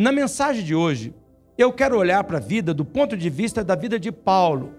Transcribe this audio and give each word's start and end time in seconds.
Na 0.00 0.10
mensagem 0.10 0.64
de 0.64 0.74
hoje, 0.74 1.12
eu 1.58 1.70
quero 1.70 1.98
olhar 1.98 2.24
para 2.24 2.38
a 2.38 2.40
vida 2.40 2.72
do 2.72 2.86
ponto 2.86 3.18
de 3.18 3.28
vista 3.28 3.62
da 3.62 3.74
vida 3.74 4.00
de 4.00 4.10
Paulo 4.10 4.72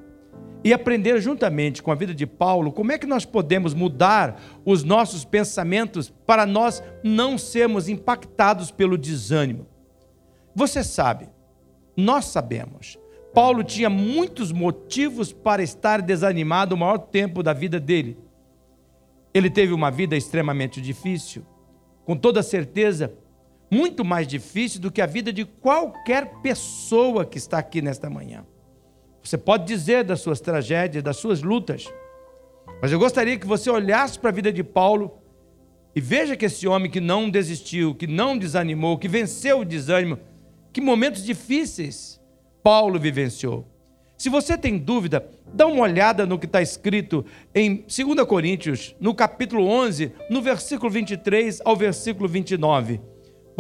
e 0.63 0.73
aprender 0.73 1.21
juntamente 1.21 1.83
com 1.83 1.91
a 1.91 1.95
vida 1.95 2.11
de 2.11 2.25
Paulo 2.25 2.71
como 2.71 2.91
é 2.91 2.97
que 2.97 3.05
nós 3.05 3.23
podemos 3.23 3.75
mudar 3.75 4.41
os 4.65 4.84
nossos 4.84 5.23
pensamentos 5.23 6.09
para 6.09 6.43
nós 6.47 6.81
não 7.03 7.38
sermos 7.38 7.88
impactados 7.88 8.71
pelo 8.71 8.97
desânimo. 8.97 9.67
Você 10.55 10.84
sabe, 10.84 11.29
nós 11.95 12.25
sabemos, 12.25 12.97
Paulo 13.31 13.63
tinha 13.63 13.91
muitos 13.91 14.51
motivos 14.51 15.31
para 15.31 15.61
estar 15.61 16.02
desanimado 16.02 16.73
o 16.73 16.77
maior 16.80 16.97
tempo 16.97 17.44
da 17.44 17.53
vida 17.53 17.80
dele. 17.80 18.17
Ele 19.35 19.52
teve 19.52 19.72
uma 19.72 19.91
vida 19.91 20.17
extremamente 20.17 20.81
difícil, 20.81 21.45
com 22.05 22.16
toda 22.16 22.41
certeza, 22.41 23.13
muito 23.71 24.03
mais 24.03 24.27
difícil 24.27 24.81
do 24.81 24.91
que 24.91 25.02
a 25.02 25.05
vida 25.05 25.31
de 25.31 25.45
qualquer 25.45 26.41
pessoa 26.41 27.25
que 27.25 27.38
está 27.38 27.57
aqui 27.57 27.81
nesta 27.81 28.09
manhã. 28.09 28.45
Você 29.23 29.38
pode 29.38 29.66
dizer 29.66 30.03
das 30.03 30.20
suas 30.20 30.41
tragédias, 30.41 31.02
das 31.02 31.16
suas 31.16 31.41
lutas, 31.41 31.85
mas 32.81 32.91
eu 32.91 32.99
gostaria 32.99 33.38
que 33.39 33.47
você 33.47 33.70
olhasse 33.70 34.20
para 34.20 34.30
a 34.30 34.34
vida 34.34 34.52
de 34.52 34.61
Paulo 34.61 35.17
e 35.95 36.02
veja 36.02 36.35
que 36.35 36.45
esse 36.45 36.67
homem 36.67 36.91
que 36.91 36.99
não 36.99 37.30
desistiu, 37.30 37.95
que 37.95 38.07
não 38.07 38.38
desanimou, 38.38 38.97
que 38.97 39.07
venceu 39.07 39.61
o 39.61 39.66
desânimo, 39.66 40.19
que 40.73 40.81
momentos 40.81 41.23
difíceis 41.23 42.19
Paulo 42.61 42.99
vivenciou. 42.99 43.66
Se 44.17 44.30
você 44.30 44.58
tem 44.58 44.77
dúvida, 44.77 45.27
dá 45.53 45.66
uma 45.66 45.81
olhada 45.81 46.25
no 46.25 46.38
que 46.38 46.45
está 46.45 46.61
escrito 46.61 47.25
em 47.55 47.77
2 47.88 48.27
Coríntios, 48.27 48.95
no 48.99 49.16
capítulo 49.16 49.66
11, 49.66 50.11
no 50.30 50.42
versículo 50.42 50.92
23 50.92 51.61
ao 51.64 51.75
versículo 51.75 52.27
29. 52.27 53.11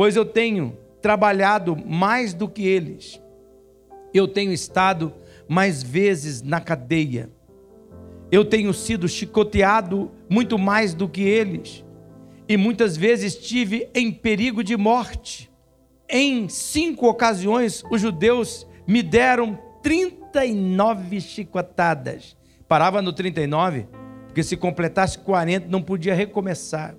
Pois 0.01 0.15
eu 0.15 0.25
tenho 0.25 0.75
trabalhado 0.99 1.77
mais 1.77 2.33
do 2.33 2.49
que 2.49 2.65
eles, 2.67 3.21
eu 4.11 4.27
tenho 4.27 4.51
estado 4.51 5.13
mais 5.47 5.83
vezes 5.83 6.41
na 6.41 6.59
cadeia, 6.59 7.29
eu 8.31 8.43
tenho 8.43 8.73
sido 8.73 9.07
chicoteado 9.07 10.09
muito 10.27 10.57
mais 10.57 10.95
do 10.95 11.07
que 11.07 11.21
eles, 11.21 11.85
e 12.49 12.57
muitas 12.57 12.97
vezes 12.97 13.35
estive 13.35 13.89
em 13.93 14.11
perigo 14.11 14.63
de 14.63 14.75
morte. 14.75 15.51
Em 16.09 16.49
cinco 16.49 17.07
ocasiões, 17.07 17.83
os 17.91 18.01
judeus 18.01 18.65
me 18.87 19.03
deram 19.03 19.59
39 19.83 21.21
chicotadas. 21.21 22.35
Parava 22.67 23.03
no 23.03 23.13
39, 23.13 23.85
porque 24.25 24.41
se 24.41 24.57
completasse 24.57 25.19
40 25.19 25.67
não 25.67 25.79
podia 25.79 26.15
recomeçar. 26.15 26.95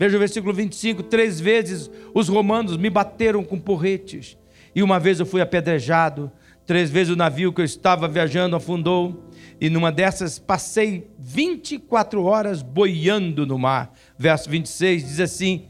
Veja 0.00 0.16
o 0.16 0.18
versículo 0.18 0.54
25: 0.54 1.02
três 1.02 1.38
vezes 1.38 1.90
os 2.14 2.26
romanos 2.26 2.78
me 2.78 2.88
bateram 2.88 3.44
com 3.44 3.60
porretes, 3.60 4.38
e 4.74 4.82
uma 4.82 4.98
vez 4.98 5.20
eu 5.20 5.26
fui 5.26 5.42
apedrejado, 5.42 6.32
três 6.64 6.88
vezes 6.88 7.12
o 7.12 7.16
navio 7.16 7.52
que 7.52 7.60
eu 7.60 7.64
estava 7.66 8.08
viajando 8.08 8.56
afundou, 8.56 9.28
e 9.60 9.68
numa 9.68 9.92
dessas 9.92 10.38
passei 10.38 11.06
24 11.18 12.24
horas 12.24 12.62
boiando 12.62 13.44
no 13.44 13.58
mar. 13.58 13.92
Verso 14.16 14.48
26 14.48 15.04
diz 15.04 15.20
assim: 15.20 15.66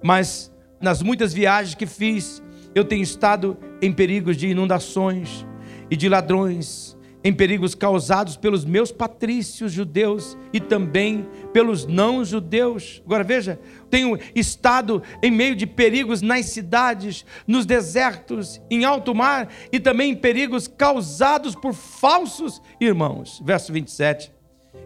Mas 0.00 0.52
nas 0.80 1.02
muitas 1.02 1.34
viagens 1.34 1.74
que 1.74 1.86
fiz, 1.86 2.40
eu 2.76 2.84
tenho 2.84 3.02
estado 3.02 3.58
em 3.82 3.90
perigos 3.90 4.36
de 4.36 4.46
inundações 4.46 5.44
e 5.90 5.96
de 5.96 6.08
ladrões, 6.08 6.91
em 7.24 7.32
perigos 7.32 7.74
causados 7.74 8.36
pelos 8.36 8.64
meus 8.64 8.90
patrícios 8.90 9.72
judeus 9.72 10.36
e 10.52 10.60
também 10.60 11.28
pelos 11.52 11.86
não 11.86 12.24
judeus. 12.24 13.02
Agora 13.04 13.22
veja, 13.22 13.58
tenho 13.88 14.18
estado 14.34 15.02
em 15.22 15.30
meio 15.30 15.54
de 15.54 15.66
perigos 15.66 16.22
nas 16.22 16.46
cidades, 16.46 17.24
nos 17.46 17.64
desertos, 17.64 18.60
em 18.70 18.84
alto 18.84 19.14
mar 19.14 19.48
e 19.70 19.78
também 19.78 20.12
em 20.12 20.16
perigos 20.16 20.66
causados 20.66 21.54
por 21.54 21.72
falsos 21.72 22.60
irmãos. 22.80 23.40
Verso 23.44 23.72
27. 23.72 24.32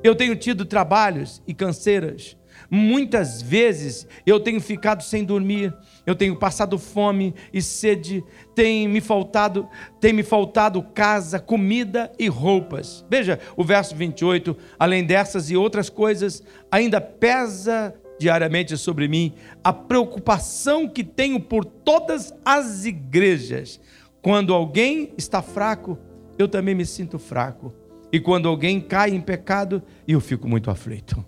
Eu 0.03 0.15
tenho 0.15 0.37
tido 0.37 0.65
trabalhos 0.65 1.43
e 1.47 1.55
canseiras. 1.55 2.37
Muitas 2.71 3.43
vezes 3.43 4.07
eu 4.25 4.41
tenho 4.41 4.61
ficado 4.61 5.03
sem 5.03 5.25
dormir 5.25 5.73
eu 6.07 6.15
tenho 6.15 6.37
passado 6.37 6.79
fome 6.79 7.35
e 7.53 7.61
sede, 7.61 8.25
tem 8.55 8.87
me 8.87 9.01
faltado, 9.01 9.69
tem 10.01 10.13
me 10.13 10.23
faltado 10.23 10.81
casa, 10.81 11.41
comida 11.41 12.13
e 12.17 12.29
roupas. 12.29 13.05
Veja 13.11 13.41
o 13.57 13.65
verso 13.65 13.97
28, 13.97 14.57
além 14.79 15.05
dessas 15.05 15.51
e 15.51 15.57
outras 15.57 15.91
coisas, 15.91 16.45
ainda 16.71 17.01
pesa 17.01 17.93
diariamente 18.21 18.79
sobre 18.79 19.09
mim 19.09 19.35
a 19.65 19.73
preocupação 19.73 20.89
que 20.89 21.03
tenho 21.03 21.41
por 21.41 21.65
todas 21.65 22.33
as 22.45 22.85
igrejas. 22.85 23.81
Quando 24.23 24.55
alguém 24.55 25.13
está 25.19 25.43
fraco, 25.43 25.99
eu 26.39 26.47
também 26.47 26.75
me 26.75 26.87
sinto 26.87 27.19
fraco. 27.19 27.75
E 28.13 28.21
quando 28.21 28.49
alguém 28.49 28.81
cai 28.81 29.11
em 29.11 29.21
pecado, 29.21 29.83
eu 30.07 30.21
fico 30.21 30.49
muito 30.49 30.71
aflito. 30.71 31.25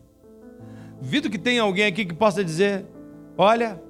Vido 1.00 1.30
que 1.30 1.38
tem 1.38 1.58
alguém 1.58 1.84
aqui 1.84 2.04
que 2.04 2.14
possa 2.14 2.44
dizer: 2.44 2.86
Olha, 3.36 3.80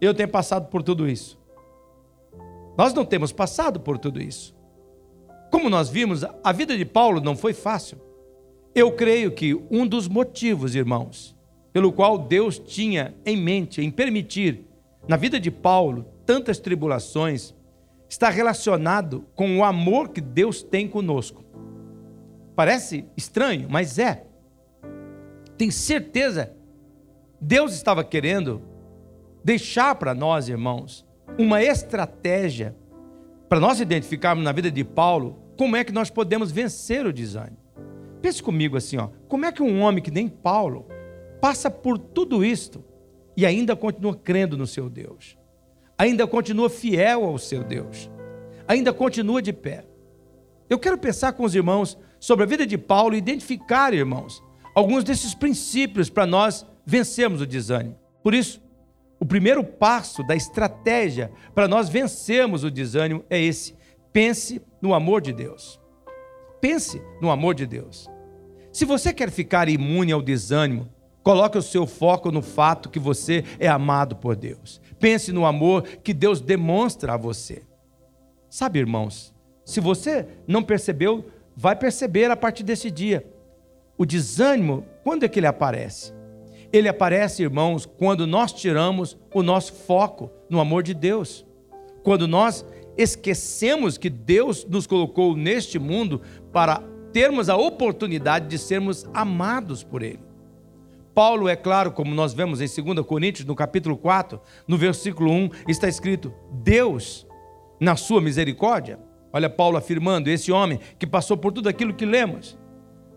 eu 0.00 0.12
tenho 0.12 0.28
passado 0.28 0.68
por 0.68 0.82
tudo 0.82 1.08
isso. 1.08 1.38
Nós 2.76 2.92
não 2.92 3.04
temos 3.04 3.32
passado 3.32 3.80
por 3.80 3.98
tudo 3.98 4.20
isso. 4.20 4.54
Como 5.50 5.70
nós 5.70 5.88
vimos, 5.88 6.24
a 6.42 6.52
vida 6.52 6.76
de 6.76 6.84
Paulo 6.84 7.20
não 7.20 7.36
foi 7.36 7.52
fácil. 7.52 7.98
Eu 8.74 8.92
creio 8.92 9.30
que 9.30 9.54
um 9.70 9.86
dos 9.86 10.08
motivos, 10.08 10.74
irmãos, 10.74 11.36
pelo 11.72 11.92
qual 11.92 12.18
Deus 12.18 12.58
tinha 12.58 13.14
em 13.24 13.36
mente 13.36 13.80
em 13.80 13.90
permitir 13.90 14.66
na 15.06 15.16
vida 15.16 15.38
de 15.38 15.50
Paulo 15.50 16.06
tantas 16.26 16.58
tribulações, 16.58 17.54
está 18.08 18.30
relacionado 18.30 19.24
com 19.34 19.58
o 19.58 19.64
amor 19.64 20.08
que 20.08 20.20
Deus 20.20 20.62
tem 20.62 20.88
conosco. 20.88 21.44
Parece 22.56 23.04
estranho, 23.16 23.68
mas 23.68 23.98
é. 23.98 24.24
Tem 25.56 25.70
certeza. 25.70 26.54
Deus 27.40 27.74
estava 27.74 28.02
querendo 28.02 28.62
deixar 29.42 29.94
para 29.94 30.14
nós, 30.14 30.48
irmãos, 30.48 31.06
uma 31.38 31.62
estratégia 31.62 32.74
para 33.48 33.60
nós 33.60 33.80
identificarmos 33.80 34.44
na 34.44 34.52
vida 34.52 34.70
de 34.70 34.82
Paulo 34.82 35.38
como 35.56 35.76
é 35.76 35.84
que 35.84 35.92
nós 35.92 36.10
podemos 36.10 36.50
vencer 36.50 37.06
o 37.06 37.12
desânimo. 37.12 37.58
Pense 38.20 38.42
comigo 38.42 38.76
assim, 38.76 38.96
ó, 38.96 39.10
como 39.28 39.44
é 39.44 39.52
que 39.52 39.62
um 39.62 39.82
homem 39.82 40.02
que 40.02 40.10
nem 40.10 40.28
Paulo 40.28 40.86
passa 41.40 41.70
por 41.70 41.98
tudo 41.98 42.44
isto 42.44 42.82
e 43.36 43.44
ainda 43.44 43.76
continua 43.76 44.16
crendo 44.16 44.56
no 44.56 44.66
seu 44.66 44.88
Deus, 44.88 45.36
ainda 45.98 46.26
continua 46.26 46.70
fiel 46.70 47.24
ao 47.24 47.36
seu 47.36 47.62
Deus, 47.62 48.10
ainda 48.66 48.92
continua 48.92 49.42
de 49.42 49.52
pé. 49.52 49.84
Eu 50.70 50.78
quero 50.78 50.96
pensar 50.96 51.34
com 51.34 51.44
os 51.44 51.54
irmãos 51.54 51.98
sobre 52.18 52.44
a 52.44 52.48
vida 52.48 52.66
de 52.66 52.78
Paulo 52.78 53.14
e 53.14 53.18
identificar, 53.18 53.92
irmãos, 53.92 54.42
alguns 54.74 55.04
desses 55.04 55.34
princípios 55.34 56.10
para 56.10 56.26
nós 56.26 56.66
vencermos 56.84 57.40
o 57.40 57.46
desânimo. 57.46 57.96
Por 58.22 58.34
isso, 58.34 58.62
o 59.20 59.24
primeiro 59.24 59.62
passo 59.62 60.22
da 60.22 60.34
estratégia 60.34 61.30
para 61.54 61.68
nós 61.68 61.88
vencermos 61.88 62.64
o 62.64 62.70
desânimo 62.70 63.24
é 63.30 63.40
esse: 63.40 63.74
pense 64.12 64.60
no 64.82 64.92
amor 64.92 65.20
de 65.20 65.32
Deus. 65.32 65.80
Pense 66.60 67.00
no 67.20 67.30
amor 67.30 67.54
de 67.54 67.66
Deus. 67.66 68.10
Se 68.72 68.84
você 68.84 69.12
quer 69.12 69.30
ficar 69.30 69.68
imune 69.68 70.12
ao 70.12 70.22
desânimo, 70.22 70.88
coloque 71.22 71.56
o 71.56 71.62
seu 71.62 71.86
foco 71.86 72.32
no 72.32 72.42
fato 72.42 72.88
que 72.88 72.98
você 72.98 73.44
é 73.58 73.68
amado 73.68 74.16
por 74.16 74.34
Deus. 74.34 74.80
Pense 74.98 75.32
no 75.32 75.46
amor 75.46 75.82
que 75.82 76.12
Deus 76.12 76.40
demonstra 76.40 77.14
a 77.14 77.16
você. 77.16 77.62
Sabe, 78.50 78.78
irmãos, 78.78 79.34
se 79.64 79.80
você 79.80 80.26
não 80.46 80.62
percebeu, 80.62 81.24
vai 81.56 81.76
perceber 81.76 82.30
a 82.30 82.36
partir 82.36 82.62
desse 82.62 82.90
dia. 82.90 83.26
O 83.96 84.04
desânimo, 84.04 84.84
quando 85.02 85.24
é 85.24 85.28
que 85.28 85.38
ele 85.38 85.46
aparece? 85.46 86.12
Ele 86.72 86.88
aparece, 86.88 87.42
irmãos, 87.42 87.86
quando 87.86 88.26
nós 88.26 88.52
tiramos 88.52 89.16
o 89.32 89.42
nosso 89.42 89.72
foco 89.72 90.30
no 90.50 90.58
amor 90.58 90.82
de 90.82 90.92
Deus. 90.92 91.46
Quando 92.02 92.26
nós 92.26 92.66
esquecemos 92.96 93.96
que 93.96 94.10
Deus 94.10 94.64
nos 94.64 94.86
colocou 94.86 95.36
neste 95.36 95.78
mundo 95.78 96.20
para 96.52 96.82
termos 97.12 97.48
a 97.48 97.56
oportunidade 97.56 98.48
de 98.48 98.58
sermos 98.58 99.06
amados 99.14 99.84
por 99.84 100.02
Ele. 100.02 100.20
Paulo, 101.14 101.48
é 101.48 101.54
claro, 101.54 101.92
como 101.92 102.12
nós 102.12 102.34
vemos 102.34 102.60
em 102.60 102.82
2 102.82 103.06
Coríntios, 103.06 103.46
no 103.46 103.54
capítulo 103.54 103.96
4, 103.96 104.40
no 104.66 104.76
versículo 104.76 105.30
1, 105.30 105.50
está 105.68 105.86
escrito: 105.86 106.34
Deus, 106.50 107.24
na 107.78 107.94
sua 107.94 108.20
misericórdia, 108.20 108.98
olha 109.32 109.48
Paulo 109.48 109.76
afirmando, 109.76 110.28
esse 110.28 110.50
homem 110.50 110.80
que 110.98 111.06
passou 111.06 111.36
por 111.36 111.52
tudo 111.52 111.68
aquilo 111.68 111.94
que 111.94 112.04
lemos, 112.04 112.58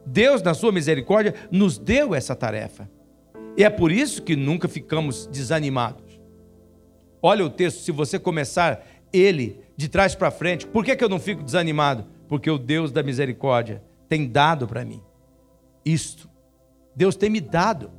Deus, 0.08 0.42
na 0.42 0.54
sua 0.54 0.72
misericórdia, 0.72 1.36
nos 1.52 1.78
deu 1.78 2.16
essa 2.16 2.36
tarefa. 2.36 2.90
E 3.58 3.64
é 3.64 3.70
por 3.70 3.92
isso 3.92 4.22
que 4.22 4.36
nunca 4.36 4.68
ficamos 4.68 5.28
desanimados. 5.28 6.20
Olha 7.22 7.46
o 7.46 7.50
texto, 7.50 7.82
se 7.82 7.92
você 7.92 8.18
começar 8.18 8.86
ele 9.12 9.60
de 9.76 9.90
trás 9.90 10.16
para 10.16 10.32
frente, 10.32 10.66
por 10.66 10.86
que, 10.86 10.96
que 10.96 11.04
eu 11.04 11.10
não 11.10 11.20
fico 11.20 11.44
desanimado? 11.44 12.06
Porque 12.28 12.50
o 12.50 12.58
Deus 12.58 12.92
da 12.92 13.04
misericórdia 13.04 13.84
tem 14.08 14.28
dado 14.28 14.68
para 14.68 14.86
mim 14.86 15.02
isto. 15.88 16.30
Deus 16.96 17.16
tem 17.16 17.30
me 17.30 17.40
dado. 17.40 17.92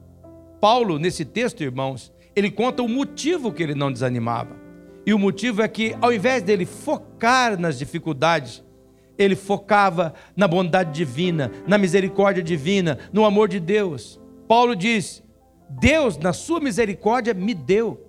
Paulo, 0.60 0.98
nesse 0.98 1.24
texto, 1.24 1.62
irmãos, 1.62 2.12
ele 2.36 2.50
conta 2.50 2.82
o 2.82 2.88
motivo 2.88 3.52
que 3.52 3.62
ele 3.62 3.74
não 3.74 3.92
desanimava. 3.92 4.56
E 5.06 5.14
o 5.14 5.18
motivo 5.18 5.62
é 5.62 5.68
que, 5.68 5.96
ao 6.00 6.12
invés 6.12 6.42
dele 6.42 6.66
focar 6.66 7.58
nas 7.58 7.78
dificuldades, 7.78 8.62
ele 9.18 9.34
focava 9.34 10.14
na 10.36 10.46
bondade 10.46 10.92
divina, 10.92 11.50
na 11.66 11.76
misericórdia 11.76 12.42
divina, 12.42 12.98
no 13.12 13.24
amor 13.24 13.48
de 13.48 13.58
Deus. 13.58 14.20
Paulo 14.46 14.76
diz: 14.76 15.22
Deus, 15.68 16.16
na 16.16 16.32
sua 16.32 16.60
misericórdia, 16.60 17.34
me 17.34 17.52
deu. 17.52 18.06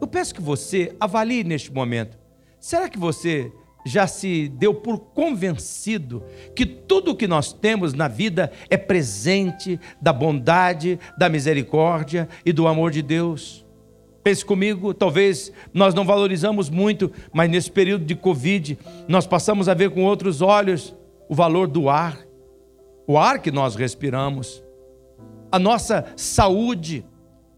Eu 0.00 0.06
peço 0.06 0.34
que 0.34 0.40
você 0.40 0.96
avalie 0.98 1.44
neste 1.44 1.70
momento. 1.70 2.18
Será 2.58 2.88
que 2.88 2.98
você 2.98 3.52
já 3.84 4.06
se 4.06 4.48
deu 4.48 4.74
por 4.74 4.98
convencido 4.98 6.22
que 6.54 6.66
tudo 6.66 7.12
o 7.12 7.16
que 7.16 7.26
nós 7.26 7.52
temos 7.52 7.94
na 7.94 8.08
vida 8.08 8.50
é 8.68 8.76
presente 8.76 9.80
da 10.00 10.12
bondade, 10.12 10.98
da 11.16 11.28
misericórdia 11.28 12.28
e 12.44 12.52
do 12.52 12.66
amor 12.66 12.90
de 12.90 13.02
Deus? 13.02 13.64
Pense 14.22 14.44
comigo, 14.44 14.92
talvez 14.92 15.50
nós 15.72 15.94
não 15.94 16.04
valorizamos 16.04 16.68
muito, 16.68 17.10
mas 17.32 17.50
nesse 17.50 17.70
período 17.70 18.04
de 18.04 18.14
Covid, 18.14 18.78
nós 19.08 19.26
passamos 19.26 19.68
a 19.68 19.74
ver 19.74 19.90
com 19.90 20.04
outros 20.04 20.42
olhos 20.42 20.94
o 21.28 21.34
valor 21.34 21.66
do 21.66 21.88
ar, 21.88 22.18
o 23.06 23.16
ar 23.16 23.38
que 23.40 23.50
nós 23.50 23.76
respiramos, 23.76 24.62
a 25.50 25.58
nossa 25.58 26.12
saúde, 26.16 27.04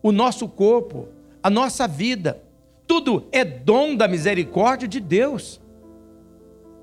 o 0.03 0.12
nosso 0.12 0.49
corpo, 0.49 1.09
a 1.43 1.50
nossa 1.50 1.88
vida. 1.88 2.43
Tudo 2.87 3.26
é 3.32 3.44
dom 3.44 3.97
da 3.97 4.06
misericórdia 4.06 4.87
de 4.87 5.00
Deus. 5.00 5.61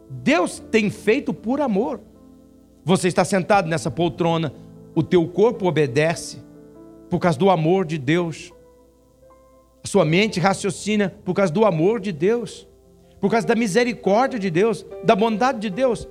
Deus 0.10 0.60
tem 0.72 0.90
feito 0.90 1.34
por 1.34 1.62
amor. 1.62 2.02
Você 2.84 3.08
está 3.08 3.24
sentado 3.24 3.70
nessa 3.70 3.90
poltrona, 3.90 4.54
o 4.94 5.04
teu 5.04 5.28
corpo 5.28 5.68
obedece 5.68 6.42
por 7.10 7.20
causa 7.20 7.38
do 7.38 7.50
amor 7.50 7.86
de 7.86 7.98
Deus. 7.98 8.52
Sua 9.89 10.06
mente 10.06 10.39
raciocina 10.39 11.12
por 11.25 11.33
causa 11.33 11.51
do 11.51 11.65
amor 11.65 12.00
de 12.00 12.12
Deus, 12.12 12.68
por 13.19 13.31
causa 13.31 13.47
da 13.47 13.56
misericórdia 13.56 14.38
de 14.38 14.51
Deus, 14.51 14.86
da 15.03 15.15
bondade 15.15 15.57
de 15.57 15.68
Deus. 15.71 16.07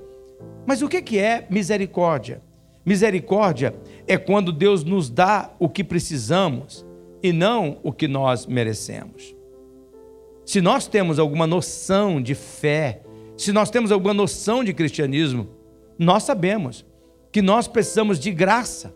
Mas 0.66 0.82
o 0.82 0.88
que 0.88 1.16
é 1.16 1.46
misericórdia? 1.48 2.42
Misericórdia 2.84 3.76
é 4.04 4.18
quando 4.18 4.50
Deus 4.50 4.82
nos 4.82 5.08
dá 5.08 5.54
o 5.60 5.68
que 5.68 5.84
precisamos 5.84 6.84
e 7.22 7.32
não 7.32 7.78
o 7.84 7.92
que 7.92 8.08
nós 8.08 8.46
merecemos. 8.46 9.32
Se 10.44 10.60
nós 10.60 10.88
temos 10.88 11.20
alguma 11.20 11.46
noção 11.46 12.20
de 12.20 12.34
fé, 12.34 13.02
se 13.36 13.52
nós 13.52 13.70
temos 13.70 13.92
alguma 13.92 14.12
noção 14.12 14.64
de 14.64 14.74
cristianismo, 14.74 15.50
nós 15.96 16.24
sabemos 16.24 16.84
que 17.30 17.40
nós 17.40 17.68
precisamos 17.68 18.18
de 18.18 18.32
graça, 18.32 18.92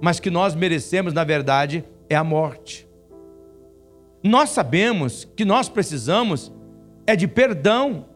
mas 0.00 0.20
que 0.20 0.30
nós 0.30 0.54
merecemos, 0.54 1.12
na 1.12 1.24
verdade, 1.24 1.84
é 2.08 2.14
a 2.14 2.22
morte. 2.22 2.88
Nós 4.22 4.50
sabemos 4.50 5.26
que 5.36 5.44
nós 5.44 5.68
precisamos 5.68 6.52
é 7.06 7.16
de 7.16 7.26
perdão, 7.26 8.06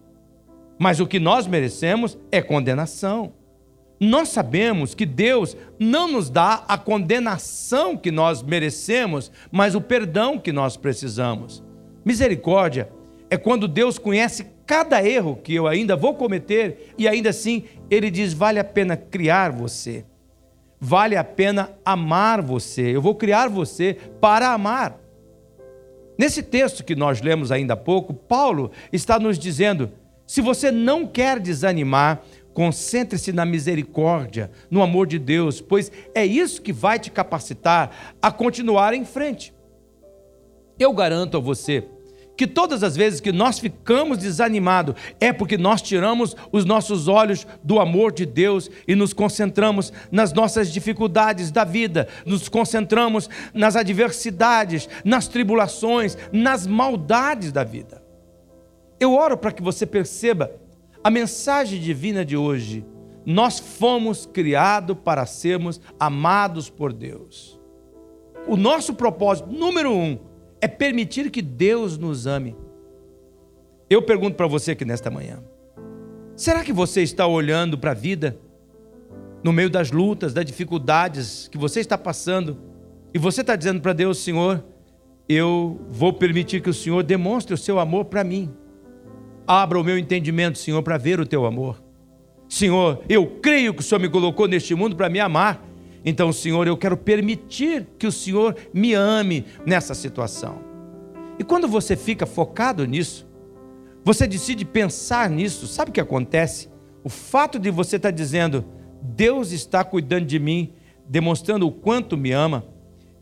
mas 0.79 1.01
o 1.01 1.07
que 1.07 1.19
nós 1.19 1.47
merecemos 1.47 2.19
é 2.31 2.43
condenação. 2.43 3.33
Nós 3.99 4.29
sabemos 4.29 4.95
que 4.95 5.07
Deus 5.07 5.57
não 5.79 6.11
nos 6.11 6.29
dá 6.29 6.65
a 6.69 6.77
condenação 6.77 7.97
que 7.97 8.11
nós 8.11 8.43
merecemos, 8.43 9.33
mas 9.51 9.75
o 9.75 9.81
perdão 9.81 10.39
que 10.39 10.53
nós 10.53 10.77
precisamos. 10.77 11.63
Misericórdia 12.05 12.91
é 13.31 13.37
quando 13.37 13.67
Deus 13.67 13.99
conhece 13.99 14.47
cada 14.67 15.03
erro 15.03 15.37
que 15.37 15.55
eu 15.55 15.67
ainda 15.67 15.97
vou 15.97 16.15
cometer 16.15 16.95
e 16.99 17.09
ainda 17.09 17.31
assim 17.31 17.65
ele 17.91 18.11
diz: 18.11 18.33
vale 18.35 18.59
a 18.59 18.65
pena 18.65 18.97
criar 18.97 19.51
você, 19.51 20.05
vale 20.79 21.17
a 21.17 21.25
pena 21.25 21.71
amar 21.85 22.43
você, 22.43 22.95
eu 22.95 23.01
vou 23.01 23.15
criar 23.15 23.49
você 23.49 23.97
para 24.21 24.53
amar. 24.53 25.04
Nesse 26.19 26.43
texto 26.43 26.85
que 26.85 26.95
nós 26.95 27.21
lemos 27.21 27.51
ainda 27.51 27.75
há 27.75 27.77
pouco, 27.77 28.15
Paulo 28.15 28.71
está 28.93 29.19
nos 29.19 29.39
dizendo: 29.39 29.91
se 30.27 30.41
você 30.41 30.71
não 30.71 31.07
quer 31.07 31.41
desanimar, 31.41 32.23
concentre-se 32.53 33.33
na 33.33 33.45
misericórdia, 33.45 34.51
no 34.71 34.83
amor 34.83 35.07
de 35.07 35.19
Deus, 35.19 35.61
pois 35.61 35.91
é 36.15 36.25
isso 36.25 36.63
que 36.63 36.73
vai 36.73 36.99
te 36.99 37.11
capacitar 37.11 38.15
a 38.23 38.31
continuar 38.31 38.95
em 38.95 39.05
frente. 39.05 39.53
Eu 40.79 40.93
garanto 40.93 41.37
a 41.37 41.41
você 41.41 41.85
que 42.37 42.47
todas 42.47 42.83
as 42.83 42.97
vezes 42.97 43.21
que 43.21 43.33
nós 43.33 43.59
ficamos 43.59 44.19
desanimados 44.19 44.95
é 45.21 45.33
porque 45.33 45.57
nós 45.57 45.81
tiramos 45.81 46.37
os 46.51 46.65
nossos 46.65 47.07
olhos 47.07 47.47
do 47.63 47.79
amor 47.79 48.13
de 48.13 48.27
Deus 48.27 48.71
e 48.89 48.95
nos 48.95 49.13
concentramos 49.13 49.93
nas 50.11 50.33
nossas 50.33 50.73
dificuldades 50.73 51.51
da 51.51 51.65
vida, 51.65 52.09
nos 52.27 52.49
concentramos 52.49 53.29
nas 53.53 53.77
adversidades, 53.77 54.89
nas 55.05 55.29
tribulações, 55.29 56.17
nas 56.33 56.67
maldades 56.67 57.53
da 57.53 57.63
vida. 57.63 58.03
Eu 58.99 59.15
oro 59.15 59.37
para 59.37 59.53
que 59.53 59.63
você 59.63 59.87
perceba 59.87 60.51
a 61.03 61.11
mensagem 61.11 61.81
divina 61.81 62.25
de 62.25 62.37
hoje. 62.37 62.85
Nós 63.27 63.59
fomos 63.59 64.27
criados 64.27 64.97
para 65.05 65.25
sermos 65.27 65.81
amados 65.99 66.69
por 66.69 66.93
Deus. 66.93 67.59
O 68.47 68.57
nosso 68.57 68.95
propósito 68.95 69.51
número 69.51 69.93
um 69.93 70.19
é 70.65 70.69
permitir 70.69 71.31
que 71.31 71.43
Deus 71.43 71.99
nos 71.99 72.27
ame. 72.27 72.57
Eu 73.91 74.01
pergunto 74.01 74.35
para 74.35 74.47
você 74.47 74.71
aqui 74.71 74.83
nesta 74.83 75.11
manhã: 75.11 75.45
será 76.35 76.65
que 76.65 76.73
você 76.73 77.03
está 77.03 77.27
olhando 77.27 77.77
para 77.77 77.91
a 77.91 77.95
vida 77.95 78.39
no 79.43 79.53
meio 79.53 79.69
das 79.69 79.91
lutas, 79.91 80.33
das 80.33 80.43
dificuldades 80.43 81.49
que 81.49 81.59
você 81.59 81.81
está 81.81 81.99
passando 81.99 82.57
e 83.13 83.19
você 83.19 83.43
está 83.43 83.55
dizendo 83.55 83.83
para 83.83 83.93
Deus, 83.93 84.17
Senhor, 84.17 84.65
eu 85.29 85.79
vou 85.91 86.15
permitir 86.15 86.63
que 86.63 86.71
o 86.71 86.75
Senhor 86.75 87.03
demonstre 87.03 87.53
o 87.53 87.59
seu 87.59 87.79
amor 87.79 88.07
para 88.07 88.25
mim. 88.25 88.51
Abra 89.47 89.79
o 89.79 89.85
meu 89.85 89.99
entendimento, 89.99 90.57
Senhor, 90.57 90.83
para 90.83 90.97
ver 90.97 91.21
o 91.21 91.27
teu 91.27 91.45
amor. 91.45 91.85
Senhor, 92.49 93.03
eu 93.07 93.27
creio 93.43 93.75
que 93.75 93.81
o 93.81 93.83
Senhor 93.83 94.01
me 94.01 94.09
colocou 94.09 94.49
neste 94.49 94.75
mundo 94.75 94.97
para 94.97 95.11
me 95.11 95.21
amar 95.21 95.63
então, 96.05 96.33
Senhor, 96.33 96.67
eu 96.67 96.77
quero 96.77 96.97
permitir 96.97 97.87
que 97.99 98.07
o 98.07 98.13
Senhor 98.13 98.57
me 98.73 98.93
ame 98.93 99.47
nessa 99.65 99.95
situação. 99.95 100.59
E 101.39 101.45
quando 101.45 101.67
você 101.67 101.97
fica 101.97 102.27
focado 102.27 102.85
nisso, 102.85 103.27
você 104.05 104.27
decide 104.27 104.65
pensar 104.65 105.31
nisso, 105.31 105.67
sabe 105.67 105.91
o 105.91 105.95
que 105.95 106.01
acontece? 106.01 106.69
O 107.03 107.09
fato 107.09 107.59
de 107.59 107.71
você 107.71 107.97
estar 107.97 108.11
dizendo, 108.11 108.65
Deus 109.01 109.51
está 109.51 109.83
cuidando 109.83 110.27
de 110.27 110.39
mim, 110.39 110.75
demonstrando 111.09 111.67
o 111.67 111.73
quanto 111.73 112.17
me 112.17 112.33
ama, 112.33 112.67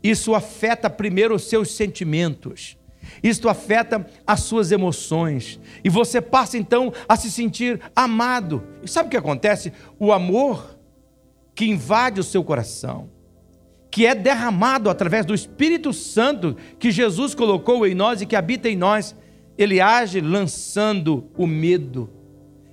isso 0.03 0.35
afeta 0.35 0.89
primeiro 0.89 1.33
os 1.33 1.43
seus 1.43 1.71
sentimentos. 1.71 2.77
Isto 3.21 3.47
afeta 3.47 4.05
as 4.27 4.41
suas 4.41 4.71
emoções. 4.71 5.59
E 5.83 5.89
você 5.89 6.21
passa 6.21 6.57
então 6.57 6.91
a 7.07 7.15
se 7.15 7.31
sentir 7.31 7.79
amado. 7.95 8.63
E 8.81 8.89
sabe 8.89 9.07
o 9.07 9.09
que 9.09 9.17
acontece? 9.17 9.71
O 9.97 10.11
amor 10.11 10.72
que 11.55 11.65
invade 11.65 12.19
o 12.19 12.23
seu 12.23 12.43
coração, 12.43 13.09
que 13.91 14.05
é 14.05 14.15
derramado 14.15 14.89
através 14.89 15.25
do 15.25 15.33
Espírito 15.33 15.93
Santo 15.93 16.57
que 16.79 16.91
Jesus 16.91 17.35
colocou 17.35 17.85
em 17.85 17.93
nós 17.93 18.21
e 18.21 18.25
que 18.25 18.35
habita 18.35 18.67
em 18.67 18.75
nós, 18.75 19.15
ele 19.57 19.79
age 19.79 20.19
lançando 20.19 21.29
o 21.37 21.45
medo, 21.45 22.09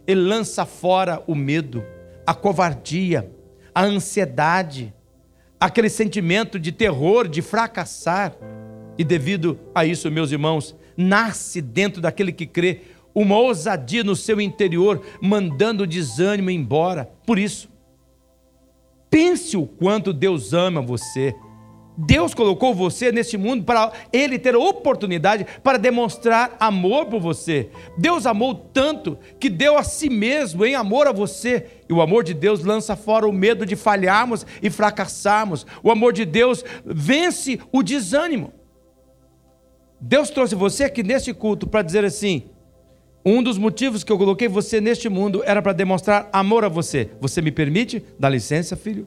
ele 0.06 0.22
lança 0.22 0.64
fora 0.64 1.22
o 1.26 1.34
medo, 1.34 1.84
a 2.26 2.32
covardia, 2.32 3.30
a 3.74 3.84
ansiedade, 3.84 4.94
aquele 5.58 5.90
sentimento 5.90 6.58
de 6.58 6.72
terror, 6.72 7.28
de 7.28 7.42
fracassar. 7.42 8.34
E 8.96 9.04
devido 9.04 9.58
a 9.74 9.84
isso, 9.84 10.10
meus 10.10 10.32
irmãos, 10.32 10.74
nasce 10.96 11.60
dentro 11.60 12.00
daquele 12.00 12.32
que 12.32 12.46
crê 12.46 12.80
uma 13.14 13.36
ousadia 13.36 14.02
no 14.02 14.16
seu 14.16 14.40
interior, 14.40 15.02
mandando 15.20 15.84
o 15.84 15.86
desânimo 15.86 16.50
embora. 16.50 17.10
Por 17.26 17.38
isso, 17.38 17.69
Pense 19.10 19.56
o 19.56 19.66
quanto 19.66 20.12
Deus 20.12 20.54
ama 20.54 20.80
você. 20.80 21.34
Deus 21.98 22.32
colocou 22.32 22.74
você 22.74 23.12
neste 23.12 23.36
mundo 23.36 23.64
para 23.64 23.92
ele 24.12 24.38
ter 24.38 24.56
oportunidade 24.56 25.46
para 25.62 25.76
demonstrar 25.78 26.56
amor 26.58 27.06
por 27.06 27.20
você. 27.20 27.68
Deus 27.98 28.24
amou 28.24 28.54
tanto 28.54 29.18
que 29.38 29.50
deu 29.50 29.76
a 29.76 29.82
si 29.82 30.08
mesmo 30.08 30.64
em 30.64 30.74
amor 30.74 31.06
a 31.06 31.12
você. 31.12 31.66
E 31.88 31.92
o 31.92 32.00
amor 32.00 32.24
de 32.24 32.32
Deus 32.32 32.64
lança 32.64 32.96
fora 32.96 33.28
o 33.28 33.32
medo 33.32 33.66
de 33.66 33.76
falharmos 33.76 34.46
e 34.62 34.70
fracassarmos. 34.70 35.66
O 35.82 35.90
amor 35.90 36.12
de 36.12 36.24
Deus 36.24 36.64
vence 36.84 37.58
o 37.70 37.82
desânimo. 37.82 38.52
Deus 40.00 40.30
trouxe 40.30 40.54
você 40.54 40.84
aqui 40.84 41.02
neste 41.02 41.34
culto 41.34 41.66
para 41.66 41.82
dizer 41.82 42.04
assim: 42.04 42.44
um 43.24 43.42
dos 43.42 43.58
motivos 43.58 44.02
que 44.02 44.10
eu 44.10 44.16
coloquei 44.16 44.48
você 44.48 44.80
neste 44.80 45.08
mundo 45.08 45.42
era 45.44 45.60
para 45.60 45.72
demonstrar 45.72 46.28
amor 46.32 46.64
a 46.64 46.68
você. 46.68 47.10
Você 47.20 47.42
me 47.42 47.52
permite? 47.52 48.02
Dá 48.18 48.28
licença, 48.28 48.76
filho. 48.76 49.06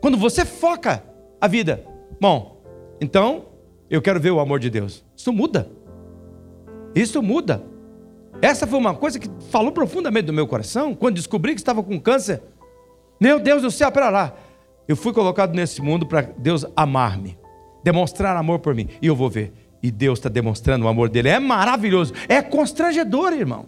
Quando 0.00 0.16
você 0.16 0.44
foca 0.44 1.02
a 1.40 1.46
vida, 1.46 1.84
bom, 2.20 2.62
então 3.00 3.46
eu 3.90 4.00
quero 4.00 4.18
ver 4.18 4.30
o 4.30 4.40
amor 4.40 4.60
de 4.60 4.70
Deus. 4.70 5.04
Isso 5.16 5.32
muda. 5.32 5.70
Isso 6.94 7.22
muda. 7.22 7.62
Essa 8.40 8.66
foi 8.66 8.78
uma 8.78 8.94
coisa 8.94 9.18
que 9.18 9.28
falou 9.50 9.72
profundamente 9.72 10.26
do 10.26 10.32
meu 10.32 10.46
coração 10.46 10.94
quando 10.94 11.16
descobri 11.16 11.54
que 11.54 11.60
estava 11.60 11.82
com 11.82 12.00
câncer. 12.00 12.40
Meu 13.20 13.38
Deus 13.38 13.62
do 13.62 13.70
céu, 13.70 13.90
para 13.92 14.08
lá. 14.08 14.34
Eu 14.86 14.96
fui 14.96 15.12
colocado 15.12 15.54
nesse 15.54 15.82
mundo 15.82 16.06
para 16.06 16.22
Deus 16.22 16.64
amar-me, 16.74 17.36
demonstrar 17.84 18.36
amor 18.36 18.60
por 18.60 18.74
mim. 18.74 18.88
E 19.02 19.06
eu 19.06 19.14
vou 19.14 19.28
ver 19.28 19.52
e 19.82 19.90
Deus 19.90 20.18
está 20.18 20.28
demonstrando 20.28 20.84
o 20.84 20.88
amor 20.88 21.08
dele. 21.08 21.28
É 21.28 21.38
maravilhoso, 21.38 22.12
é 22.28 22.42
constrangedor, 22.42 23.32
irmão. 23.32 23.66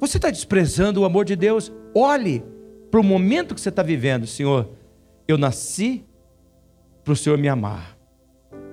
Você 0.00 0.18
está 0.18 0.30
desprezando 0.30 1.00
o 1.00 1.04
amor 1.04 1.24
de 1.24 1.36
Deus? 1.36 1.72
Olhe 1.94 2.42
para 2.90 3.00
o 3.00 3.04
momento 3.04 3.54
que 3.54 3.60
você 3.60 3.68
está 3.68 3.82
vivendo, 3.82 4.26
Senhor. 4.26 4.68
Eu 5.26 5.38
nasci 5.38 6.04
para 7.04 7.12
o 7.12 7.16
Senhor 7.16 7.38
me 7.38 7.48
amar. 7.48 7.96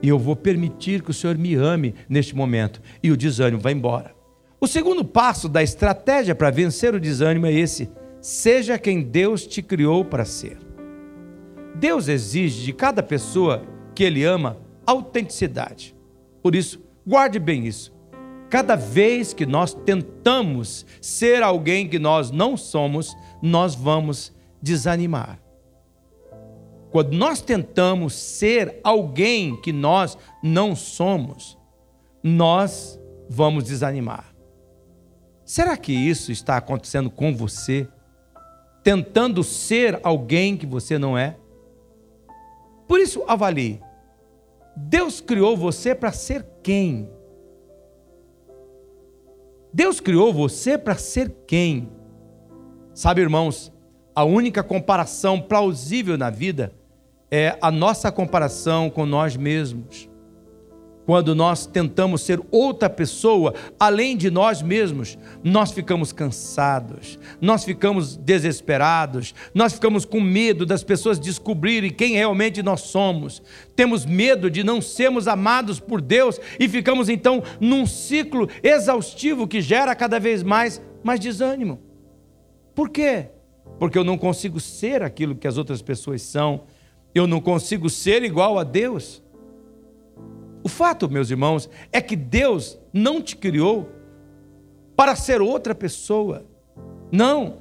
E 0.01 0.07
eu 0.07 0.17
vou 0.17 0.36
permitir 0.36 1.01
que 1.01 1.12
o 1.12 1.13
Senhor 1.13 1.38
me 1.38 1.55
ame 1.55 1.93
neste 2.07 2.36
momento. 2.36 2.81
E 3.03 3.12
o 3.12 3.17
desânimo 3.17 3.62
vai 3.62 3.74
embora. 3.74 4.15
O 4.59 4.67
segundo 4.67 5.05
passo 5.05 5.48
da 5.48 5.63
estratégia 5.63 6.36
para 6.36 6.50
vencer 6.50 6.93
o 6.93 7.00
desânimo 7.00 7.45
é 7.45 7.53
esse: 7.53 7.89
seja 8.19 8.77
quem 8.77 9.01
Deus 9.01 9.45
te 9.45 9.62
criou 9.62 10.03
para 10.03 10.25
ser. 10.25 10.57
Deus 11.75 12.07
exige 12.07 12.65
de 12.65 12.74
cada 12.74 13.01
pessoa 13.01 13.63
que 13.95 14.03
Ele 14.03 14.24
ama 14.24 14.57
autenticidade. 14.89 15.96
Por 16.41 16.55
isso, 16.55 16.81
guarde 17.05 17.38
bem 17.38 17.67
isso. 17.67 17.93
Cada 18.50 18.75
vez 18.75 19.34
que 19.34 19.46
nós 19.46 19.74
tentamos 19.74 20.86
ser 21.00 21.43
alguém 21.43 21.88
que 21.88 22.00
nós 22.00 22.31
não 22.31 22.58
somos, 22.58 23.15
nós 23.41 23.75
vamos 23.75 24.34
desanimar. 24.60 25.39
Quando 26.89 27.13
nós 27.13 27.39
tentamos 27.39 28.15
ser 28.15 28.79
alguém 28.84 29.55
que 29.62 29.72
nós 29.72 30.17
não 30.41 30.75
somos, 30.75 31.55
nós 32.24 33.00
vamos 33.29 33.65
desanimar. 33.65 34.34
Será 35.46 35.77
que 35.77 35.93
isso 35.93 36.31
está 36.31 36.58
acontecendo 36.58 37.12
com 37.12 37.36
você? 37.36 37.88
Tentando 38.84 39.43
ser 39.43 40.00
alguém 40.01 40.58
que 40.58 40.65
você 40.65 40.98
não 40.98 41.15
é? 41.15 41.38
Por 42.88 43.00
isso, 43.00 43.24
avalie. 43.27 43.79
Deus 44.81 45.19
criou 45.19 45.57
você 45.57 45.93
para 45.93 46.12
ser 46.12 46.45
quem? 46.63 47.09
Deus 49.74 50.00
criou 50.00 50.33
você 50.33 50.77
para 50.77 50.95
ser 50.95 51.29
quem? 51.45 51.89
Sabe, 52.93 53.21
irmãos, 53.21 53.71
a 54.15 54.24
única 54.24 54.63
comparação 54.63 55.39
plausível 55.39 56.17
na 56.17 56.29
vida 56.29 56.74
é 57.29 57.57
a 57.62 57.69
nossa 57.69 58.12
comparação 58.12 58.89
com 58.89 59.05
nós 59.05 59.36
mesmos. 59.38 60.08
Quando 61.09 61.33
nós 61.33 61.65
tentamos 61.65 62.21
ser 62.21 62.39
outra 62.51 62.87
pessoa 62.87 63.55
além 63.79 64.15
de 64.15 64.29
nós 64.29 64.61
mesmos, 64.61 65.17
nós 65.43 65.71
ficamos 65.71 66.11
cansados, 66.11 67.17
nós 67.41 67.63
ficamos 67.63 68.15
desesperados, 68.15 69.33
nós 69.51 69.73
ficamos 69.73 70.05
com 70.05 70.21
medo 70.21 70.67
das 70.67 70.83
pessoas 70.83 71.17
descobrirem 71.17 71.89
quem 71.89 72.13
realmente 72.13 72.61
nós 72.61 72.81
somos. 72.81 73.41
Temos 73.75 74.05
medo 74.05 74.51
de 74.51 74.63
não 74.63 74.79
sermos 74.79 75.27
amados 75.27 75.79
por 75.79 75.99
Deus 75.99 76.39
e 76.59 76.69
ficamos 76.69 77.09
então 77.09 77.41
num 77.59 77.87
ciclo 77.87 78.47
exaustivo 78.61 79.47
que 79.47 79.61
gera 79.61 79.95
cada 79.95 80.19
vez 80.19 80.43
mais 80.43 80.79
mais 81.03 81.19
desânimo. 81.19 81.79
Por 82.75 82.87
quê? 82.87 83.29
Porque 83.79 83.97
eu 83.97 84.03
não 84.03 84.15
consigo 84.15 84.59
ser 84.59 85.01
aquilo 85.01 85.33
que 85.33 85.47
as 85.47 85.57
outras 85.57 85.81
pessoas 85.81 86.21
são, 86.21 86.65
eu 87.15 87.25
não 87.25 87.41
consigo 87.41 87.89
ser 87.89 88.21
igual 88.21 88.59
a 88.59 88.63
Deus. 88.63 89.23
O 90.63 90.69
fato, 90.69 91.09
meus 91.09 91.29
irmãos, 91.29 91.69
é 91.91 92.01
que 92.01 92.15
Deus 92.15 92.77
não 92.91 93.21
te 93.21 93.35
criou 93.35 93.89
para 94.95 95.15
ser 95.15 95.41
outra 95.41 95.73
pessoa. 95.73 96.45
Não. 97.11 97.59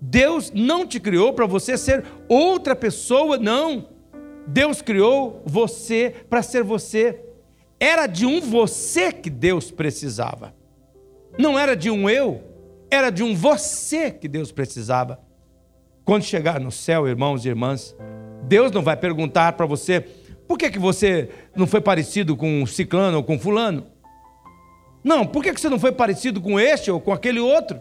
Deus 0.00 0.50
não 0.54 0.86
te 0.86 0.98
criou 0.98 1.32
para 1.34 1.46
você 1.46 1.76
ser 1.76 2.04
outra 2.28 2.74
pessoa, 2.74 3.36
não. 3.36 3.88
Deus 4.46 4.80
criou 4.80 5.42
você 5.44 6.14
para 6.28 6.42
ser 6.42 6.62
você. 6.62 7.22
Era 7.78 8.06
de 8.06 8.24
um 8.24 8.40
você 8.40 9.12
que 9.12 9.28
Deus 9.28 9.70
precisava. 9.70 10.54
Não 11.38 11.58
era 11.58 11.76
de 11.76 11.90
um 11.90 12.08
eu, 12.08 12.42
era 12.90 13.10
de 13.10 13.22
um 13.22 13.34
você 13.34 14.10
que 14.10 14.26
Deus 14.26 14.50
precisava. 14.50 15.20
Quando 16.04 16.24
chegar 16.24 16.58
no 16.58 16.72
céu, 16.72 17.06
irmãos 17.06 17.44
e 17.44 17.48
irmãs, 17.48 17.94
Deus 18.48 18.72
não 18.72 18.82
vai 18.82 18.96
perguntar 18.96 19.52
para 19.52 19.66
você 19.66 20.04
por 20.50 20.58
que, 20.58 20.68
que 20.68 20.80
você 20.80 21.30
não 21.54 21.64
foi 21.64 21.80
parecido 21.80 22.36
com 22.36 22.66
ciclano 22.66 23.18
ou 23.18 23.22
com 23.22 23.38
fulano? 23.38 23.86
Não, 25.04 25.24
por 25.24 25.44
que, 25.44 25.54
que 25.54 25.60
você 25.60 25.68
não 25.68 25.78
foi 25.78 25.92
parecido 25.92 26.40
com 26.40 26.58
este 26.58 26.90
ou 26.90 27.00
com 27.00 27.12
aquele 27.12 27.38
outro? 27.38 27.80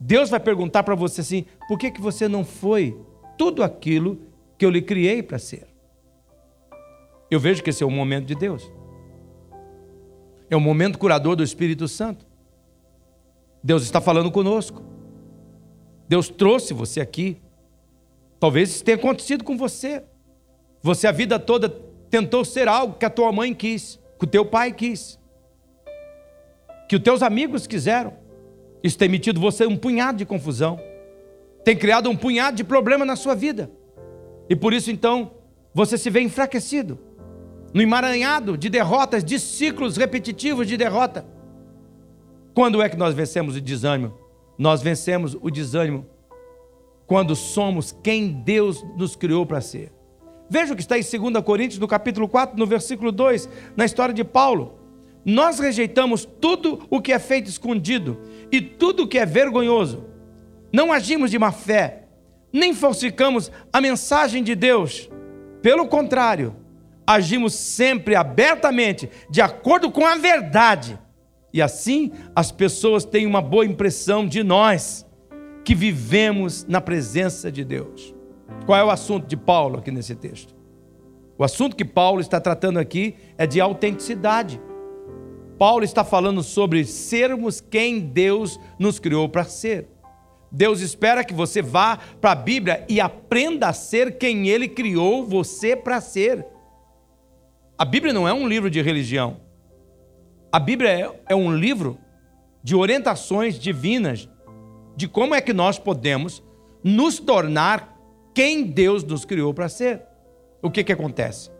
Deus 0.00 0.30
vai 0.30 0.40
perguntar 0.40 0.82
para 0.82 0.94
você 0.94 1.20
assim: 1.20 1.44
por 1.68 1.78
que, 1.78 1.90
que 1.90 2.00
você 2.00 2.26
não 2.26 2.42
foi 2.42 2.98
tudo 3.36 3.62
aquilo 3.62 4.18
que 4.56 4.64
eu 4.64 4.70
lhe 4.70 4.80
criei 4.80 5.22
para 5.22 5.38
ser? 5.38 5.66
Eu 7.30 7.38
vejo 7.38 7.62
que 7.62 7.68
esse 7.68 7.82
é 7.82 7.86
o 7.86 7.90
momento 7.90 8.24
de 8.24 8.34
Deus. 8.34 8.72
É 10.48 10.56
o 10.56 10.60
momento 10.60 10.98
curador 10.98 11.36
do 11.36 11.44
Espírito 11.44 11.86
Santo. 11.86 12.24
Deus 13.62 13.82
está 13.82 14.00
falando 14.00 14.32
conosco. 14.32 14.82
Deus 16.08 16.30
trouxe 16.30 16.72
você 16.72 16.98
aqui. 16.98 17.42
Talvez 18.40 18.70
isso 18.70 18.82
tenha 18.82 18.96
acontecido 18.96 19.44
com 19.44 19.54
você. 19.54 20.02
Você 20.82 21.06
a 21.06 21.12
vida 21.12 21.38
toda 21.38 21.68
tentou 22.10 22.44
ser 22.44 22.66
algo 22.66 22.94
que 22.98 23.06
a 23.06 23.10
tua 23.10 23.30
mãe 23.30 23.54
quis, 23.54 24.00
que 24.18 24.24
o 24.24 24.28
teu 24.28 24.44
pai 24.44 24.72
quis, 24.72 25.18
que 26.88 26.96
os 26.96 27.02
teus 27.02 27.22
amigos 27.22 27.66
quiseram. 27.66 28.14
Isso 28.82 28.98
tem 28.98 29.08
metido 29.08 29.40
você 29.40 29.64
um 29.64 29.76
punhado 29.76 30.18
de 30.18 30.26
confusão, 30.26 30.78
tem 31.64 31.76
criado 31.76 32.10
um 32.10 32.16
punhado 32.16 32.56
de 32.56 32.64
problema 32.64 33.04
na 33.04 33.14
sua 33.14 33.34
vida. 33.34 33.70
E 34.50 34.56
por 34.56 34.72
isso 34.72 34.90
então 34.90 35.32
você 35.72 35.96
se 35.96 36.10
vê 36.10 36.20
enfraquecido, 36.20 36.98
no 37.72 37.80
emaranhado 37.80 38.58
de 38.58 38.68
derrotas, 38.68 39.24
de 39.24 39.38
ciclos 39.38 39.96
repetitivos 39.96 40.66
de 40.66 40.76
derrota. 40.76 41.24
Quando 42.52 42.82
é 42.82 42.88
que 42.88 42.96
nós 42.96 43.14
vencemos 43.14 43.56
o 43.56 43.60
desânimo? 43.60 44.12
Nós 44.58 44.82
vencemos 44.82 45.36
o 45.40 45.48
desânimo 45.48 46.06
quando 47.06 47.34
somos 47.34 47.92
quem 48.02 48.32
Deus 48.32 48.84
nos 48.96 49.16
criou 49.16 49.46
para 49.46 49.60
ser. 49.60 49.92
Veja 50.52 50.74
o 50.74 50.76
que 50.76 50.82
está 50.82 50.98
em 50.98 51.02
2 51.02 51.42
Coríntios, 51.42 51.78
no 51.78 51.88
capítulo 51.88 52.28
4, 52.28 52.58
no 52.58 52.66
versículo 52.66 53.10
2, 53.10 53.48
na 53.74 53.86
história 53.86 54.12
de 54.12 54.22
Paulo. 54.22 54.78
Nós 55.24 55.58
rejeitamos 55.58 56.26
tudo 56.26 56.86
o 56.90 57.00
que 57.00 57.10
é 57.10 57.18
feito 57.18 57.48
escondido 57.48 58.20
e 58.52 58.60
tudo 58.60 59.04
o 59.04 59.08
que 59.08 59.18
é 59.18 59.24
vergonhoso. 59.24 60.04
Não 60.70 60.92
agimos 60.92 61.30
de 61.30 61.38
má 61.38 61.50
fé, 61.52 62.02
nem 62.52 62.74
falsificamos 62.74 63.50
a 63.72 63.80
mensagem 63.80 64.42
de 64.42 64.54
Deus. 64.54 65.08
Pelo 65.62 65.88
contrário, 65.88 66.54
agimos 67.06 67.54
sempre 67.54 68.14
abertamente, 68.14 69.08
de 69.30 69.40
acordo 69.40 69.90
com 69.90 70.04
a 70.04 70.16
verdade. 70.16 70.98
E 71.50 71.62
assim 71.62 72.12
as 72.36 72.52
pessoas 72.52 73.06
têm 73.06 73.24
uma 73.24 73.40
boa 73.40 73.64
impressão 73.64 74.26
de 74.26 74.42
nós, 74.42 75.06
que 75.64 75.74
vivemos 75.74 76.66
na 76.66 76.82
presença 76.82 77.50
de 77.50 77.64
Deus. 77.64 78.14
Qual 78.64 78.78
é 78.78 78.84
o 78.84 78.90
assunto 78.90 79.26
de 79.26 79.36
Paulo 79.36 79.78
aqui 79.78 79.90
nesse 79.90 80.14
texto? 80.14 80.54
O 81.36 81.44
assunto 81.44 81.74
que 81.74 81.84
Paulo 81.84 82.20
está 82.20 82.40
tratando 82.40 82.78
aqui 82.78 83.16
é 83.36 83.46
de 83.46 83.60
autenticidade. 83.60 84.60
Paulo 85.58 85.84
está 85.84 86.04
falando 86.04 86.42
sobre 86.42 86.84
sermos 86.84 87.60
quem 87.60 88.00
Deus 88.00 88.58
nos 88.78 88.98
criou 88.98 89.28
para 89.28 89.44
ser. 89.44 89.88
Deus 90.50 90.80
espera 90.80 91.24
que 91.24 91.32
você 91.32 91.62
vá 91.62 91.98
para 92.20 92.32
a 92.32 92.36
Bíblia 92.36 92.84
e 92.88 93.00
aprenda 93.00 93.68
a 93.68 93.72
ser 93.72 94.18
quem 94.18 94.48
Ele 94.48 94.68
criou 94.68 95.24
você 95.26 95.74
para 95.74 96.00
ser. 96.00 96.46
A 97.78 97.84
Bíblia 97.84 98.12
não 98.12 98.28
é 98.28 98.32
um 98.32 98.46
livro 98.46 98.70
de 98.70 98.80
religião. 98.82 99.40
A 100.52 100.60
Bíblia 100.60 100.90
é, 100.90 101.20
é 101.30 101.34
um 101.34 101.56
livro 101.56 101.98
de 102.62 102.76
orientações 102.76 103.58
divinas 103.58 104.28
de 104.94 105.08
como 105.08 105.34
é 105.34 105.40
que 105.40 105.52
nós 105.52 105.78
podemos 105.78 106.42
nos 106.84 107.18
tornar 107.18 107.91
quem 108.34 108.64
Deus 108.64 109.04
nos 109.04 109.24
criou 109.24 109.52
para 109.52 109.68
ser. 109.68 110.02
O 110.60 110.70
que, 110.70 110.84
que 110.84 110.92
acontece? 110.92 111.50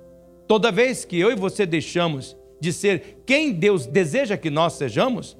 Toda 0.47 0.73
vez 0.73 1.05
que 1.05 1.19
eu 1.19 1.31
e 1.31 1.35
você 1.35 1.67
deixamos 1.67 2.37
de 2.61 2.73
ser 2.73 3.23
quem 3.27 3.53
Deus 3.53 3.87
deseja 3.87 4.37
que 4.37 4.51
nós 4.51 4.75
sejamos, 4.75 5.37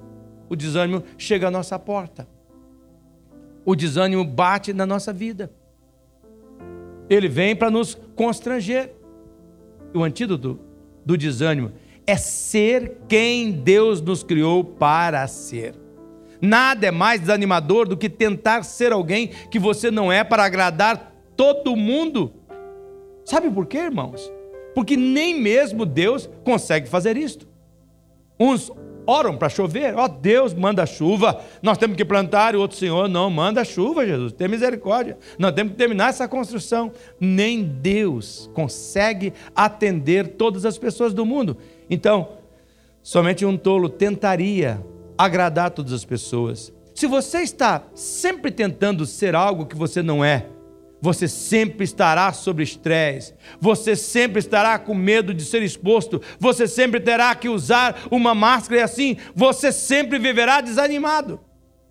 o 0.49 0.55
desânimo 0.55 1.03
chega 1.17 1.47
à 1.47 1.51
nossa 1.51 1.79
porta. 1.79 2.27
O 3.65 3.75
desânimo 3.75 4.25
bate 4.25 4.73
na 4.73 4.85
nossa 4.85 5.13
vida. 5.13 5.51
Ele 7.09 7.27
vem 7.27 7.55
para 7.55 7.71
nos 7.71 7.95
constranger. 8.15 8.91
O 9.93 10.03
antídoto 10.03 10.59
do 11.05 11.17
desânimo 11.17 11.71
é 12.05 12.17
ser 12.17 12.97
quem 13.07 13.51
Deus 13.51 14.01
nos 14.01 14.23
criou 14.23 14.63
para 14.63 15.25
ser. 15.27 15.75
Nada 16.41 16.87
é 16.87 16.91
mais 16.91 17.21
desanimador 17.21 17.87
do 17.87 17.95
que 17.95 18.09
tentar 18.09 18.63
ser 18.63 18.91
alguém 18.91 19.27
que 19.49 19.57
você 19.57 19.89
não 19.89 20.11
é 20.11 20.25
para 20.25 20.43
agradar 20.43 21.12
todo 21.35 21.75
mundo. 21.75 22.33
Sabe 23.25 23.49
por 23.49 23.65
quê, 23.65 23.77
irmãos? 23.79 24.31
Porque 24.73 24.97
nem 24.97 25.39
mesmo 25.39 25.85
Deus 25.85 26.29
consegue 26.43 26.87
fazer 26.87 27.15
isto. 27.15 27.47
Uns 28.39 28.71
oram 29.05 29.37
para 29.37 29.49
chover. 29.49 29.95
Ó, 29.95 30.05
oh, 30.05 30.07
Deus 30.07 30.53
manda 30.53 30.85
chuva. 30.85 31.41
Nós 31.61 31.77
temos 31.77 31.95
que 31.95 32.05
plantar 32.05 32.53
e 32.53 32.57
o 32.57 32.61
outro 32.61 32.77
Senhor 32.77 33.07
não 33.07 33.29
manda 33.29 33.63
chuva, 33.63 34.05
Jesus. 34.05 34.33
Tem 34.33 34.47
misericórdia. 34.47 35.17
Nós 35.37 35.53
temos 35.53 35.73
que 35.73 35.77
terminar 35.77 36.09
essa 36.09 36.27
construção. 36.27 36.91
Nem 37.19 37.63
Deus 37.63 38.49
consegue 38.53 39.33
atender 39.55 40.29
todas 40.29 40.65
as 40.65 40.77
pessoas 40.77 41.13
do 41.13 41.25
mundo. 41.25 41.57
Então, 41.89 42.29
somente 43.01 43.45
um 43.45 43.57
tolo 43.57 43.89
tentaria 43.89 44.83
agradar 45.17 45.71
todas 45.71 45.93
as 45.93 46.05
pessoas. 46.05 46.73
Se 46.95 47.07
você 47.07 47.39
está 47.39 47.83
sempre 47.93 48.51
tentando 48.51 49.05
ser 49.05 49.35
algo 49.35 49.65
que 49.65 49.75
você 49.75 50.01
não 50.01 50.23
é, 50.23 50.47
você 51.03 51.27
sempre 51.27 51.83
estará 51.83 52.31
sob 52.31 52.63
estresse, 52.63 53.33
você 53.59 53.93
sempre 53.93 54.39
estará 54.39 54.79
com 54.79 54.95
medo 54.95 55.33
de 55.33 55.43
ser 55.43 55.61
exposto, 55.61 56.21
você 56.39 56.65
sempre 56.65 56.97
terá 57.01 57.35
que 57.35 57.49
usar 57.49 58.07
uma 58.09 58.33
máscara 58.33 58.79
e 58.79 58.83
assim 58.83 59.17
você 59.35 59.69
sempre 59.69 60.17
viverá 60.17 60.61
desanimado. 60.61 61.41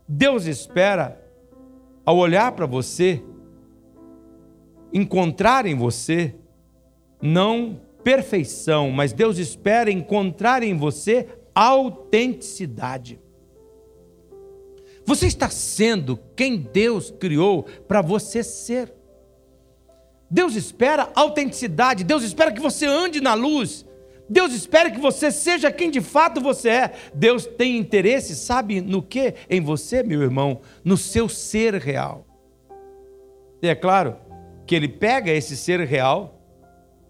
Deus 0.08 0.46
espera, 0.46 1.22
ao 2.06 2.16
olhar 2.16 2.52
para 2.52 2.64
você, 2.64 3.22
encontrar 4.90 5.66
em 5.66 5.74
você, 5.74 6.34
não 7.20 7.82
perfeição, 8.02 8.90
mas 8.90 9.12
Deus 9.12 9.36
espera 9.36 9.90
encontrar 9.90 10.62
em 10.62 10.74
você 10.74 11.28
autenticidade. 11.54 13.20
Você 15.04 15.26
está 15.26 15.50
sendo 15.50 16.18
quem 16.34 16.56
Deus 16.56 17.10
criou 17.10 17.64
para 17.86 18.00
você 18.00 18.42
ser. 18.42 19.01
Deus 20.32 20.56
espera 20.56 21.10
autenticidade, 21.14 22.02
Deus 22.04 22.22
espera 22.22 22.50
que 22.50 22.60
você 22.60 22.86
ande 22.86 23.20
na 23.20 23.34
luz, 23.34 23.84
Deus 24.26 24.54
espera 24.54 24.90
que 24.90 24.98
você 24.98 25.30
seja 25.30 25.70
quem 25.70 25.90
de 25.90 26.00
fato 26.00 26.40
você 26.40 26.70
é. 26.70 26.92
Deus 27.12 27.44
tem 27.44 27.76
interesse, 27.76 28.34
sabe 28.34 28.80
no 28.80 29.02
que? 29.02 29.34
Em 29.50 29.60
você, 29.60 30.02
meu 30.02 30.22
irmão, 30.22 30.62
no 30.82 30.96
seu 30.96 31.28
ser 31.28 31.74
real. 31.74 32.26
E 33.60 33.68
é 33.68 33.74
claro 33.74 34.16
que 34.66 34.74
Ele 34.74 34.88
pega 34.88 35.30
esse 35.30 35.54
ser 35.54 35.80
real 35.80 36.40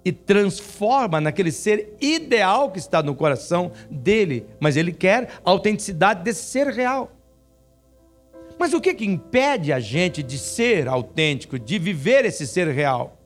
e 0.05 0.11
transforma 0.11 1.21
naquele 1.21 1.53
ser 1.53 1.95
ideal 2.01 2.73
que 2.73 2.81
está 2.81 3.05
no 3.05 3.15
coração 3.15 3.71
dele, 3.89 4.47
mas 4.59 4.77
Ele 4.77 4.91
quer 4.91 5.29
a 5.45 5.51
autenticidade 5.51 6.25
desse 6.25 6.51
ser 6.51 6.67
real. 6.67 7.13
Mas 8.63 8.73
o 8.73 8.81
que, 8.81 8.95
que 8.95 9.05
impede 9.05 9.73
a 9.73 9.81
gente 9.81 10.23
de 10.23 10.39
ser 10.39 10.87
autêntico, 10.87 11.59
de 11.59 11.81
viver 11.81 12.25
esse 12.25 12.47
ser 12.47 12.69
real? 12.69 13.19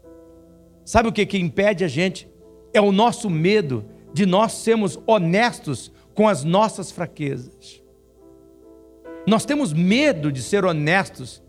Sabe 0.82 1.10
o 1.10 1.12
que, 1.12 1.26
que 1.26 1.36
impede 1.36 1.84
a 1.84 1.88
gente? 1.88 2.26
É 2.72 2.80
o 2.80 2.90
nosso 2.90 3.28
medo 3.28 3.84
de 4.14 4.24
nós 4.24 4.52
sermos 4.52 4.98
honestos 5.06 5.92
com 6.14 6.26
as 6.26 6.42
nossas 6.42 6.90
fraquezas. 6.90 7.82
Nós 9.26 9.44
temos 9.44 9.74
medo 9.74 10.32
de 10.32 10.42
ser 10.42 10.64
honestos 10.64 11.42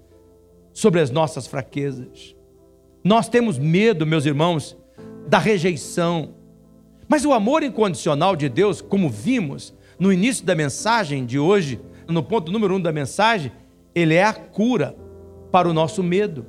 sobre 0.74 1.00
as 1.00 1.10
nossas 1.10 1.48
fraquezas. 1.48 2.36
Nós 3.06 3.30
temos 3.30 3.58
medo, 3.58 4.06
meus 4.06 4.26
irmãos, 4.26 4.76
da 5.30 5.38
rejeição. 5.38 6.36
Mas 7.08 7.24
o 7.24 7.32
amor 7.32 7.64
incondicional 7.64 8.36
de 8.36 8.50
Deus, 8.50 8.82
como 8.82 9.10
vimos 9.10 9.74
no 9.98 10.12
início 10.12 10.46
da 10.46 10.56
mensagem 10.56 11.26
de 11.26 11.40
hoje, 11.40 11.80
no 12.06 12.22
ponto 12.22 12.52
número 12.52 12.76
um 12.76 12.82
da 12.82 12.92
mensagem, 12.92 13.50
ele 13.98 14.14
é 14.14 14.24
a 14.24 14.34
cura 14.34 14.96
para 15.52 15.68
o 15.68 15.74
nosso 15.74 16.04
medo. 16.04 16.46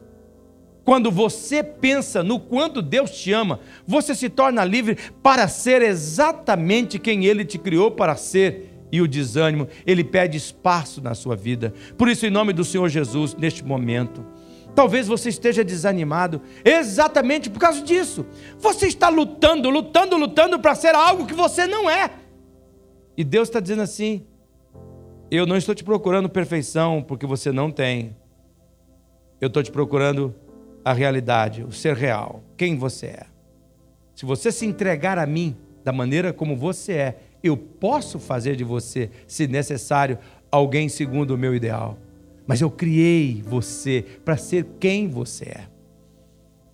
Quando 0.85 1.11
você 1.11 1.63
pensa 1.63 2.23
no 2.23 2.39
quanto 2.39 2.83
Deus 2.83 3.11
te 3.11 3.33
ama, 3.33 3.61
você 3.87 4.15
se 4.15 4.29
torna 4.29 4.65
livre 4.65 4.99
para 5.23 5.49
ser 5.49 5.81
exatamente 5.81 6.99
quem 6.99 7.25
Ele 7.25 7.47
te 7.47 7.57
criou 7.57 7.91
para 7.91 8.17
ser. 8.17 8.75
E 8.91 9.01
o 9.03 9.09
desânimo, 9.09 9.69
ele 9.87 10.03
pede 10.03 10.39
espaço 10.39 11.03
na 11.03 11.15
sua 11.15 11.37
vida. 11.37 11.75
Por 11.99 12.09
isso, 12.09 12.25
em 12.25 12.31
nome 12.31 12.55
do 12.55 12.65
Senhor 12.65 12.89
Jesus, 12.89 13.35
neste 13.35 13.63
momento, 13.63 14.25
talvez 14.75 15.07
você 15.07 15.29
esteja 15.29 15.63
desanimado 15.63 16.41
exatamente 16.65 17.51
por 17.51 17.59
causa 17.59 17.83
disso. 17.83 18.25
Você 18.59 18.87
está 18.87 19.11
lutando, 19.11 19.69
lutando, 19.69 20.17
lutando 20.17 20.59
para 20.59 20.75
ser 20.75 20.95
algo 20.95 21.27
que 21.27 21.35
você 21.35 21.67
não 21.67 21.89
é. 21.89 22.11
E 23.15 23.23
Deus 23.25 23.49
está 23.49 23.61
dizendo 23.61 23.83
assim: 23.83 24.25
eu 25.37 25.47
não 25.47 25.57
estou 25.57 25.75
te 25.75 25.85
procurando 25.85 26.29
perfeição 26.29 27.03
porque 27.03 27.27
você 27.27 27.53
não 27.53 27.71
tem. 27.71 28.17
Eu 29.41 29.49
estou 29.49 29.63
te 29.63 29.71
procurando 29.71 30.35
a 30.85 30.93
realidade, 30.93 31.63
o 31.63 31.71
ser 31.71 31.95
real, 31.95 32.43
quem 32.57 32.77
você 32.77 33.07
é. 33.07 33.27
Se 34.15 34.25
você 34.25 34.51
se 34.51 34.67
entregar 34.67 35.19
a 35.19 35.27
mim 35.27 35.57
da 35.85 35.93
maneira 35.93 36.33
como 36.33 36.57
você 36.57 36.93
é, 36.93 37.19
eu 37.43 37.57
posso 37.57 38.19
fazer 38.19 38.57
de 38.57 38.65
você, 38.65 39.11
se 39.27 39.47
necessário, 39.47 40.19
alguém 40.51 40.89
segundo 40.89 41.33
o 41.33 41.39
meu 41.39 41.55
ideal. 41.55 41.99
Mas 42.47 42.61
eu 42.61 42.71
criei 42.71 43.43
você 43.43 44.05
para 44.25 44.37
ser 44.37 44.67
quem 44.81 45.09
você 45.09 45.45
é. 45.45 45.69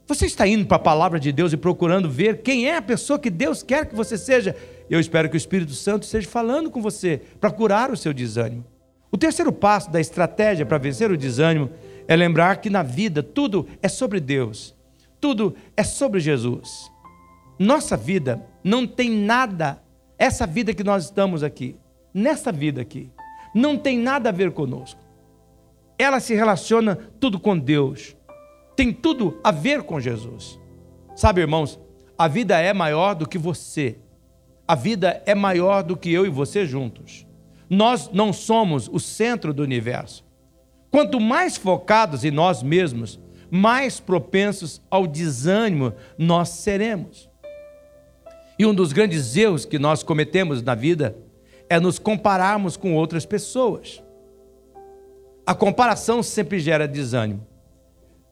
Você 0.07 0.27
está 0.27 0.47
indo 0.47 0.67
para 0.67 0.77
a 0.77 0.81
palavra 0.81 1.19
de 1.19 1.33
Deus 1.33 1.53
e 1.53 1.57
procurando 1.57 2.11
ver 2.11 2.43
quem 2.43 2.69
é 2.69 2.77
a 2.77 2.83
pessoa 2.83 3.19
que 3.19 3.31
Deus 3.31 3.62
quer 3.62 3.87
que 3.87 3.95
você 3.95 4.19
seja. 4.19 4.55
Eu 4.90 5.01
espero 5.01 5.31
que 5.31 5.37
o 5.37 5.38
Espírito 5.38 5.73
Santo 5.73 6.03
esteja 6.03 6.29
falando 6.29 6.71
com 6.71 6.83
você 6.83 7.23
para 7.40 7.51
curar 7.51 7.90
o 7.90 7.97
seu 7.97 8.12
desânimo. 8.12 8.64
O 9.11 9.17
terceiro 9.17 9.53
passo 9.53 9.90
da 9.90 10.01
estratégia 10.01 10.67
para 10.67 10.77
vencer 10.77 11.11
o 11.11 11.17
desânimo 11.17 11.71
é 12.07 12.14
lembrar 12.14 12.57
que 12.57 12.69
na 12.69 12.83
vida 12.83 13.23
tudo 13.23 13.67
é 13.83 13.88
sobre 13.88 14.21
Deus, 14.21 14.75
tudo 15.21 15.55
é 15.75 15.83
sobre 15.83 16.21
Jesus. 16.21 16.90
Nossa 17.59 17.97
vida 17.97 18.45
não 18.62 18.87
tem 18.87 19.11
nada, 19.11 19.83
essa 20.19 20.47
vida 20.47 20.75
que 20.75 20.85
nós 20.85 21.05
estamos 21.05 21.43
aqui, 21.43 21.77
nessa 22.12 22.53
vida 22.53 22.83
aqui, 22.83 23.09
não 23.55 23.79
tem 23.79 23.99
nada 23.99 24.29
a 24.29 24.33
ver 24.33 24.51
conosco. 24.51 25.01
Ela 25.99 26.21
se 26.21 26.35
relaciona 26.35 26.99
tudo 27.19 27.38
com 27.40 27.57
Deus 27.57 28.14
tem 28.76 28.92
tudo 28.92 29.38
a 29.42 29.50
ver 29.50 29.82
com 29.82 30.00
Jesus. 30.00 30.58
Sabe, 31.14 31.40
irmãos, 31.40 31.78
a 32.18 32.28
vida 32.28 32.58
é 32.60 32.72
maior 32.72 33.14
do 33.14 33.28
que 33.28 33.38
você. 33.38 33.98
A 34.66 34.74
vida 34.74 35.22
é 35.26 35.34
maior 35.34 35.82
do 35.82 35.96
que 35.96 36.12
eu 36.12 36.24
e 36.24 36.30
você 36.30 36.64
juntos. 36.64 37.26
Nós 37.68 38.10
não 38.12 38.32
somos 38.32 38.88
o 38.88 38.98
centro 38.98 39.52
do 39.52 39.62
universo. 39.62 40.24
Quanto 40.90 41.20
mais 41.20 41.56
focados 41.56 42.24
em 42.24 42.30
nós 42.30 42.62
mesmos, 42.62 43.20
mais 43.50 44.00
propensos 44.00 44.80
ao 44.90 45.06
desânimo 45.06 45.92
nós 46.16 46.50
seremos. 46.50 47.28
E 48.58 48.64
um 48.64 48.74
dos 48.74 48.92
grandes 48.92 49.37
erros 49.37 49.64
que 49.64 49.78
nós 49.78 50.02
cometemos 50.02 50.62
na 50.62 50.74
vida 50.74 51.16
é 51.68 51.80
nos 51.80 51.98
compararmos 51.98 52.76
com 52.76 52.94
outras 52.94 53.26
pessoas. 53.26 54.02
A 55.46 55.54
comparação 55.54 56.22
sempre 56.22 56.58
gera 56.60 56.87
desânimo. 56.87 57.46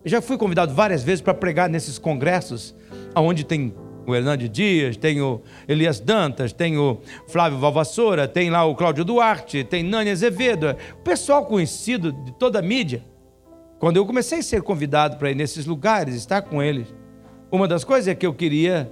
Eu 0.05 0.11
já 0.11 0.21
fui 0.21 0.37
convidado 0.37 0.75
várias 0.75 1.03
vezes 1.03 1.21
para 1.21 1.33
pregar 1.33 1.69
nesses 1.69 1.99
congressos, 1.99 2.75
onde 3.15 3.45
tem 3.45 3.73
o 4.07 4.15
Hernando 4.15 4.49
Dias, 4.49 4.97
tem 4.97 5.21
o 5.21 5.41
Elias 5.69 6.01
Dantas, 6.01 6.53
tem 6.53 6.77
o 6.77 7.01
Flávio 7.29 7.59
Valvassoura, 7.59 8.27
tem 8.27 8.51
lá 8.51 8.65
o 8.65 8.75
Cláudio 8.75 9.05
Duarte, 9.05 9.63
tem 9.63 9.85
Nani 9.85 10.11
Azevedo, 10.11 10.77
o 10.95 11.03
pessoal 11.03 11.47
conhecido 11.47 12.13
de 12.13 12.33
toda 12.33 12.59
a 12.59 12.63
mídia. 12.63 13.05
Quando 13.79 13.97
eu 13.97 14.05
comecei 14.05 14.41
a 14.41 14.43
ser 14.43 14.63
convidado 14.63 15.17
para 15.17 15.31
ir 15.31 15.37
nesses 15.37 15.67
lugares, 15.67 16.15
estar 16.17 16.43
com 16.43 16.61
eles, 16.61 16.93
uma 17.51 17.69
das 17.69 17.85
coisas 17.85 18.09
é 18.09 18.15
que 18.15 18.27
eu 18.27 18.35
queria 18.35 18.91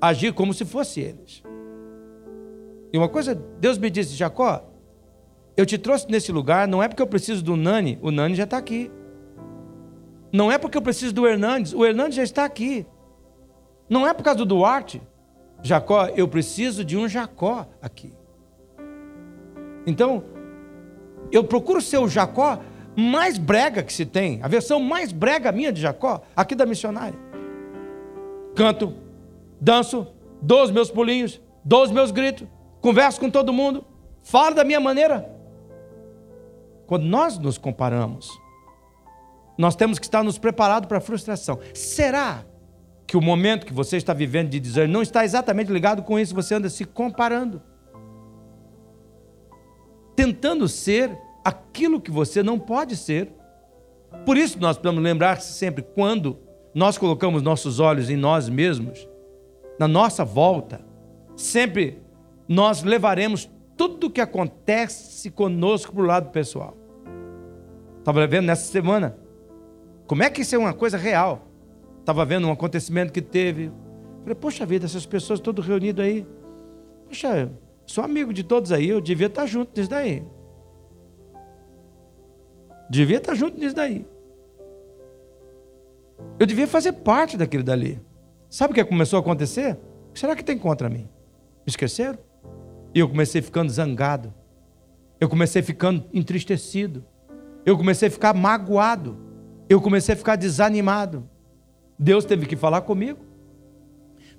agir 0.00 0.32
como 0.32 0.54
se 0.54 0.64
fosse 0.64 1.00
eles. 1.00 1.42
E 2.92 2.96
uma 2.96 3.08
coisa, 3.08 3.34
Deus 3.34 3.76
me 3.76 3.90
disse, 3.90 4.14
Jacó, 4.14 4.70
eu 5.56 5.66
te 5.66 5.76
trouxe 5.76 6.08
nesse 6.08 6.32
lugar, 6.32 6.66
não 6.66 6.82
é 6.82 6.88
porque 6.88 7.02
eu 7.02 7.06
preciso 7.06 7.42
do 7.42 7.56
Nani, 7.56 7.98
o 8.00 8.10
Nani 8.10 8.34
já 8.34 8.44
está 8.44 8.56
aqui. 8.56 8.90
Não 10.34 10.50
é 10.50 10.58
porque 10.58 10.76
eu 10.76 10.82
preciso 10.82 11.14
do 11.14 11.28
Hernandes, 11.28 11.72
o 11.72 11.86
Hernandes 11.86 12.16
já 12.16 12.24
está 12.24 12.44
aqui. 12.44 12.84
Não 13.88 14.04
é 14.04 14.12
por 14.12 14.24
causa 14.24 14.38
do 14.38 14.44
Duarte. 14.44 15.00
Jacó, 15.62 16.06
eu 16.16 16.26
preciso 16.26 16.84
de 16.84 16.96
um 16.96 17.08
Jacó 17.08 17.68
aqui. 17.80 18.12
Então, 19.86 20.24
eu 21.30 21.44
procuro 21.44 21.80
ser 21.80 21.98
o 21.98 22.08
Jacó 22.08 22.58
mais 22.96 23.38
brega 23.38 23.80
que 23.80 23.92
se 23.92 24.04
tem, 24.04 24.42
a 24.42 24.48
versão 24.48 24.80
mais 24.80 25.12
brega 25.12 25.52
minha 25.52 25.72
de 25.72 25.80
Jacó, 25.80 26.22
aqui 26.34 26.56
da 26.56 26.66
missionária. 26.66 27.18
Canto, 28.56 28.92
danço, 29.60 30.04
dou 30.42 30.64
os 30.64 30.72
meus 30.72 30.90
pulinhos, 30.90 31.40
dou 31.64 31.84
os 31.84 31.92
meus 31.92 32.10
gritos, 32.10 32.48
converso 32.80 33.20
com 33.20 33.30
todo 33.30 33.52
mundo, 33.52 33.84
falo 34.20 34.56
da 34.56 34.64
minha 34.64 34.80
maneira. 34.80 35.32
Quando 36.88 37.04
nós 37.04 37.38
nos 37.38 37.56
comparamos, 37.56 38.28
nós 39.56 39.76
temos 39.76 39.98
que 39.98 40.06
estar 40.06 40.22
nos 40.22 40.38
preparados 40.38 40.88
para 40.88 40.98
a 40.98 41.00
frustração. 41.00 41.58
Será 41.72 42.44
que 43.06 43.16
o 43.16 43.20
momento 43.20 43.66
que 43.66 43.72
você 43.72 43.96
está 43.96 44.12
vivendo 44.12 44.50
de 44.50 44.58
desânimo 44.58 44.92
não 44.92 45.02
está 45.02 45.24
exatamente 45.24 45.72
ligado 45.72 46.02
com 46.02 46.18
isso? 46.18 46.34
Você 46.34 46.54
anda 46.54 46.68
se 46.68 46.84
comparando, 46.84 47.62
tentando 50.16 50.68
ser 50.68 51.16
aquilo 51.44 52.00
que 52.00 52.10
você 52.10 52.42
não 52.42 52.58
pode 52.58 52.96
ser. 52.96 53.32
Por 54.24 54.36
isso 54.36 54.58
nós 54.58 54.76
precisamos 54.76 55.02
lembrar 55.02 55.40
sempre 55.40 55.82
quando 55.82 56.38
nós 56.74 56.98
colocamos 56.98 57.42
nossos 57.42 57.78
olhos 57.78 58.10
em 58.10 58.16
nós 58.16 58.48
mesmos, 58.48 59.08
na 59.78 59.86
nossa 59.86 60.24
volta, 60.24 60.80
sempre 61.36 62.02
nós 62.48 62.82
levaremos 62.82 63.50
tudo 63.76 64.10
que 64.10 64.20
acontece 64.20 65.30
conosco 65.30 65.92
pro 65.92 66.04
lado 66.04 66.30
pessoal. 66.30 66.76
Estava 67.98 68.26
vendo 68.26 68.46
nessa 68.46 68.70
semana. 68.70 69.23
Como 70.06 70.22
é 70.22 70.30
que 70.30 70.42
isso 70.42 70.54
é 70.54 70.58
uma 70.58 70.72
coisa 70.72 70.96
real? 70.96 71.48
Estava 72.00 72.24
vendo 72.24 72.46
um 72.46 72.52
acontecimento 72.52 73.12
que 73.12 73.22
teve. 73.22 73.72
Falei, 74.20 74.34
poxa 74.34 74.66
vida, 74.66 74.84
essas 74.84 75.06
pessoas 75.06 75.40
todas 75.40 75.66
reunidas 75.66 76.04
aí. 76.04 76.26
Poxa, 77.06 77.50
sou 77.86 78.04
amigo 78.04 78.32
de 78.32 78.44
todos 78.44 78.72
aí, 78.72 78.88
eu 78.88 79.00
devia 79.00 79.26
estar 79.26 79.46
junto 79.46 79.78
nisso 79.78 79.90
daí. 79.90 80.22
Devia 82.90 83.16
estar 83.16 83.34
junto 83.34 83.58
nisso 83.58 83.74
daí. 83.74 84.06
Eu 86.38 86.46
devia 86.46 86.66
fazer 86.66 86.92
parte 86.92 87.36
daquilo 87.36 87.62
dali. 87.62 88.00
Sabe 88.48 88.72
o 88.72 88.74
que 88.74 88.84
começou 88.84 89.16
a 89.16 89.20
acontecer? 89.20 89.78
O 90.10 90.12
que 90.12 90.20
será 90.20 90.36
que 90.36 90.44
tem 90.44 90.58
contra 90.58 90.88
mim? 90.88 91.08
Esqueceram? 91.66 92.18
E 92.94 92.98
eu 92.98 93.08
comecei 93.08 93.42
ficando 93.42 93.70
zangado. 93.70 94.32
Eu 95.20 95.28
comecei 95.28 95.62
ficando 95.62 96.04
entristecido. 96.12 97.04
Eu 97.64 97.76
comecei 97.76 98.08
a 98.08 98.10
ficar 98.10 98.34
magoado. 98.34 99.18
Eu 99.68 99.80
comecei 99.80 100.14
a 100.14 100.16
ficar 100.16 100.36
desanimado. 100.36 101.28
Deus 101.98 102.24
teve 102.24 102.46
que 102.46 102.56
falar 102.56 102.82
comigo. 102.82 103.20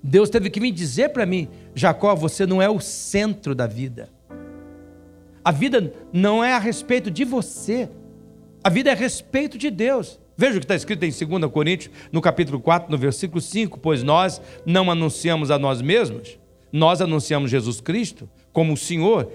Deus 0.03 0.29
teve 0.29 0.49
que 0.49 0.59
me 0.59 0.71
dizer 0.71 1.09
para 1.09 1.25
mim: 1.25 1.49
Jacó, 1.73 2.15
você 2.15 2.45
não 2.45 2.61
é 2.61 2.69
o 2.69 2.79
centro 2.79 3.55
da 3.55 3.65
vida. 3.65 4.09
A 5.43 5.51
vida 5.51 5.93
não 6.11 6.43
é 6.43 6.53
a 6.53 6.59
respeito 6.59 7.09
de 7.09 7.23
você. 7.23 7.89
A 8.63 8.69
vida 8.69 8.89
é 8.89 8.93
a 8.93 8.95
respeito 8.95 9.57
de 9.57 9.69
Deus. 9.69 10.19
Veja 10.37 10.57
o 10.57 10.59
que 10.59 10.65
está 10.65 10.75
escrito 10.75 11.03
em 11.05 11.11
2 11.11 11.51
Coríntios, 11.51 11.93
no 12.11 12.19
capítulo 12.19 12.59
4, 12.59 12.91
no 12.91 12.97
versículo 12.97 13.39
5: 13.39 13.79
Pois 13.79 14.03
nós 14.03 14.41
não 14.65 14.91
anunciamos 14.91 15.49
a 15.49 15.57
nós 15.57 15.81
mesmos, 15.81 16.37
nós 16.71 17.01
anunciamos 17.01 17.49
Jesus 17.49 17.79
Cristo 17.79 18.29
como 18.51 18.73
o 18.73 18.77
Senhor 18.77 19.31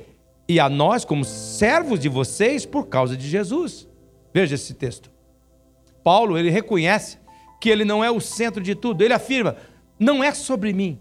e 0.48 0.59
a 0.61 0.68
nós 0.68 1.05
como 1.05 1.24
servos 1.24 2.00
de 2.00 2.09
vocês 2.09 2.66
por 2.66 2.88
causa 2.88 3.16
de 3.16 3.29
Jesus. 3.29 3.88
Veja 4.33 4.57
esse 4.57 4.74
texto. 4.74 5.11
Paulo, 6.03 6.39
ele 6.39 6.51
reconhece 6.51 7.19
que 7.61 7.69
ele 7.69 7.85
não 7.85 8.03
é 8.03 8.11
o 8.11 8.21
centro 8.21 8.63
de 8.63 8.75
tudo. 8.75 9.03
Ele 9.03 9.13
afirma: 9.13 9.57
não 9.99 10.25
é 10.25 10.33
sobre 10.33 10.73
mim, 10.73 10.99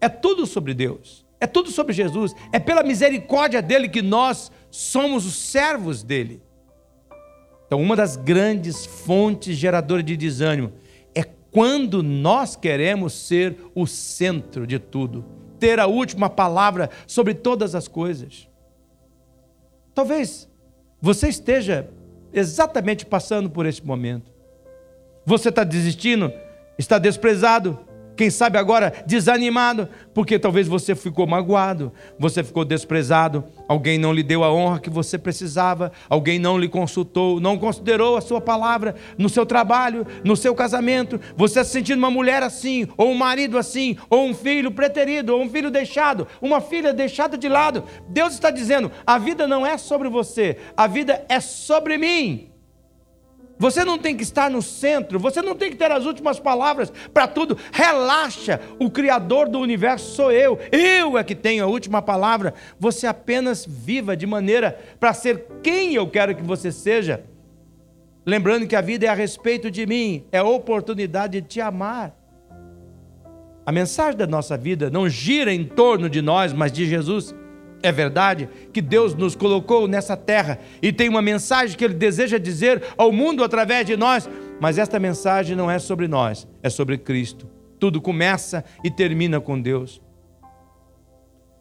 é 0.00 0.08
tudo 0.08 0.46
sobre 0.46 0.74
Deus, 0.74 1.24
é 1.40 1.46
tudo 1.46 1.70
sobre 1.70 1.92
Jesus, 1.92 2.34
é 2.52 2.58
pela 2.58 2.82
misericórdia 2.82 3.62
dele 3.62 3.88
que 3.88 4.02
nós 4.02 4.50
somos 4.70 5.24
os 5.24 5.36
servos 5.36 6.02
dele. 6.02 6.42
Então, 7.66 7.80
uma 7.80 7.94
das 7.94 8.16
grandes 8.16 8.86
fontes 8.86 9.56
geradoras 9.56 10.04
de 10.04 10.16
desânimo 10.16 10.72
é 11.14 11.22
quando 11.22 12.02
nós 12.02 12.56
queremos 12.56 13.12
ser 13.12 13.56
o 13.74 13.86
centro 13.86 14.66
de 14.66 14.78
tudo, 14.78 15.24
ter 15.60 15.78
a 15.78 15.86
última 15.86 16.30
palavra 16.30 16.88
sobre 17.06 17.34
todas 17.34 17.74
as 17.74 17.86
coisas. 17.86 18.48
Talvez 19.94 20.48
você 21.00 21.28
esteja 21.28 21.90
exatamente 22.32 23.06
passando 23.06 23.50
por 23.50 23.66
esse 23.66 23.84
momento. 23.84 24.30
Você 25.24 25.48
está 25.50 25.64
desistindo, 25.64 26.32
está 26.78 26.98
desprezado, 26.98 27.78
quem 28.18 28.30
sabe 28.30 28.58
agora 28.58 28.92
desanimado, 29.06 29.88
porque 30.12 30.40
talvez 30.40 30.66
você 30.66 30.96
ficou 30.96 31.24
magoado, 31.24 31.92
você 32.18 32.42
ficou 32.42 32.64
desprezado, 32.64 33.44
alguém 33.68 33.96
não 33.96 34.12
lhe 34.12 34.24
deu 34.24 34.42
a 34.42 34.52
honra 34.52 34.80
que 34.80 34.90
você 34.90 35.16
precisava, 35.16 35.92
alguém 36.10 36.36
não 36.36 36.58
lhe 36.58 36.68
consultou, 36.68 37.38
não 37.38 37.56
considerou 37.56 38.16
a 38.16 38.20
sua 38.20 38.40
palavra 38.40 38.96
no 39.16 39.28
seu 39.28 39.46
trabalho, 39.46 40.04
no 40.24 40.36
seu 40.36 40.52
casamento, 40.52 41.20
você 41.36 41.64
se 41.64 41.70
sentindo 41.70 42.00
uma 42.00 42.10
mulher 42.10 42.42
assim, 42.42 42.88
ou 42.96 43.12
um 43.12 43.14
marido 43.14 43.56
assim, 43.56 43.96
ou 44.10 44.26
um 44.26 44.34
filho 44.34 44.72
preterido, 44.72 45.32
ou 45.32 45.40
um 45.40 45.48
filho 45.48 45.70
deixado, 45.70 46.26
uma 46.42 46.60
filha 46.60 46.92
deixada 46.92 47.38
de 47.38 47.48
lado. 47.48 47.84
Deus 48.08 48.32
está 48.32 48.50
dizendo: 48.50 48.90
a 49.06 49.16
vida 49.16 49.46
não 49.46 49.64
é 49.64 49.78
sobre 49.78 50.08
você, 50.08 50.56
a 50.76 50.88
vida 50.88 51.24
é 51.28 51.38
sobre 51.38 51.96
mim. 51.96 52.57
Você 53.58 53.84
não 53.84 53.98
tem 53.98 54.16
que 54.16 54.22
estar 54.22 54.48
no 54.50 54.62
centro, 54.62 55.18
você 55.18 55.42
não 55.42 55.54
tem 55.54 55.70
que 55.70 55.76
ter 55.76 55.90
as 55.90 56.04
últimas 56.06 56.38
palavras 56.38 56.92
para 57.12 57.26
tudo. 57.26 57.58
Relaxa, 57.72 58.60
o 58.78 58.88
Criador 58.88 59.48
do 59.48 59.58
universo 59.58 60.14
sou 60.14 60.30
eu, 60.30 60.58
eu 60.70 61.18
é 61.18 61.24
que 61.24 61.34
tenho 61.34 61.64
a 61.64 61.66
última 61.66 62.00
palavra. 62.00 62.54
Você 62.78 63.06
apenas 63.06 63.66
viva 63.66 64.16
de 64.16 64.26
maneira 64.26 64.78
para 65.00 65.12
ser 65.12 65.46
quem 65.62 65.94
eu 65.94 66.08
quero 66.08 66.36
que 66.36 66.42
você 66.42 66.70
seja. 66.70 67.24
Lembrando 68.24 68.66
que 68.66 68.76
a 68.76 68.80
vida 68.80 69.06
é 69.06 69.08
a 69.08 69.14
respeito 69.14 69.70
de 69.70 69.86
mim, 69.86 70.24
é 70.30 70.38
a 70.38 70.44
oportunidade 70.44 71.40
de 71.40 71.48
te 71.48 71.60
amar. 71.60 72.14
A 73.64 73.72
mensagem 73.72 74.16
da 74.16 74.26
nossa 74.26 74.56
vida 74.56 74.88
não 74.88 75.08
gira 75.08 75.52
em 75.52 75.64
torno 75.64 76.08
de 76.08 76.22
nós, 76.22 76.52
mas 76.52 76.70
de 76.70 76.86
Jesus. 76.86 77.34
É 77.82 77.92
verdade 77.92 78.48
que 78.72 78.80
Deus 78.82 79.14
nos 79.14 79.36
colocou 79.36 79.86
nessa 79.86 80.16
terra 80.16 80.58
e 80.82 80.92
tem 80.92 81.08
uma 81.08 81.22
mensagem 81.22 81.76
que 81.76 81.84
Ele 81.84 81.94
deseja 81.94 82.38
dizer 82.38 82.82
ao 82.96 83.12
mundo 83.12 83.44
através 83.44 83.86
de 83.86 83.96
nós, 83.96 84.28
mas 84.60 84.78
esta 84.78 84.98
mensagem 84.98 85.54
não 85.54 85.70
é 85.70 85.78
sobre 85.78 86.08
nós, 86.08 86.46
é 86.62 86.68
sobre 86.68 86.98
Cristo. 86.98 87.48
Tudo 87.78 88.00
começa 88.00 88.64
e 88.82 88.90
termina 88.90 89.40
com 89.40 89.60
Deus. 89.60 90.00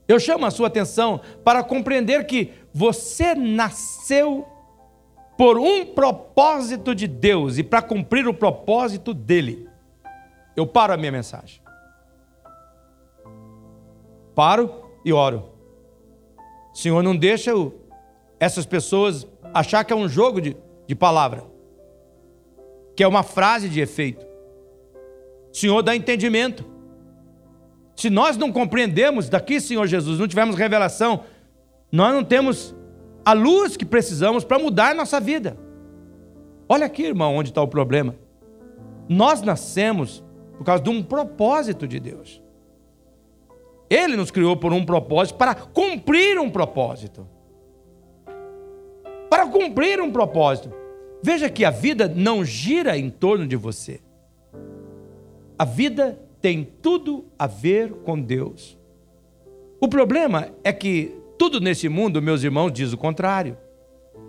Eu 0.08 0.19
chamo 0.19 0.45
a 0.45 0.51
sua 0.51 0.67
atenção 0.67 1.21
para 1.43 1.63
compreender 1.63 2.25
que 2.25 2.51
você 2.73 3.36
nasceu 3.36 4.47
por 5.38 5.60
um 5.60 5.86
propósito 5.86 6.95
de 6.95 7.08
Deus 7.08 7.58
e 7.58 7.63
para 7.63 7.82
cumprir 7.82 8.27
o 8.27 8.34
propósito 8.34 9.13
dele. 9.13 9.69
Eu 10.56 10.65
paro 10.65 10.93
a 10.93 10.97
minha 10.97 11.12
mensagem. 11.12 11.62
Paro 14.34 14.84
e 15.06 15.13
oro. 15.13 15.57
Senhor, 16.78 17.02
não 17.02 17.16
deixa 17.16 17.52
essas 18.40 18.63
pessoas 18.63 19.26
achar 19.52 19.84
que 19.84 19.92
é 19.92 19.96
um 19.96 20.08
jogo 20.08 20.40
de, 20.40 20.56
de 20.86 20.94
palavra, 20.94 21.44
que 22.96 23.02
é 23.02 23.08
uma 23.08 23.24
frase 23.24 23.68
de 23.68 23.82
efeito. 23.82 24.24
Senhor, 25.52 25.82
dá 25.82 25.96
entendimento. 25.96 26.63
Se 27.96 28.12
nós 28.12 28.38
não 28.38 28.52
compreendemos 28.52 29.28
daqui, 29.28 29.60
Senhor 29.60 29.88
Jesus, 29.88 30.20
não 30.20 30.28
tivermos 30.28 30.56
revelação, 30.56 31.24
nós 31.92 32.13
não 32.13 32.24
temos 32.24 32.76
a 33.26 33.34
luz 33.34 33.76
que 33.76 33.84
precisamos 33.84 34.44
para 34.44 34.60
mudar 34.60 34.94
nossa 34.94 35.20
vida. 35.20 35.58
Olha 36.70 36.86
aqui, 36.86 37.06
irmão, 37.06 37.38
onde 37.38 37.50
está 37.50 37.62
o 37.63 37.68
problema. 37.68 38.13
Nós 39.10 39.42
nascemos 39.42 40.24
por 40.56 40.63
causa 40.63 40.84
de 40.84 40.92
um 40.92 41.02
propósito 41.02 41.88
de 41.88 42.00
Deus. 42.00 42.40
Ele 43.89 44.15
nos 44.17 44.32
criou 44.32 44.56
por 44.58 44.73
um 44.73 44.86
propósito, 44.86 45.38
para 45.38 45.56
cumprir 45.56 46.38
um 46.39 46.50
propósito. 46.50 47.28
Para 49.30 49.47
cumprir 49.47 50.02
um 50.02 50.12
propósito. 50.12 50.73
Veja 51.23 51.50
que 51.50 51.63
a 51.63 51.71
vida 51.71 52.12
não 52.13 52.43
gira 52.43 52.97
em 52.97 53.10
torno 53.10 53.47
de 53.47 53.56
você. 53.56 54.02
A 55.58 55.65
vida 55.65 56.19
tem 56.41 56.67
tudo 56.82 57.26
a 57.39 57.47
ver 57.47 57.91
com 58.04 58.19
Deus. 58.19 58.78
O 59.80 59.88
problema 59.88 60.50
é 60.63 60.73
que 60.73 61.15
tudo 61.38 61.60
nesse 61.60 61.88
mundo, 61.88 62.21
meus 62.21 62.43
irmãos, 62.43 62.71
diz 62.71 62.93
o 62.93 62.97
contrário. 62.97 63.58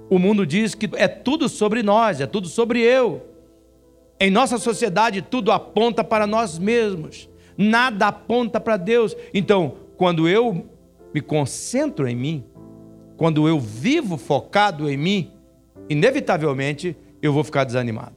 O 0.09 0.19
mundo 0.19 0.47
diz 0.47 0.75
que 0.75 0.89
é 0.95 1.09
tudo 1.09 1.49
sobre 1.49 1.83
nós, 1.83 2.21
é 2.21 2.27
tudo 2.27 2.49
sobre 2.49 2.81
eu. 2.81 3.23
Em 4.21 4.31
nossa 4.31 4.59
sociedade, 4.59 5.23
tudo 5.23 5.53
aponta 5.53 6.03
para 6.03 6.27
nós 6.27 6.59
mesmos 6.59 7.29
nada 7.59 8.07
aponta 8.07 8.61
para 8.61 8.77
Deus. 8.77 9.17
Então, 9.35 9.75
quando 9.97 10.29
eu 10.29 10.67
me 11.13 11.21
concentro 11.21 12.07
em 12.07 12.15
mim, 12.15 12.45
quando 13.17 13.49
eu 13.49 13.59
vivo 13.59 14.17
focado 14.17 14.89
em 14.89 14.97
mim, 14.97 15.33
inevitavelmente 15.91 16.97
eu 17.21 17.33
vou 17.33 17.43
ficar 17.43 17.65
desanimado, 17.65 18.15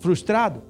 frustrado. 0.00 0.62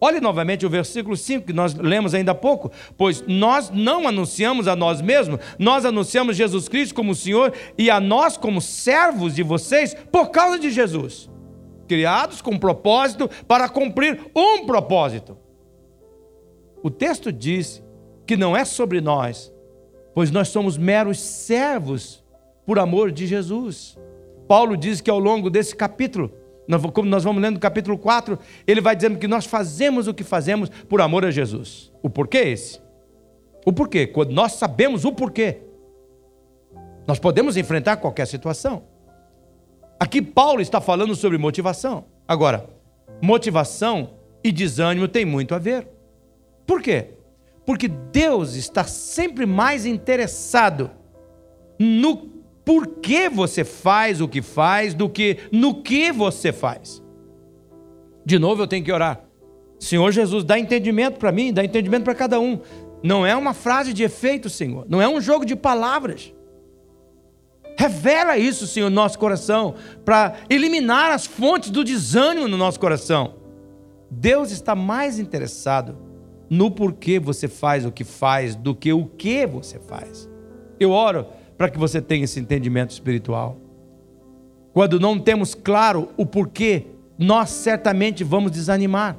Olhe 0.00 0.20
novamente 0.20 0.66
o 0.66 0.70
versículo 0.70 1.16
5 1.16 1.46
que 1.46 1.52
nós 1.52 1.74
lemos 1.74 2.14
ainda 2.14 2.32
há 2.32 2.34
pouco. 2.34 2.70
Pois 2.96 3.24
nós 3.26 3.70
não 3.70 4.06
anunciamos 4.06 4.68
a 4.68 4.76
nós 4.76 5.00
mesmos, 5.00 5.40
nós 5.58 5.84
anunciamos 5.84 6.36
Jesus 6.36 6.68
Cristo 6.68 6.94
como 6.94 7.14
Senhor 7.14 7.52
e 7.78 7.90
a 7.90 8.00
nós 8.00 8.36
como 8.36 8.60
servos 8.60 9.34
de 9.34 9.42
vocês 9.42 9.94
por 10.12 10.30
causa 10.30 10.58
de 10.58 10.70
Jesus. 10.70 11.30
Criados 11.88 12.42
com 12.42 12.58
propósito 12.58 13.30
para 13.46 13.68
cumprir 13.68 14.20
um 14.34 14.66
propósito. 14.66 15.38
O 16.84 16.90
texto 16.90 17.32
diz 17.32 17.82
que 18.26 18.36
não 18.36 18.54
é 18.54 18.62
sobre 18.62 19.00
nós, 19.00 19.50
pois 20.14 20.30
nós 20.30 20.48
somos 20.48 20.76
meros 20.76 21.18
servos 21.18 22.22
por 22.66 22.78
amor 22.78 23.10
de 23.10 23.26
Jesus. 23.26 23.98
Paulo 24.46 24.76
diz 24.76 25.00
que 25.00 25.10
ao 25.10 25.18
longo 25.18 25.48
desse 25.48 25.74
capítulo, 25.74 26.30
como 26.92 27.08
nós 27.08 27.24
vamos 27.24 27.42
lendo 27.42 27.54
no 27.54 27.60
capítulo 27.60 27.96
4, 27.96 28.38
ele 28.66 28.82
vai 28.82 28.94
dizendo 28.94 29.18
que 29.18 29.26
nós 29.26 29.46
fazemos 29.46 30.08
o 30.08 30.12
que 30.12 30.22
fazemos 30.22 30.68
por 30.68 31.00
amor 31.00 31.24
a 31.24 31.30
Jesus. 31.30 31.90
O 32.02 32.10
porquê 32.10 32.36
é 32.36 32.48
esse? 32.50 32.82
O 33.64 33.72
porquê? 33.72 34.06
Quando 34.06 34.32
nós 34.32 34.52
sabemos 34.52 35.06
o 35.06 35.12
porquê, 35.12 35.62
nós 37.06 37.18
podemos 37.18 37.56
enfrentar 37.56 37.96
qualquer 37.96 38.26
situação. 38.26 38.82
Aqui 39.98 40.20
Paulo 40.20 40.60
está 40.60 40.82
falando 40.82 41.14
sobre 41.14 41.38
motivação. 41.38 42.04
Agora, 42.28 42.68
motivação 43.22 44.10
e 44.44 44.52
desânimo 44.52 45.08
têm 45.08 45.24
muito 45.24 45.54
a 45.54 45.58
ver. 45.58 45.93
Por 46.66 46.82
quê? 46.82 47.14
Porque 47.66 47.88
Deus 47.88 48.54
está 48.54 48.84
sempre 48.84 49.46
mais 49.46 49.86
interessado 49.86 50.90
no 51.78 52.28
porquê 52.64 53.28
você 53.28 53.64
faz 53.64 54.20
o 54.20 54.28
que 54.28 54.40
faz 54.42 54.94
do 54.94 55.08
que 55.08 55.38
no 55.52 55.82
que 55.82 56.12
você 56.12 56.52
faz. 56.52 57.02
De 58.24 58.38
novo 58.38 58.62
eu 58.62 58.66
tenho 58.66 58.84
que 58.84 58.92
orar. 58.92 59.24
Senhor 59.78 60.10
Jesus, 60.12 60.44
dá 60.44 60.58
entendimento 60.58 61.18
para 61.18 61.32
mim, 61.32 61.52
dá 61.52 61.64
entendimento 61.64 62.04
para 62.04 62.14
cada 62.14 62.40
um. 62.40 62.60
Não 63.02 63.26
é 63.26 63.36
uma 63.36 63.52
frase 63.52 63.92
de 63.92 64.02
efeito, 64.02 64.48
Senhor. 64.48 64.86
Não 64.88 65.00
é 65.02 65.08
um 65.08 65.20
jogo 65.20 65.44
de 65.44 65.54
palavras. 65.54 66.32
Revela 67.76 68.38
isso, 68.38 68.66
Senhor, 68.66 68.88
no 68.88 68.96
nosso 68.96 69.18
coração, 69.18 69.74
para 70.04 70.36
eliminar 70.48 71.10
as 71.10 71.26
fontes 71.26 71.70
do 71.70 71.84
desânimo 71.84 72.48
no 72.48 72.56
nosso 72.56 72.80
coração. 72.80 73.34
Deus 74.10 74.50
está 74.50 74.74
mais 74.74 75.18
interessado 75.18 75.98
no 76.54 76.70
porquê 76.70 77.18
você 77.18 77.48
faz 77.48 77.84
o 77.84 77.92
que 77.92 78.04
faz 78.04 78.54
do 78.54 78.74
que 78.74 78.92
o 78.92 79.06
que 79.06 79.46
você 79.46 79.78
faz. 79.78 80.28
Eu 80.78 80.90
oro 80.90 81.26
para 81.58 81.68
que 81.68 81.78
você 81.78 82.00
tenha 82.00 82.24
esse 82.24 82.38
entendimento 82.38 82.90
espiritual. 82.90 83.58
Quando 84.72 84.98
não 84.98 85.18
temos 85.18 85.54
claro 85.54 86.08
o 86.16 86.24
porquê, 86.24 86.86
nós 87.18 87.50
certamente 87.50 88.24
vamos 88.24 88.50
desanimar. 88.50 89.16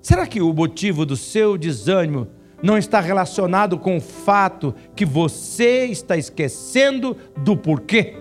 Será 0.00 0.26
que 0.26 0.40
o 0.40 0.52
motivo 0.52 1.06
do 1.06 1.16
seu 1.16 1.56
desânimo 1.56 2.28
não 2.62 2.78
está 2.78 3.00
relacionado 3.00 3.76
com 3.76 3.96
o 3.96 4.00
fato 4.00 4.74
que 4.94 5.04
você 5.04 5.86
está 5.86 6.16
esquecendo 6.16 7.16
do 7.38 7.56
porquê. 7.56 8.14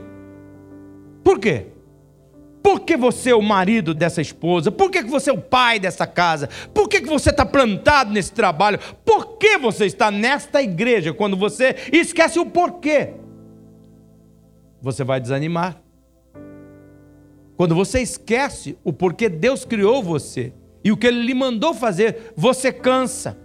Por 1.24 1.39
quê? 1.39 1.67
Por 2.62 2.82
que 2.82 2.95
você 2.95 3.32
é 3.32 3.36
o 3.36 3.41
marido 3.41 3.93
dessa 3.93 4.21
esposa? 4.21 4.71
Por 4.71 4.91
que 4.91 5.02
você 5.04 5.30
é 5.30 5.34
o 5.34 5.41
pai 5.41 5.80
dessa 5.80 6.06
casa? 6.06 6.50
Por 6.74 6.88
que 6.88 7.02
você 7.02 7.30
está 7.30 7.45
plantado 7.45 8.12
nesse 8.12 8.32
trabalho? 8.32 8.80
Por 9.04 9.38
que 9.38 9.58
você 9.58 9.86
está 9.86 10.12
nesta 10.12 10.62
igreja 10.62 11.13
quando 11.13 11.36
você 11.36 11.76
esquece 11.91 12.39
o 12.39 12.45
porquê? 12.45 13.13
Você 14.82 15.04
vai 15.04 15.19
desanimar. 15.19 15.82
Quando 17.58 17.76
você 17.76 18.02
esquece 18.02 18.78
o 18.84 18.93
porquê 18.93 19.30
Deus 19.30 19.65
criou 19.65 20.02
você 20.02 20.54
e 20.84 20.91
o 20.91 20.97
que 20.97 21.08
Ele 21.08 21.24
lhe 21.24 21.34
mandou 21.34 21.74
fazer, 21.74 22.34
você 22.36 22.71
cansa 22.71 23.38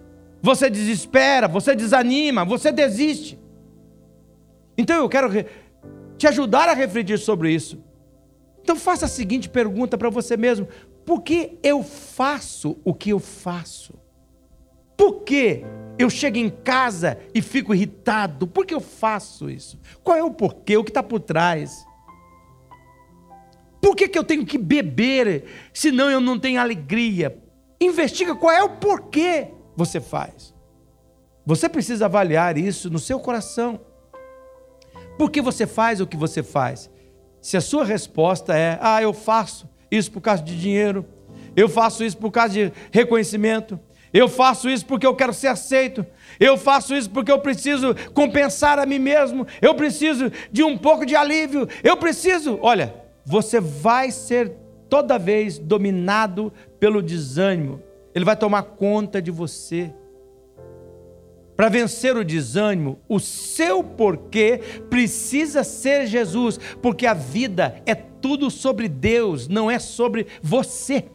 você 0.46 0.70
desespera, 0.70 1.48
você 1.48 1.74
desanima, 1.74 2.44
você 2.44 2.70
desiste. 2.70 3.36
Então 4.78 4.96
eu 4.96 5.08
quero 5.08 5.28
te 6.16 6.26
ajudar 6.28 6.68
a 6.68 6.72
refletir 6.72 7.18
sobre 7.18 7.52
isso. 7.52 7.82
Então 8.66 8.74
faça 8.74 9.04
a 9.04 9.08
seguinte 9.08 9.48
pergunta 9.48 9.96
para 9.96 10.10
você 10.10 10.36
mesmo: 10.36 10.66
por 11.04 11.22
que 11.22 11.56
eu 11.62 11.84
faço 11.84 12.76
o 12.82 12.92
que 12.92 13.10
eu 13.10 13.20
faço? 13.20 13.94
Por 14.96 15.22
que 15.22 15.62
eu 15.96 16.10
chego 16.10 16.38
em 16.38 16.50
casa 16.50 17.16
e 17.32 17.40
fico 17.40 17.72
irritado? 17.72 18.44
Por 18.44 18.66
que 18.66 18.74
eu 18.74 18.80
faço 18.80 19.48
isso? 19.48 19.78
Qual 20.02 20.16
é 20.16 20.24
o 20.24 20.32
porquê? 20.32 20.76
O 20.76 20.82
que 20.82 20.90
está 20.90 21.00
por 21.00 21.20
trás? 21.20 21.86
Por 23.80 23.94
que, 23.94 24.08
que 24.08 24.18
eu 24.18 24.24
tenho 24.24 24.44
que 24.44 24.58
beber, 24.58 25.44
senão 25.72 26.10
eu 26.10 26.20
não 26.20 26.36
tenho 26.36 26.60
alegria? 26.60 27.40
Investiga 27.80 28.34
qual 28.34 28.52
é 28.52 28.64
o 28.64 28.70
porquê 28.70 29.52
você 29.76 30.00
faz. 30.00 30.52
Você 31.44 31.68
precisa 31.68 32.06
avaliar 32.06 32.58
isso 32.58 32.90
no 32.90 32.98
seu 32.98 33.20
coração. 33.20 33.78
Por 35.16 35.30
que 35.30 35.40
você 35.40 35.68
faz 35.68 36.00
o 36.00 36.06
que 36.06 36.16
você 36.16 36.42
faz? 36.42 36.90
Se 37.46 37.56
a 37.56 37.60
sua 37.60 37.84
resposta 37.84 38.58
é: 38.58 38.76
ah, 38.82 39.00
eu 39.00 39.12
faço 39.12 39.68
isso 39.88 40.10
por 40.10 40.20
causa 40.20 40.42
de 40.42 40.58
dinheiro, 40.58 41.06
eu 41.54 41.68
faço 41.68 42.02
isso 42.02 42.18
por 42.18 42.32
causa 42.32 42.52
de 42.52 42.72
reconhecimento, 42.90 43.78
eu 44.12 44.28
faço 44.28 44.68
isso 44.68 44.84
porque 44.84 45.06
eu 45.06 45.14
quero 45.14 45.32
ser 45.32 45.46
aceito, 45.46 46.04
eu 46.40 46.58
faço 46.58 46.92
isso 46.92 47.08
porque 47.08 47.30
eu 47.30 47.38
preciso 47.38 47.94
compensar 48.12 48.80
a 48.80 48.84
mim 48.84 48.98
mesmo, 48.98 49.46
eu 49.62 49.76
preciso 49.76 50.32
de 50.50 50.64
um 50.64 50.76
pouco 50.76 51.06
de 51.06 51.14
alívio, 51.14 51.68
eu 51.84 51.96
preciso. 51.96 52.58
Olha, 52.60 52.92
você 53.24 53.60
vai 53.60 54.10
ser 54.10 54.50
toda 54.90 55.16
vez 55.16 55.56
dominado 55.56 56.52
pelo 56.80 57.00
desânimo, 57.00 57.80
ele 58.12 58.24
vai 58.24 58.34
tomar 58.34 58.64
conta 58.64 59.22
de 59.22 59.30
você. 59.30 59.94
Para 61.56 61.70
vencer 61.70 62.16
o 62.16 62.24
desânimo, 62.24 63.00
o 63.08 63.18
seu 63.18 63.82
porquê 63.82 64.60
precisa 64.90 65.64
ser 65.64 66.06
Jesus, 66.06 66.60
porque 66.82 67.06
a 67.06 67.14
vida 67.14 67.82
é 67.86 67.94
tudo 67.94 68.50
sobre 68.50 68.88
Deus, 68.88 69.48
não 69.48 69.70
é 69.70 69.78
sobre 69.78 70.26
você. 70.42 71.06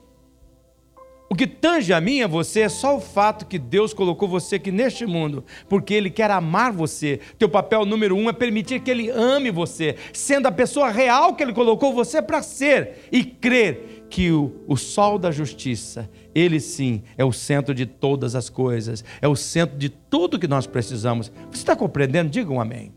O 1.31 1.35
que 1.35 1.47
tange 1.47 1.93
a 1.93 2.01
mim 2.01 2.21
a 2.21 2.27
você 2.27 2.59
é 2.59 2.67
só 2.67 2.97
o 2.97 2.99
fato 2.99 3.45
que 3.45 3.57
Deus 3.57 3.93
colocou 3.93 4.27
você 4.27 4.55
aqui 4.57 4.69
neste 4.69 5.05
mundo, 5.05 5.45
porque 5.69 5.93
Ele 5.93 6.09
quer 6.09 6.29
amar 6.29 6.73
você. 6.73 7.21
Teu 7.39 7.47
papel 7.47 7.85
número 7.85 8.17
um 8.17 8.27
é 8.27 8.33
permitir 8.33 8.81
que 8.81 8.91
Ele 8.91 9.09
ame 9.09 9.49
você, 9.49 9.95
sendo 10.11 10.47
a 10.47 10.51
pessoa 10.51 10.89
real 10.89 11.33
que 11.33 11.41
Ele 11.41 11.53
colocou 11.53 11.93
você 11.93 12.21
para 12.21 12.41
ser, 12.41 13.07
e 13.13 13.23
crer 13.23 14.00
que 14.11 14.29
o, 14.29 14.51
o 14.67 14.75
sol 14.75 15.17
da 15.17 15.31
justiça, 15.31 16.09
ele 16.35 16.59
sim 16.59 17.01
é 17.17 17.23
o 17.23 17.31
centro 17.31 17.73
de 17.73 17.85
todas 17.85 18.35
as 18.35 18.49
coisas, 18.49 19.03
é 19.21 19.27
o 19.27 19.35
centro 19.37 19.77
de 19.77 19.87
tudo 19.87 20.37
que 20.37 20.49
nós 20.49 20.67
precisamos. 20.67 21.31
Você 21.49 21.61
está 21.61 21.75
compreendendo? 21.75 22.29
Diga 22.29 22.51
um 22.51 22.59
amém. 22.59 22.93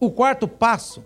O 0.00 0.10
quarto 0.10 0.48
passo 0.48 1.04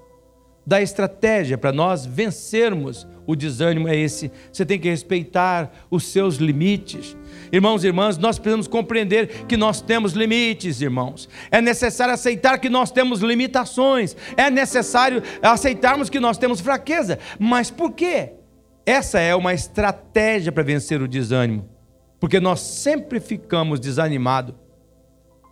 da 0.64 0.80
estratégia 0.80 1.58
para 1.58 1.72
nós 1.72 2.06
vencermos 2.06 3.06
o 3.26 3.34
desânimo 3.34 3.88
é 3.88 3.96
esse: 3.96 4.30
você 4.52 4.64
tem 4.64 4.78
que 4.78 4.88
respeitar 4.88 5.72
os 5.90 6.04
seus 6.04 6.36
limites. 6.36 7.16
Irmãos 7.50 7.82
e 7.82 7.88
irmãs, 7.88 8.16
nós 8.16 8.38
precisamos 8.38 8.68
compreender 8.68 9.46
que 9.48 9.56
nós 9.56 9.80
temos 9.80 10.12
limites, 10.12 10.80
irmãos. 10.80 11.28
É 11.50 11.60
necessário 11.60 12.14
aceitar 12.14 12.58
que 12.58 12.68
nós 12.68 12.92
temos 12.92 13.20
limitações. 13.20 14.16
É 14.36 14.48
necessário 14.48 15.22
aceitarmos 15.42 16.08
que 16.08 16.20
nós 16.20 16.38
temos 16.38 16.60
fraqueza. 16.60 17.18
Mas 17.38 17.68
por 17.68 17.92
quê? 17.92 18.34
Essa 18.84 19.20
é 19.20 19.34
uma 19.34 19.52
estratégia 19.52 20.50
para 20.50 20.62
vencer 20.62 21.02
o 21.02 21.08
desânimo, 21.08 21.68
porque 22.18 22.40
nós 22.40 22.60
sempre 22.60 23.20
ficamos 23.20 23.78
desanimados 23.78 24.54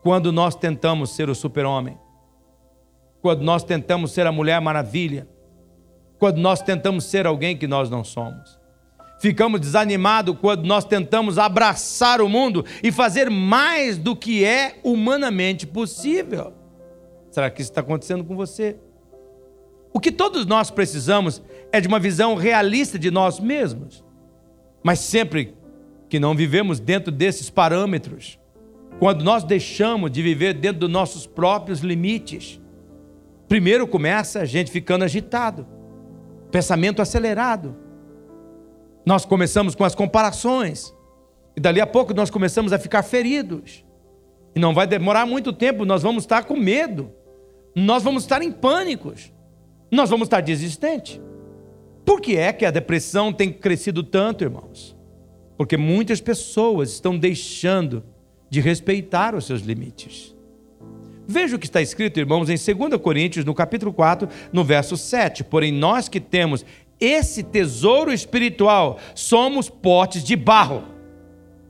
quando 0.02 0.32
nós 0.32 0.54
tentamos 0.54 1.10
ser 1.10 1.28
o 1.28 1.34
super-homem, 1.34 1.98
quando 3.20 3.42
nós 3.42 3.62
tentamos 3.62 4.12
ser 4.12 4.26
a 4.26 4.32
mulher 4.32 4.60
maravilha, 4.60 5.28
quando 6.18 6.38
nós 6.38 6.62
tentamos 6.62 7.04
ser 7.04 7.26
alguém 7.26 7.56
que 7.56 7.66
nós 7.66 7.90
não 7.90 8.02
somos. 8.02 8.58
Ficamos 9.20 9.60
desanimados 9.60 10.36
quando 10.40 10.64
nós 10.64 10.84
tentamos 10.84 11.38
abraçar 11.38 12.20
o 12.20 12.28
mundo 12.28 12.64
e 12.82 12.92
fazer 12.92 13.28
mais 13.28 13.98
do 13.98 14.14
que 14.14 14.44
é 14.44 14.78
humanamente 14.84 15.66
possível. 15.66 16.52
Será 17.30 17.50
que 17.50 17.60
isso 17.60 17.70
está 17.70 17.80
acontecendo 17.80 18.24
com 18.24 18.36
você? 18.36 18.76
O 19.92 20.00
que 20.00 20.12
todos 20.12 20.46
nós 20.46 20.70
precisamos 20.70 21.42
é 21.72 21.80
de 21.80 21.88
uma 21.88 21.98
visão 21.98 22.34
realista 22.34 22.98
de 22.98 23.10
nós 23.10 23.40
mesmos. 23.40 24.04
Mas 24.82 25.00
sempre 25.00 25.54
que 26.08 26.18
não 26.18 26.34
vivemos 26.34 26.80
dentro 26.80 27.12
desses 27.12 27.50
parâmetros, 27.50 28.38
quando 28.98 29.22
nós 29.22 29.44
deixamos 29.44 30.10
de 30.10 30.22
viver 30.22 30.54
dentro 30.54 30.80
dos 30.80 30.90
nossos 30.90 31.26
próprios 31.26 31.80
limites, 31.80 32.60
primeiro 33.46 33.86
começa 33.86 34.40
a 34.40 34.44
gente 34.44 34.70
ficando 34.70 35.04
agitado, 35.04 35.66
pensamento 36.50 37.02
acelerado. 37.02 37.76
Nós 39.04 39.24
começamos 39.24 39.74
com 39.74 39.84
as 39.84 39.94
comparações, 39.94 40.94
e 41.56 41.60
dali 41.60 41.80
a 41.80 41.86
pouco 41.86 42.14
nós 42.14 42.30
começamos 42.30 42.72
a 42.72 42.78
ficar 42.78 43.02
feridos. 43.02 43.84
E 44.54 44.60
não 44.60 44.74
vai 44.74 44.86
demorar 44.86 45.26
muito 45.26 45.52
tempo, 45.52 45.84
nós 45.84 46.02
vamos 46.02 46.24
estar 46.24 46.44
com 46.44 46.56
medo, 46.56 47.12
nós 47.74 48.02
vamos 48.02 48.24
estar 48.24 48.42
em 48.42 48.50
pânicos 48.50 49.32
nós 49.90 50.10
vamos 50.10 50.26
estar 50.26 50.40
desistentes. 50.40 51.20
Por 52.04 52.20
que 52.20 52.36
é 52.36 52.52
que 52.52 52.64
a 52.64 52.70
depressão 52.70 53.32
tem 53.32 53.52
crescido 53.52 54.02
tanto, 54.02 54.44
irmãos? 54.44 54.96
Porque 55.56 55.76
muitas 55.76 56.20
pessoas 56.20 56.90
estão 56.90 57.18
deixando 57.18 58.04
de 58.48 58.60
respeitar 58.60 59.34
os 59.34 59.44
seus 59.44 59.62
limites. 59.62 60.34
Veja 61.26 61.56
o 61.56 61.58
que 61.58 61.66
está 61.66 61.82
escrito, 61.82 62.18
irmãos, 62.18 62.48
em 62.48 62.56
2 62.56 63.00
Coríntios, 63.02 63.44
no 63.44 63.54
capítulo 63.54 63.92
4, 63.92 64.28
no 64.50 64.64
verso 64.64 64.96
7. 64.96 65.44
Porém, 65.44 65.70
nós 65.70 66.08
que 66.08 66.20
temos 66.20 66.64
esse 66.98 67.42
tesouro 67.42 68.12
espiritual, 68.12 68.98
somos 69.14 69.68
potes 69.68 70.24
de 70.24 70.34
barro, 70.34 70.84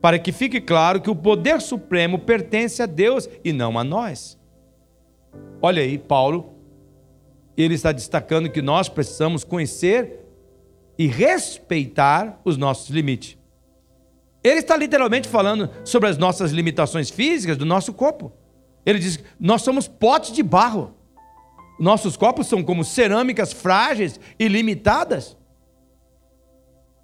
para 0.01 0.19
que 0.19 0.31
fique 0.31 0.61
claro 0.61 1.01
que 1.01 1.11
o 1.11 1.17
poder 1.17 1.61
supremo 1.61 2.21
pertence 2.21 2.81
a 2.81 2.87
Deus 2.87 3.29
e 3.45 3.53
não 3.53 3.77
a 3.77 3.83
nós. 3.83 4.39
Olha 5.61 5.83
aí, 5.83 5.99
Paulo 5.99 6.58
ele 7.63 7.75
está 7.75 7.93
destacando 7.93 8.51
que 8.51 8.63
nós 8.63 8.89
precisamos 8.89 9.43
conhecer 9.45 10.25
e 10.97 11.07
respeitar 11.07 12.41
os 12.45 12.57
nossos 12.57 12.89
limites. 12.91 13.37
Ele 14.43 14.61
está 14.61 14.77
literalmente 14.77 15.29
falando 15.29 15.69
sobre 15.85 16.09
as 16.09 16.17
nossas 16.17 16.53
limitações 16.53 17.11
físicas 17.11 17.57
do 17.57 17.65
nosso 17.65 17.93
corpo. 17.93 18.33
Ele 18.87 18.99
diz: 18.99 19.19
nós 19.39 19.63
somos 19.63 19.89
potes 19.89 20.33
de 20.33 20.43
barro. 20.43 20.95
Nossos 21.79 22.17
corpos 22.17 22.47
são 22.47 22.63
como 22.63 22.85
cerâmicas 22.85 23.53
frágeis 23.53 24.19
e 24.39 24.49
limitadas. 24.49 25.37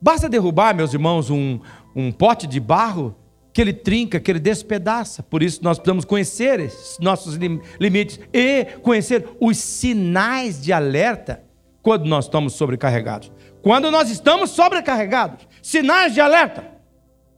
Basta 0.01 0.29
derrubar, 0.29 0.75
meus 0.75 0.93
irmãos, 0.93 1.31
um, 1.31 1.61
um 1.95 2.13
pote 2.13 2.47
de 2.47 2.61
barro 2.61 3.17
que 3.55 3.61
ele 3.61 3.73
trinca, 3.73 4.19
que 4.19 4.29
ele 4.33 4.41
despedaça. 4.41 5.23
Por 5.23 5.41
isso 5.41 5.63
nós 5.63 5.79
precisamos 5.79 6.05
conhecer 6.05 6.59
esses 6.59 6.99
nossos 6.99 7.37
limites 7.79 8.19
e 8.33 8.65
conhecer 8.83 9.29
os 9.41 9.57
sinais 9.57 10.61
de 10.61 10.73
alerta 10.73 11.45
quando 11.81 12.05
nós 12.05 12.25
estamos 12.25 12.55
sobrecarregados. 12.55 13.31
Quando 13.63 13.93
nós 13.93 14.11
estamos 14.11 14.51
sobrecarregados, 14.51 15.47
sinais 15.63 16.13
de 16.13 16.21
alerta. 16.21 16.69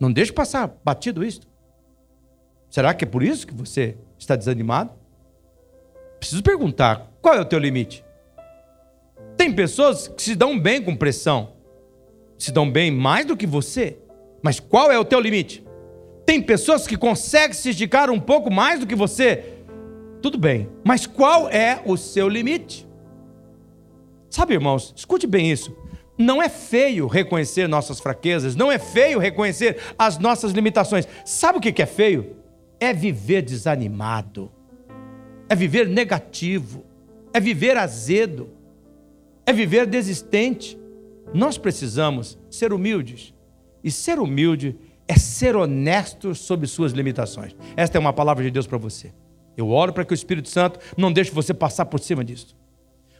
Não 0.01 0.11
deixe 0.11 0.33
passar 0.33 0.75
batido 0.83 1.23
isso. 1.23 1.43
Será 2.71 2.95
que 2.95 3.05
é 3.05 3.09
por 3.09 3.23
isso 3.23 3.47
que 3.47 3.55
você 3.55 3.99
está 4.19 4.35
desanimado? 4.35 4.93
Preciso 6.19 6.43
perguntar: 6.43 7.13
qual 7.21 7.35
é 7.35 7.41
o 7.41 7.45
teu 7.45 7.59
limite? 7.59 8.03
Tem 9.37 9.53
pessoas 9.53 10.09
que 10.09 10.23
se 10.23 10.35
dão 10.35 10.59
bem 10.59 10.83
com 10.83 10.97
pressão, 10.97 11.53
se 12.39 12.51
dão 12.51 12.71
bem 12.71 12.91
mais 12.91 13.27
do 13.27 13.37
que 13.37 13.47
você, 13.47 13.99
mas 14.43 14.59
qual 14.59 14.91
é 14.91 14.99
o 14.99 15.05
teu 15.05 15.21
limite? 15.21 15.66
Tem 16.27 16.43
pessoas 16.43 16.89
que 16.89 16.97
conseguem 16.97 17.53
se 17.53 17.71
esticar 17.71 18.11
um 18.11 18.19
pouco 18.19 18.53
mais 18.53 18.81
do 18.81 18.87
que 18.87 18.97
você. 18.97 19.45
Tudo 20.21 20.37
bem, 20.37 20.69
mas 20.85 21.07
qual 21.07 21.49
é 21.49 21.81
o 21.87 21.97
seu 21.97 22.29
limite? 22.29 22.87
Sabe, 24.29 24.55
irmãos, 24.55 24.93
escute 24.97 25.25
bem 25.25 25.53
isso. 25.53 25.75
Não 26.19 26.43
é 26.43 26.49
feio 26.49 27.07
reconhecer 27.07 27.69
nossas 27.69 28.01
fraquezas, 28.01 28.57
não 28.57 28.73
é 28.73 28.79
feio 28.79 29.21
reconhecer 29.21 29.79
as 29.97 30.19
nossas 30.19 30.53
limitações. 30.53 31.07
Sabe 31.25 31.59
o 31.59 31.61
que 31.61 31.81
é 31.81 31.87
feio? 31.87 32.37
É 32.81 32.93
viver 32.93 33.43
desanimado, 33.43 34.51
é 35.49 35.55
viver 35.55 35.87
negativo, 35.89 36.85
é 37.33 37.39
viver 37.39 37.77
azedo, 37.77 38.51
é 39.45 39.53
viver 39.53 39.87
desistente. 39.87 40.77
Nós 41.33 41.57
precisamos 41.57 42.39
ser 42.51 42.73
humildes. 42.73 43.33
E 43.85 43.91
ser 43.91 44.19
humilde 44.19 44.77
é 45.09 45.17
ser 45.17 45.57
honesto 45.57 46.35
sobre 46.35 46.67
suas 46.67 46.93
limitações. 46.93 47.55
Esta 47.77 47.97
é 47.97 48.01
uma 48.01 48.13
palavra 48.13 48.43
de 48.43 48.51
Deus 48.51 48.67
para 48.67 48.79
você. 48.79 49.13
Eu 49.57 49.71
oro 49.71 49.93
para 49.93 50.05
que 50.05 50.13
o 50.13 50.15
Espírito 50.15 50.49
Santo 50.49 50.79
não 50.97 51.13
deixe 51.13 51.31
você 51.31 51.55
passar 51.55 51.87
por 51.87 52.01
cima 52.01 52.25
disso. 52.25 52.57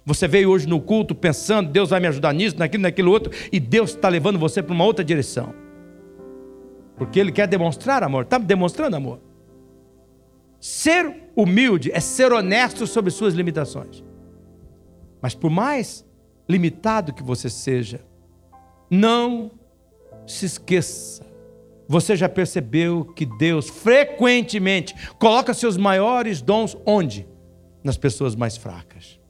Você 0.05 0.29
veio 0.29 0.51
hoje 0.51 0.69
no 0.69 0.81
culto 0.81 1.15
pensando, 1.15 1.71
Deus 1.71 1.91
vai 1.91 1.99
me 1.99 2.07
ajudar 2.07 2.33
nisso, 2.33 2.57
naquilo, 2.59 2.83
naquilo 2.83 3.11
outro, 3.11 3.33
e 3.51 3.59
Deus 3.59 3.91
está 3.91 4.09
levando 4.09 4.39
você 4.39 4.63
para 4.63 4.75
uma 4.75 4.85
outra 4.85 5.05
direção. 5.05 5.53
Porque 6.97 7.19
Ele 7.19 7.33
quer 7.33 7.49
demonstrar 7.49 8.03
amor, 8.03 8.23
está 8.23 8.39
demonstrando 8.39 8.97
amor. 8.97 9.21
Ser 10.61 11.31
humilde 11.35 11.91
é 11.93 12.01
ser 12.01 12.33
honesto 12.33 12.87
sobre 12.87 13.11
suas 13.11 13.35
limitações. 13.35 14.05
Mas 15.21 15.35
por 15.35 15.51
mais 15.51 16.07
limitado 16.49 17.13
que 17.13 17.23
você 17.23 17.51
seja, 17.51 18.01
não 18.89 19.51
se 20.27 20.47
esqueça 20.47 21.26
você 21.89 22.17
já 22.17 22.29
percebeu 22.29 23.05
que 23.05 23.25
Deus 23.25 23.69
frequentemente 23.69 24.95
coloca 25.19 25.55
seus 25.55 25.77
maiores 25.77 26.41
dons 26.43 26.77
onde? 26.85 27.27
Nas 27.85 27.97
pessoas 27.97 28.35
mais 28.35 28.57
fracas. 28.57 29.21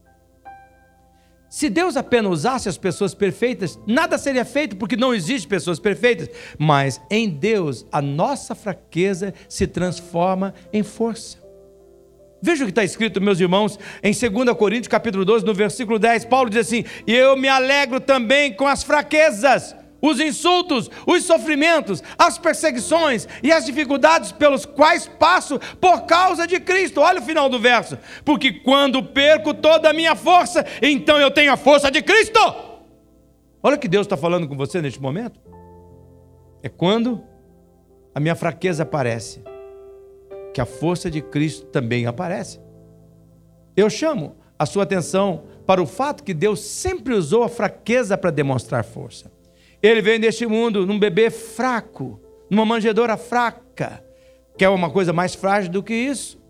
Se 1.48 1.70
Deus 1.70 1.96
apenas 1.96 2.32
usasse 2.32 2.68
as 2.68 2.76
pessoas 2.76 3.14
perfeitas, 3.14 3.78
nada 3.86 4.18
seria 4.18 4.44
feito 4.44 4.76
porque 4.76 4.96
não 4.96 5.14
existe 5.14 5.46
pessoas 5.46 5.78
perfeitas. 5.78 6.28
Mas 6.58 7.00
em 7.10 7.28
Deus, 7.28 7.86
a 7.92 8.02
nossa 8.02 8.54
fraqueza 8.54 9.32
se 9.48 9.66
transforma 9.66 10.52
em 10.72 10.82
força. 10.82 11.38
Veja 12.42 12.62
o 12.62 12.66
que 12.66 12.72
está 12.72 12.84
escrito, 12.84 13.20
meus 13.20 13.40
irmãos, 13.40 13.78
em 14.02 14.12
2 14.12 14.56
Coríntios 14.56 14.88
capítulo 14.88 15.24
12, 15.24 15.44
no 15.44 15.54
versículo 15.54 15.98
10, 15.98 16.26
Paulo 16.26 16.50
diz 16.50 16.66
assim: 16.66 16.84
E 17.06 17.14
eu 17.14 17.36
me 17.36 17.48
alegro 17.48 18.00
também 18.00 18.52
com 18.52 18.66
as 18.66 18.82
fraquezas 18.82 19.74
os 20.08 20.20
insultos, 20.20 20.90
os 21.06 21.24
sofrimentos, 21.24 22.02
as 22.18 22.38
perseguições 22.38 23.26
e 23.42 23.52
as 23.52 23.64
dificuldades 23.64 24.32
pelos 24.32 24.64
quais 24.64 25.06
passo 25.06 25.58
por 25.80 26.02
causa 26.02 26.46
de 26.46 26.60
Cristo. 26.60 27.00
Olha 27.00 27.20
o 27.20 27.24
final 27.24 27.48
do 27.48 27.58
verso. 27.58 27.98
Porque 28.24 28.52
quando 28.52 29.02
perco 29.02 29.54
toda 29.54 29.90
a 29.90 29.92
minha 29.92 30.14
força, 30.14 30.64
então 30.82 31.18
eu 31.18 31.30
tenho 31.30 31.52
a 31.52 31.56
força 31.56 31.90
de 31.90 32.02
Cristo. 32.02 32.40
Olha 33.62 33.76
o 33.76 33.78
que 33.78 33.88
Deus 33.88 34.06
está 34.06 34.16
falando 34.16 34.46
com 34.48 34.56
você 34.56 34.80
neste 34.80 35.00
momento. 35.00 35.40
É 36.62 36.68
quando 36.68 37.22
a 38.14 38.20
minha 38.20 38.34
fraqueza 38.34 38.82
aparece, 38.82 39.42
que 40.54 40.60
a 40.60 40.64
força 40.64 41.10
de 41.10 41.20
Cristo 41.20 41.66
também 41.66 42.06
aparece. 42.06 42.60
Eu 43.76 43.90
chamo 43.90 44.36
a 44.58 44.64
sua 44.64 44.84
atenção 44.84 45.44
para 45.66 45.82
o 45.82 45.86
fato 45.86 46.24
que 46.24 46.32
Deus 46.32 46.60
sempre 46.60 47.12
usou 47.12 47.42
a 47.42 47.48
fraqueza 47.48 48.16
para 48.16 48.30
demonstrar 48.30 48.84
força. 48.84 49.30
Ele 49.82 50.00
veio 50.00 50.18
neste 50.18 50.46
mundo 50.46 50.86
num 50.86 50.98
bebê 50.98 51.30
fraco, 51.30 52.20
numa 52.50 52.64
manjedoura 52.64 53.16
fraca, 53.16 54.04
que 54.56 54.64
é 54.64 54.68
uma 54.68 54.90
coisa 54.90 55.12
mais 55.12 55.34
frágil 55.34 55.70
do 55.70 55.82
que 55.82 55.94
isso. 55.94 56.40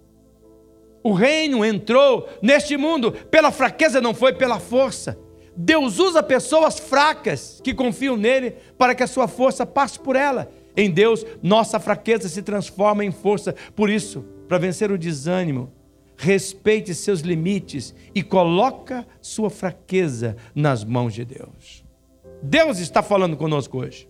O 1.02 1.12
reino 1.12 1.64
entrou 1.64 2.28
neste 2.42 2.76
mundo 2.76 3.12
pela 3.12 3.52
fraqueza, 3.52 4.00
não 4.00 4.12
foi 4.12 4.32
pela 4.32 4.58
força. 4.58 5.18
Deus 5.56 5.98
usa 5.98 6.22
pessoas 6.22 6.78
fracas 6.78 7.60
que 7.62 7.72
confiam 7.72 8.16
nele 8.16 8.52
para 8.76 8.94
que 8.94 9.02
a 9.02 9.06
sua 9.06 9.26
força 9.26 9.64
passe 9.64 9.98
por 9.98 10.16
ela. 10.16 10.50
Em 10.76 10.90
Deus, 10.90 11.24
nossa 11.42 11.80
fraqueza 11.80 12.28
se 12.28 12.42
transforma 12.42 13.04
em 13.04 13.10
força. 13.10 13.54
Por 13.74 13.88
isso, 13.88 14.24
para 14.48 14.58
vencer 14.58 14.90
o 14.90 14.98
desânimo, 14.98 15.72
respeite 16.16 16.94
seus 16.94 17.20
limites 17.20 17.94
e 18.14 18.22
coloca 18.22 19.06
sua 19.20 19.48
fraqueza 19.48 20.36
nas 20.54 20.84
mãos 20.84 21.14
de 21.14 21.24
Deus. 21.24 21.85
Deus 22.42 22.78
está 22.78 23.02
falando 23.02 23.36
conosco 23.36 23.78
hoje. 23.78 24.08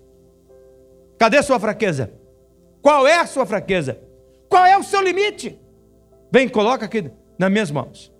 Cadê 1.18 1.42
sua 1.42 1.58
fraqueza? 1.58 2.12
Qual 2.82 3.06
é 3.06 3.18
a 3.18 3.26
sua 3.26 3.46
fraqueza? 3.46 3.98
Qual 4.48 4.64
é 4.64 4.76
o 4.76 4.82
seu 4.82 5.02
limite? 5.02 5.58
Vem, 6.30 6.48
coloca 6.48 6.84
aqui 6.84 7.10
nas 7.38 7.50
minhas 7.50 7.70
mãos. 7.70 8.12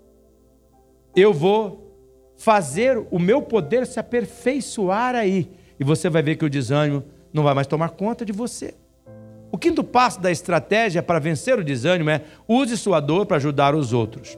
Eu 1.15 1.33
vou 1.33 1.87
fazer 2.37 2.97
o 3.09 3.19
meu 3.19 3.41
poder 3.41 3.85
se 3.85 3.99
aperfeiçoar 3.99 5.15
aí. 5.15 5.49
E 5.79 5.83
você 5.83 6.09
vai 6.09 6.21
ver 6.21 6.35
que 6.35 6.45
o 6.45 6.49
desânimo 6.49 7.03
não 7.33 7.43
vai 7.43 7.53
mais 7.53 7.67
tomar 7.67 7.89
conta 7.89 8.25
de 8.25 8.31
você. 8.31 8.73
O 9.51 9.57
quinto 9.57 9.83
passo 9.83 10.19
da 10.19 10.31
estratégia 10.31 11.01
para 11.01 11.19
vencer 11.19 11.57
o 11.57 11.63
desânimo 11.63 12.09
é 12.09 12.23
use 12.47 12.77
sua 12.77 12.99
dor 12.99 13.25
para 13.25 13.37
ajudar 13.37 13.73
os 13.75 13.93
outros. 13.93 14.37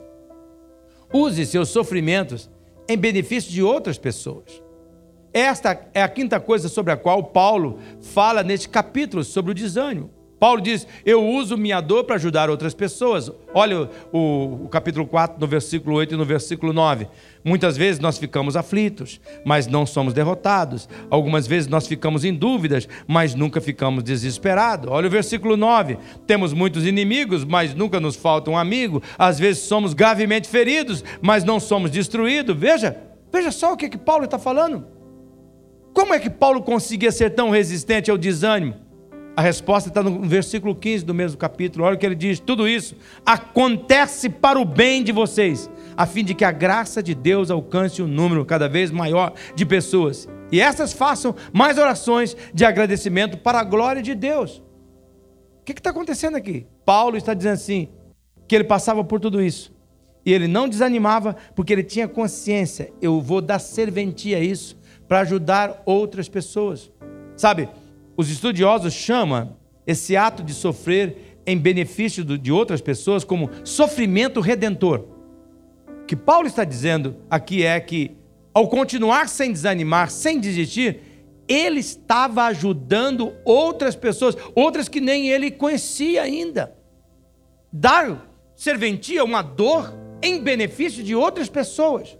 Use 1.12 1.44
seus 1.46 1.68
sofrimentos 1.68 2.48
em 2.88 2.96
benefício 2.96 3.50
de 3.50 3.62
outras 3.62 3.98
pessoas. 3.98 4.62
Esta 5.32 5.88
é 5.94 6.02
a 6.02 6.08
quinta 6.08 6.40
coisa 6.40 6.68
sobre 6.68 6.92
a 6.92 6.96
qual 6.96 7.22
Paulo 7.24 7.78
fala 8.00 8.42
neste 8.42 8.68
capítulo 8.68 9.22
sobre 9.22 9.52
o 9.52 9.54
desânimo. 9.54 10.10
Paulo 10.40 10.62
diz: 10.62 10.86
Eu 11.04 11.22
uso 11.22 11.56
minha 11.58 11.82
dor 11.82 12.04
para 12.04 12.16
ajudar 12.16 12.48
outras 12.48 12.72
pessoas. 12.72 13.30
Olha 13.52 13.90
o, 14.10 14.64
o, 14.64 14.68
capítulo 14.70 15.06
4, 15.06 15.38
no 15.38 15.46
versículo 15.46 15.96
8 15.96 16.14
e 16.14 16.16
no 16.16 16.24
versículo 16.24 16.72
9. 16.72 17.06
Muitas 17.44 17.76
vezes 17.76 18.00
nós 18.00 18.16
ficamos 18.16 18.56
aflitos, 18.56 19.20
mas 19.44 19.66
não 19.66 19.84
somos 19.84 20.14
derrotados. 20.14 20.88
Algumas 21.10 21.46
vezes 21.46 21.68
nós 21.68 21.86
ficamos 21.86 22.24
em 22.24 22.34
dúvidas, 22.34 22.88
mas 23.06 23.34
nunca 23.34 23.60
ficamos 23.60 24.02
desesperados. 24.02 24.90
Olha 24.90 25.08
o 25.08 25.10
versículo 25.10 25.58
9. 25.58 25.98
Temos 26.26 26.54
muitos 26.54 26.86
inimigos, 26.86 27.44
mas 27.44 27.74
nunca 27.74 28.00
nos 28.00 28.16
falta 28.16 28.50
um 28.50 28.56
amigo. 28.56 29.02
Às 29.18 29.38
vezes 29.38 29.64
somos 29.64 29.92
gravemente 29.92 30.48
feridos, 30.48 31.04
mas 31.20 31.44
não 31.44 31.60
somos 31.60 31.90
destruídos. 31.90 32.56
Veja, 32.56 32.96
veja 33.30 33.52
só 33.52 33.74
o 33.74 33.76
que, 33.76 33.90
que 33.90 33.98
Paulo 33.98 34.24
está 34.24 34.38
falando. 34.38 34.99
Como 35.92 36.14
é 36.14 36.18
que 36.18 36.30
Paulo 36.30 36.62
conseguia 36.62 37.10
ser 37.10 37.30
tão 37.30 37.50
resistente 37.50 38.10
ao 38.10 38.18
desânimo? 38.18 38.74
A 39.36 39.42
resposta 39.42 39.88
está 39.88 40.02
no 40.02 40.20
versículo 40.20 40.74
15 40.74 41.04
do 41.04 41.14
mesmo 41.14 41.38
capítulo. 41.38 41.84
Olha 41.84 41.94
o 41.94 41.98
que 41.98 42.04
ele 42.04 42.14
diz: 42.14 42.38
tudo 42.38 42.68
isso 42.68 42.96
acontece 43.24 44.28
para 44.28 44.60
o 44.60 44.64
bem 44.64 45.02
de 45.02 45.12
vocês, 45.12 45.70
a 45.96 46.04
fim 46.06 46.24
de 46.24 46.34
que 46.34 46.44
a 46.44 46.52
graça 46.52 47.02
de 47.02 47.14
Deus 47.14 47.50
alcance 47.50 48.02
um 48.02 48.06
número 48.06 48.44
cada 48.44 48.68
vez 48.68 48.90
maior 48.90 49.34
de 49.54 49.64
pessoas. 49.64 50.28
E 50.52 50.60
essas 50.60 50.92
façam 50.92 51.34
mais 51.52 51.78
orações 51.78 52.36
de 52.52 52.64
agradecimento 52.64 53.38
para 53.38 53.60
a 53.60 53.64
glória 53.64 54.02
de 54.02 54.14
Deus. 54.14 54.62
O 55.60 55.64
que 55.64 55.72
está 55.72 55.90
acontecendo 55.90 56.36
aqui? 56.36 56.66
Paulo 56.84 57.16
está 57.16 57.32
dizendo 57.32 57.54
assim: 57.54 57.88
que 58.46 58.54
ele 58.54 58.64
passava 58.64 59.02
por 59.04 59.20
tudo 59.20 59.40
isso. 59.40 59.72
E 60.26 60.32
ele 60.32 60.46
não 60.46 60.68
desanimava, 60.68 61.34
porque 61.54 61.72
ele 61.72 61.84
tinha 61.84 62.08
consciência: 62.08 62.92
eu 63.00 63.20
vou 63.20 63.40
dar 63.40 63.58
serventia 63.58 64.36
a 64.36 64.40
isso 64.40 64.79
para 65.10 65.22
ajudar 65.22 65.82
outras 65.84 66.28
pessoas. 66.28 66.88
Sabe, 67.36 67.68
os 68.16 68.30
estudiosos 68.30 68.94
chamam 68.94 69.56
esse 69.84 70.16
ato 70.16 70.40
de 70.40 70.54
sofrer 70.54 71.40
em 71.44 71.58
benefício 71.58 72.22
de 72.24 72.52
outras 72.52 72.80
pessoas 72.80 73.24
como 73.24 73.50
sofrimento 73.64 74.40
redentor. 74.40 75.04
O 76.02 76.06
que 76.06 76.14
Paulo 76.14 76.46
está 76.46 76.62
dizendo 76.62 77.16
aqui 77.28 77.64
é 77.64 77.80
que, 77.80 78.16
ao 78.54 78.68
continuar 78.68 79.28
sem 79.28 79.52
desanimar, 79.52 80.12
sem 80.12 80.38
desistir, 80.38 81.00
ele 81.48 81.80
estava 81.80 82.44
ajudando 82.44 83.32
outras 83.44 83.96
pessoas, 83.96 84.36
outras 84.54 84.88
que 84.88 85.00
nem 85.00 85.28
ele 85.28 85.50
conhecia 85.50 86.22
ainda. 86.22 86.72
Dar 87.72 88.30
serventia, 88.54 89.24
uma 89.24 89.42
dor, 89.42 89.92
em 90.22 90.40
benefício 90.40 91.02
de 91.02 91.16
outras 91.16 91.48
pessoas. 91.48 92.16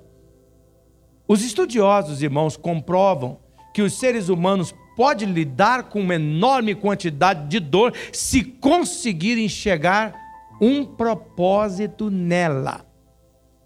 Os 1.31 1.45
estudiosos, 1.45 2.25
irmãos, 2.25 2.57
comprovam 2.57 3.39
que 3.73 3.83
os 3.83 3.93
seres 3.93 4.29
humanos 4.29 4.75
pode 4.97 5.25
lidar 5.25 5.85
com 5.85 6.01
uma 6.01 6.17
enorme 6.17 6.75
quantidade 6.75 7.47
de 7.47 7.61
dor 7.61 7.95
se 8.13 8.43
conseguir 8.43 9.39
enxergar 9.39 10.13
um 10.61 10.85
propósito 10.85 12.11
nela. 12.11 12.85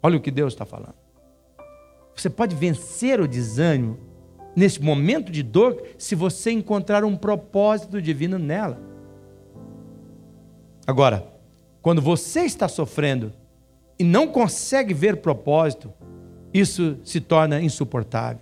Olha 0.03 0.15
o 0.15 0.21
que 0.21 0.29
Deus 0.29 0.53
está 0.53 0.63
falando. 0.63 0.93
Você 2.15 2.29
pode 2.29 2.55
vencer 2.55 3.19
o 3.19 3.27
desânimo 3.27 3.97
nesse 4.55 4.79
momento 4.79 5.31
de 5.31 5.41
dor 5.41 5.81
se 5.97 6.13
você 6.13 6.51
encontrar 6.51 7.03
um 7.03 7.17
propósito 7.17 7.99
divino 7.99 8.37
nela. 8.37 8.79
Agora, 10.85 11.27
quando 11.81 11.99
você 11.99 12.41
está 12.41 12.67
sofrendo 12.67 13.33
e 13.97 14.03
não 14.03 14.27
consegue 14.27 14.93
ver 14.93 15.17
propósito, 15.17 15.91
isso 16.55 16.97
se 17.03 17.19
torna 17.19 17.61
insuportável. 17.61 18.39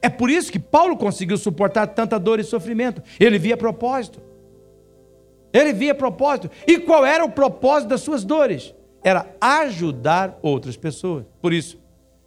É 0.00 0.08
por 0.08 0.30
isso 0.30 0.50
que 0.50 0.58
Paulo 0.58 0.96
conseguiu 0.96 1.36
suportar 1.36 1.86
tanta 1.88 2.18
dor 2.18 2.40
e 2.40 2.44
sofrimento. 2.44 3.02
Ele 3.20 3.38
via 3.38 3.58
propósito. 3.58 4.20
Ele 5.52 5.72
via 5.74 5.94
propósito. 5.94 6.50
E 6.66 6.78
qual 6.78 7.04
era 7.04 7.22
o 7.22 7.30
propósito 7.30 7.90
das 7.90 8.00
suas 8.00 8.24
dores? 8.24 8.74
Era 9.04 9.26
ajudar 9.38 10.38
outras 10.40 10.76
pessoas. 10.76 11.26
Por 11.42 11.52
isso, 11.52 11.78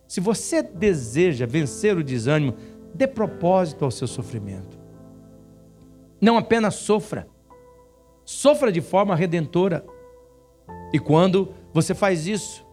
se 0.08 0.20
você 0.22 0.62
deseja 0.62 1.48
vencer 1.48 1.98
o 1.98 2.04
desânimo, 2.04 2.54
dê 2.94 3.08
propósito 3.08 3.84
ao 3.84 3.92
seu 3.92 4.08
sofrimento. 4.08 4.78
Não 6.22 6.38
apenas 6.38 6.76
sofra, 6.76 7.28
sofra 8.24 8.72
de 8.72 8.80
forma 8.80 9.16
redentora. 9.16 9.84
E 10.94 11.00
quando 11.00 11.54
você 11.74 11.94
faz 11.94 12.28
isso, 12.28 12.65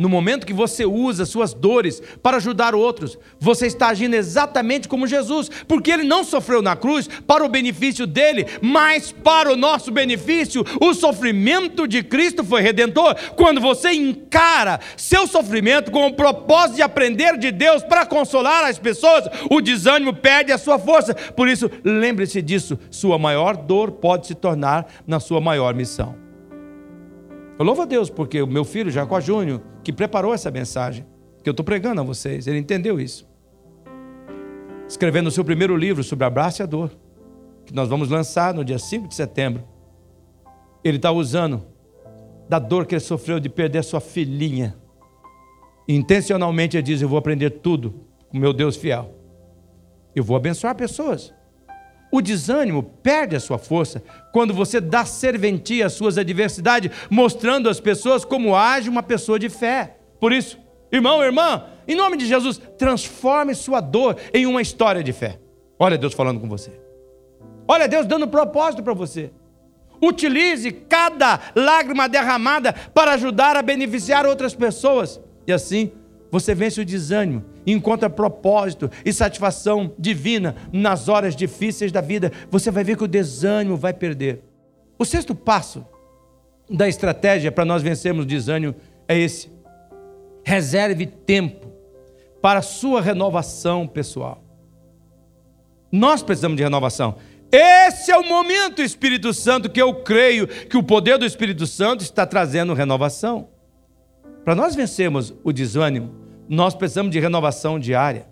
no 0.00 0.08
momento 0.08 0.46
que 0.46 0.54
você 0.54 0.86
usa 0.86 1.26
suas 1.26 1.52
dores 1.52 2.02
para 2.22 2.38
ajudar 2.38 2.74
outros, 2.74 3.18
você 3.38 3.66
está 3.66 3.88
agindo 3.88 4.14
exatamente 4.14 4.88
como 4.88 5.06
Jesus, 5.06 5.50
porque 5.68 5.90
ele 5.90 6.04
não 6.04 6.24
sofreu 6.24 6.62
na 6.62 6.74
cruz 6.74 7.06
para 7.26 7.44
o 7.44 7.48
benefício 7.50 8.06
dele, 8.06 8.46
mas 8.62 9.12
para 9.12 9.52
o 9.52 9.56
nosso 9.56 9.92
benefício. 9.92 10.64
O 10.80 10.94
sofrimento 10.94 11.86
de 11.86 12.02
Cristo 12.02 12.42
foi 12.42 12.62
redentor. 12.62 13.14
Quando 13.36 13.60
você 13.60 13.92
encara 13.92 14.80
seu 14.96 15.26
sofrimento 15.26 15.90
com 15.90 16.06
o 16.06 16.14
propósito 16.14 16.76
de 16.76 16.82
aprender 16.82 17.36
de 17.36 17.52
Deus 17.52 17.82
para 17.82 18.06
consolar 18.06 18.64
as 18.64 18.78
pessoas, 18.78 19.26
o 19.50 19.60
desânimo 19.60 20.14
perde 20.14 20.50
a 20.50 20.56
sua 20.56 20.78
força. 20.78 21.12
Por 21.12 21.46
isso, 21.46 21.70
lembre-se 21.84 22.40
disso: 22.40 22.78
sua 22.90 23.18
maior 23.18 23.54
dor 23.54 23.90
pode 23.90 24.28
se 24.28 24.34
tornar 24.34 24.86
na 25.06 25.20
sua 25.20 25.42
maior 25.42 25.74
missão. 25.74 26.29
Eu 27.60 27.66
louvo 27.66 27.82
a 27.82 27.84
Deus 27.84 28.08
porque 28.08 28.40
o 28.40 28.46
meu 28.46 28.64
filho, 28.64 28.90
Jacó 28.90 29.20
Júnior, 29.20 29.60
que 29.84 29.92
preparou 29.92 30.32
essa 30.32 30.50
mensagem, 30.50 31.04
que 31.42 31.46
eu 31.46 31.50
estou 31.50 31.62
pregando 31.62 32.00
a 32.00 32.04
vocês, 32.04 32.46
ele 32.46 32.56
entendeu 32.56 32.98
isso. 32.98 33.28
Escrevendo 34.88 35.26
o 35.26 35.30
seu 35.30 35.44
primeiro 35.44 35.76
livro 35.76 36.02
sobre 36.02 36.24
abraço 36.24 36.62
e 36.62 36.64
a 36.64 36.66
dor, 36.66 36.90
que 37.66 37.74
nós 37.74 37.86
vamos 37.86 38.08
lançar 38.08 38.54
no 38.54 38.64
dia 38.64 38.78
5 38.78 39.08
de 39.08 39.14
setembro. 39.14 39.62
Ele 40.82 40.96
está 40.96 41.12
usando 41.12 41.62
da 42.48 42.58
dor 42.58 42.86
que 42.86 42.94
ele 42.94 43.00
sofreu 43.00 43.38
de 43.38 43.50
perder 43.50 43.84
sua 43.84 44.00
filhinha. 44.00 44.74
Intencionalmente 45.86 46.78
ele 46.78 46.82
diz: 46.82 47.02
Eu 47.02 47.10
vou 47.10 47.18
aprender 47.18 47.50
tudo 47.50 47.94
com 48.30 48.38
meu 48.38 48.54
Deus 48.54 48.74
fiel. 48.74 49.14
Eu 50.16 50.24
vou 50.24 50.34
abençoar 50.34 50.74
pessoas. 50.74 51.34
O 52.12 52.20
desânimo 52.20 52.82
perde 52.82 53.36
a 53.36 53.40
sua 53.40 53.58
força 53.58 54.02
quando 54.32 54.52
você 54.52 54.80
dá 54.80 55.04
serventia 55.04 55.86
às 55.86 55.92
suas 55.92 56.18
adversidades, 56.18 56.90
mostrando 57.08 57.68
às 57.68 57.78
pessoas 57.78 58.24
como 58.24 58.56
age 58.56 58.88
uma 58.88 59.02
pessoa 59.02 59.38
de 59.38 59.48
fé. 59.48 59.96
Por 60.18 60.32
isso, 60.32 60.58
irmão, 60.90 61.22
irmã, 61.22 61.64
em 61.86 61.94
nome 61.94 62.16
de 62.16 62.26
Jesus, 62.26 62.60
transforme 62.76 63.54
sua 63.54 63.80
dor 63.80 64.16
em 64.34 64.46
uma 64.46 64.60
história 64.60 65.04
de 65.04 65.12
fé. 65.12 65.38
Olha 65.78 65.96
Deus 65.96 66.14
falando 66.14 66.40
com 66.40 66.48
você. 66.48 66.72
Olha 67.66 67.86
Deus 67.86 68.06
dando 68.06 68.26
propósito 68.26 68.82
para 68.82 68.92
você. 68.92 69.30
Utilize 70.02 70.70
cada 70.72 71.38
lágrima 71.54 72.08
derramada 72.08 72.72
para 72.72 73.12
ajudar 73.12 73.56
a 73.56 73.62
beneficiar 73.62 74.26
outras 74.26 74.54
pessoas. 74.54 75.20
E 75.46 75.52
assim, 75.52 75.92
você 76.30 76.54
vence 76.54 76.80
o 76.80 76.84
desânimo 76.84 77.44
encontra 77.66 78.10
propósito 78.10 78.90
e 79.04 79.12
satisfação 79.12 79.92
divina 79.98 80.56
nas 80.72 81.08
horas 81.08 81.36
difíceis 81.36 81.92
da 81.92 82.00
vida, 82.00 82.32
você 82.50 82.70
vai 82.70 82.84
ver 82.84 82.96
que 82.96 83.04
o 83.04 83.08
desânimo 83.08 83.76
vai 83.76 83.92
perder. 83.92 84.42
O 84.98 85.04
sexto 85.04 85.34
passo 85.34 85.84
da 86.68 86.88
estratégia 86.88 87.50
para 87.50 87.64
nós 87.64 87.82
vencermos 87.82 88.24
o 88.24 88.28
desânimo 88.28 88.74
é 89.08 89.18
esse: 89.18 89.50
reserve 90.44 91.06
tempo 91.06 91.70
para 92.40 92.60
a 92.60 92.62
sua 92.62 93.00
renovação 93.00 93.86
pessoal. 93.86 94.42
Nós 95.90 96.22
precisamos 96.22 96.56
de 96.56 96.62
renovação. 96.62 97.16
Esse 97.52 98.12
é 98.12 98.16
o 98.16 98.28
momento, 98.28 98.80
Espírito 98.80 99.34
Santo, 99.34 99.68
que 99.68 99.82
eu 99.82 99.92
creio 99.92 100.46
que 100.46 100.76
o 100.76 100.82
poder 100.82 101.18
do 101.18 101.26
Espírito 101.26 101.66
Santo 101.66 102.02
está 102.02 102.24
trazendo 102.24 102.74
renovação. 102.74 103.48
Para 104.44 104.54
nós 104.54 104.76
vencermos 104.76 105.34
o 105.42 105.52
desânimo, 105.52 106.14
nós 106.50 106.74
precisamos 106.74 107.12
de 107.12 107.20
renovação 107.20 107.78
diária. 107.78 108.26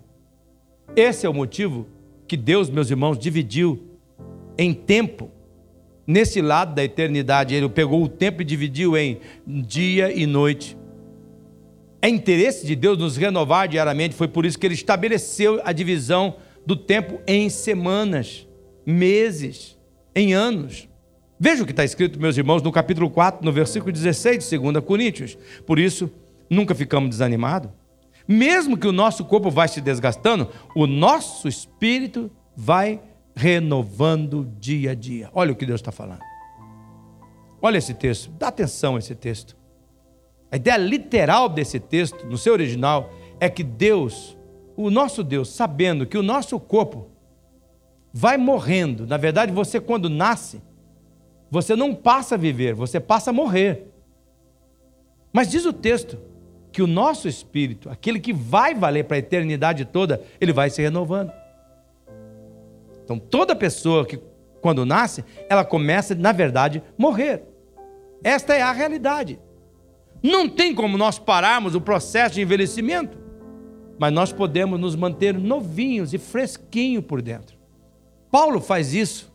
Esse 0.93 1.25
é 1.25 1.29
o 1.29 1.33
motivo 1.33 1.87
que 2.27 2.35
Deus, 2.35 2.69
meus 2.69 2.89
irmãos, 2.89 3.17
dividiu 3.17 3.97
em 4.57 4.73
tempo. 4.73 5.31
Nesse 6.05 6.41
lado 6.41 6.75
da 6.75 6.83
eternidade, 6.83 7.55
Ele 7.55 7.69
pegou 7.69 8.03
o 8.03 8.09
tempo 8.09 8.41
e 8.41 8.45
dividiu 8.45 8.97
em 8.97 9.21
dia 9.47 10.11
e 10.11 10.25
noite. 10.25 10.77
É 12.01 12.09
interesse 12.09 12.67
de 12.67 12.75
Deus 12.75 12.97
nos 12.97 13.15
renovar 13.15 13.69
diariamente, 13.69 14.15
foi 14.15 14.27
por 14.27 14.45
isso 14.45 14.59
que 14.59 14.67
Ele 14.67 14.73
estabeleceu 14.73 15.61
a 15.63 15.71
divisão 15.71 16.35
do 16.65 16.75
tempo 16.75 17.21
em 17.25 17.49
semanas, 17.49 18.45
meses, 18.85 19.77
em 20.13 20.33
anos. 20.33 20.89
Veja 21.39 21.63
o 21.63 21.65
que 21.65 21.71
está 21.71 21.85
escrito, 21.85 22.19
meus 22.19 22.37
irmãos, 22.37 22.61
no 22.61 22.71
capítulo 22.71 23.09
4, 23.09 23.45
no 23.45 23.51
versículo 23.53 23.93
16 23.93 24.49
de 24.49 24.57
2 24.57 24.83
Coríntios. 24.83 25.37
Por 25.65 25.79
isso, 25.79 26.11
nunca 26.49 26.75
ficamos 26.75 27.11
desanimados 27.11 27.79
mesmo 28.31 28.77
que 28.77 28.87
o 28.87 28.91
nosso 28.91 29.25
corpo 29.25 29.49
vai 29.49 29.67
se 29.67 29.81
desgastando, 29.81 30.51
o 30.75 30.85
nosso 30.85 31.47
espírito 31.47 32.29
vai 32.55 33.01
renovando 33.35 34.45
dia 34.59 34.91
a 34.91 34.93
dia. 34.93 35.31
Olha 35.33 35.51
o 35.51 35.55
que 35.55 35.65
Deus 35.65 35.81
está 35.81 35.91
falando. 35.91 36.21
Olha 37.59 37.79
esse 37.79 37.95
texto, 37.95 38.29
dá 38.37 38.49
atenção 38.49 38.95
a 38.95 38.99
esse 38.99 39.15
texto. 39.15 39.57
A 40.51 40.57
ideia 40.57 40.77
literal 40.77 41.49
desse 41.49 41.79
texto, 41.79 42.27
no 42.27 42.37
seu 42.37 42.53
original, 42.53 43.11
é 43.39 43.49
que 43.49 43.63
Deus, 43.63 44.37
o 44.77 44.91
nosso 44.91 45.23
Deus, 45.23 45.49
sabendo 45.49 46.05
que 46.05 46.17
o 46.17 46.23
nosso 46.23 46.59
corpo 46.59 47.07
vai 48.13 48.37
morrendo, 48.37 49.07
na 49.07 49.17
verdade, 49.17 49.51
você 49.51 49.79
quando 49.79 50.07
nasce, 50.07 50.61
você 51.49 51.75
não 51.75 51.95
passa 51.95 52.35
a 52.35 52.37
viver, 52.37 52.75
você 52.75 52.99
passa 52.99 53.31
a 53.31 53.33
morrer. 53.33 53.91
Mas 55.33 55.49
diz 55.49 55.65
o 55.65 55.73
texto 55.73 56.29
que 56.71 56.81
o 56.81 56.87
nosso 56.87 57.27
espírito, 57.27 57.89
aquele 57.89 58.19
que 58.19 58.33
vai 58.33 58.73
valer 58.73 59.05
para 59.05 59.17
a 59.17 59.19
eternidade 59.19 59.85
toda, 59.85 60.21
ele 60.39 60.53
vai 60.53 60.69
se 60.69 60.81
renovando. 60.81 61.31
Então, 63.03 63.17
toda 63.17 63.55
pessoa 63.55 64.05
que, 64.05 64.19
quando 64.61 64.85
nasce, 64.85 65.23
ela 65.49 65.65
começa, 65.65 66.13
na 66.13 66.31
verdade, 66.31 66.83
morrer. 66.97 67.43
Esta 68.23 68.53
é 68.53 68.61
a 68.61 68.71
realidade. 68.71 69.39
Não 70.21 70.47
tem 70.47 70.75
como 70.75 70.97
nós 70.97 71.17
pararmos 71.17 71.75
o 71.75 71.81
processo 71.81 72.35
de 72.35 72.41
envelhecimento, 72.41 73.17
mas 73.97 74.13
nós 74.13 74.31
podemos 74.31 74.79
nos 74.79 74.95
manter 74.95 75.33
novinhos 75.33 76.13
e 76.13 76.17
fresquinhos 76.17 77.03
por 77.03 77.21
dentro. 77.21 77.57
Paulo 78.29 78.61
faz 78.61 78.93
isso. 78.93 79.31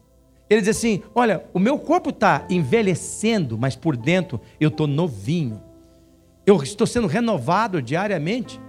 Ele 0.49 0.61
diz 0.61 0.77
assim: 0.77 1.03
Olha, 1.15 1.45
o 1.53 1.59
meu 1.59 1.79
corpo 1.79 2.11
está 2.11 2.47
envelhecendo, 2.51 3.59
mas 3.59 3.75
por 3.75 3.97
dentro 3.97 4.41
eu 4.61 4.69
estou 4.69 4.87
novinho. 4.87 5.61
Eu 6.47 6.63
estou 6.63 6.87
sendo 6.87 7.07
renovado 7.07 7.81
diariamente. 7.81 8.61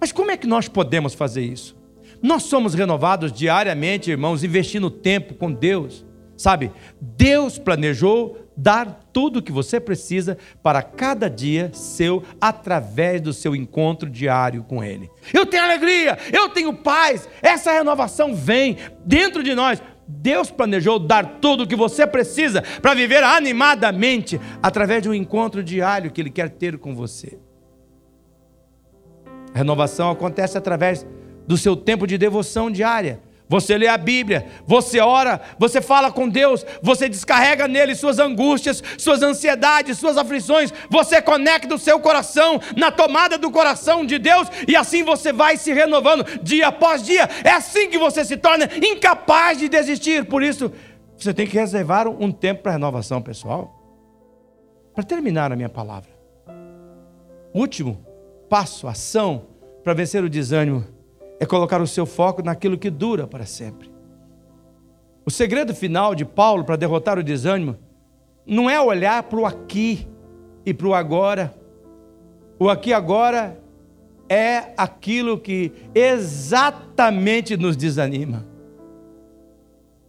Mas 0.00 0.12
como 0.12 0.30
é 0.30 0.36
que 0.36 0.46
nós 0.46 0.68
podemos 0.68 1.14
fazer 1.14 1.42
isso? 1.42 1.76
Nós 2.22 2.44
somos 2.44 2.74
renovados 2.74 3.32
diariamente, 3.32 4.10
irmãos, 4.10 4.44
investindo 4.44 4.90
tempo 4.90 5.34
com 5.34 5.52
Deus. 5.52 6.04
Sabe, 6.36 6.72
Deus 7.00 7.58
planejou 7.58 8.38
dar 8.56 9.00
tudo 9.12 9.38
o 9.38 9.42
que 9.42 9.52
você 9.52 9.80
precisa 9.80 10.36
para 10.62 10.82
cada 10.82 11.28
dia 11.28 11.70
seu 11.72 12.22
através 12.40 13.20
do 13.20 13.32
seu 13.32 13.56
encontro 13.56 14.10
diário 14.10 14.62
com 14.64 14.82
Ele. 14.82 15.10
Eu 15.32 15.46
tenho 15.46 15.64
alegria, 15.64 16.18
eu 16.32 16.48
tenho 16.48 16.74
paz, 16.74 17.28
essa 17.40 17.72
renovação 17.72 18.34
vem 18.34 18.76
dentro 19.04 19.42
de 19.42 19.54
nós 19.54 19.82
Deus 20.20 20.50
planejou 20.50 20.98
dar 20.98 21.38
tudo 21.40 21.64
o 21.64 21.66
que 21.66 21.74
você 21.74 22.06
precisa 22.06 22.62
para 22.80 22.94
viver 22.94 23.24
animadamente 23.24 24.40
através 24.62 25.02
de 25.02 25.08
um 25.08 25.14
encontro 25.14 25.64
diário 25.64 26.10
que 26.10 26.20
Ele 26.20 26.30
quer 26.30 26.50
ter 26.50 26.78
com 26.78 26.94
você. 26.94 27.38
A 29.54 29.58
renovação 29.58 30.10
acontece 30.10 30.58
através 30.58 31.06
do 31.46 31.56
seu 31.56 31.74
tempo 31.74 32.06
de 32.06 32.18
devoção 32.18 32.70
diária. 32.70 33.20
Você 33.52 33.76
lê 33.76 33.86
a 33.86 33.98
Bíblia, 33.98 34.46
você 34.66 34.98
ora, 34.98 35.38
você 35.58 35.82
fala 35.82 36.10
com 36.10 36.26
Deus, 36.26 36.64
você 36.80 37.06
descarrega 37.06 37.68
nele 37.68 37.94
suas 37.94 38.18
angústias, 38.18 38.82
suas 38.96 39.20
ansiedades, 39.20 39.98
suas 39.98 40.16
aflições, 40.16 40.72
você 40.88 41.20
conecta 41.20 41.74
o 41.74 41.78
seu 41.78 42.00
coração 42.00 42.58
na 42.74 42.90
tomada 42.90 43.36
do 43.36 43.50
coração 43.50 44.06
de 44.06 44.18
Deus 44.18 44.48
e 44.66 44.74
assim 44.74 45.02
você 45.02 45.34
vai 45.34 45.58
se 45.58 45.70
renovando 45.70 46.24
dia 46.42 46.68
após 46.68 47.02
dia. 47.02 47.28
É 47.44 47.50
assim 47.50 47.90
que 47.90 47.98
você 47.98 48.24
se 48.24 48.38
torna 48.38 48.70
incapaz 48.82 49.58
de 49.58 49.68
desistir. 49.68 50.24
Por 50.24 50.42
isso, 50.42 50.72
você 51.14 51.34
tem 51.34 51.46
que 51.46 51.58
reservar 51.58 52.08
um 52.08 52.32
tempo 52.32 52.62
para 52.62 52.72
renovação 52.72 53.20
pessoal. 53.20 53.78
Para 54.94 55.04
terminar 55.04 55.52
a 55.52 55.56
minha 55.56 55.68
palavra, 55.68 56.08
último 57.52 58.02
passo, 58.48 58.88
ação 58.88 59.46
para 59.84 59.92
vencer 59.92 60.24
o 60.24 60.30
desânimo 60.30 60.86
é 61.42 61.44
colocar 61.44 61.82
o 61.82 61.88
seu 61.88 62.06
foco 62.06 62.40
naquilo 62.40 62.78
que 62.78 62.88
dura 62.88 63.26
para 63.26 63.44
sempre. 63.44 63.90
O 65.26 65.30
segredo 65.30 65.74
final 65.74 66.14
de 66.14 66.24
Paulo 66.24 66.62
para 66.62 66.76
derrotar 66.76 67.18
o 67.18 67.22
desânimo 67.22 67.76
não 68.46 68.70
é 68.70 68.80
olhar 68.80 69.24
para 69.24 69.40
o 69.40 69.44
aqui 69.44 70.06
e 70.64 70.72
para 70.72 70.86
o 70.86 70.94
agora. 70.94 71.52
O 72.60 72.70
aqui 72.70 72.90
e 72.90 72.94
agora 72.94 73.60
é 74.28 74.72
aquilo 74.76 75.36
que 75.36 75.72
exatamente 75.92 77.56
nos 77.56 77.76
desanima. 77.76 78.46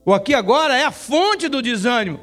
O 0.06 0.14
aqui 0.14 0.34
e 0.34 0.36
agora 0.36 0.78
é 0.78 0.86
a 0.86 0.92
fonte 0.92 1.50
do 1.50 1.64
desânimo. 1.64 2.20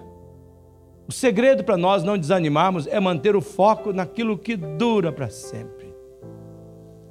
O 1.08 1.10
segredo 1.10 1.64
para 1.64 1.76
nós 1.76 2.04
não 2.04 2.16
desanimarmos 2.16 2.86
é 2.86 3.00
manter 3.00 3.34
o 3.34 3.40
foco 3.40 3.92
naquilo 3.92 4.38
que 4.38 4.54
dura 4.54 5.10
para 5.10 5.28
sempre. 5.28 5.79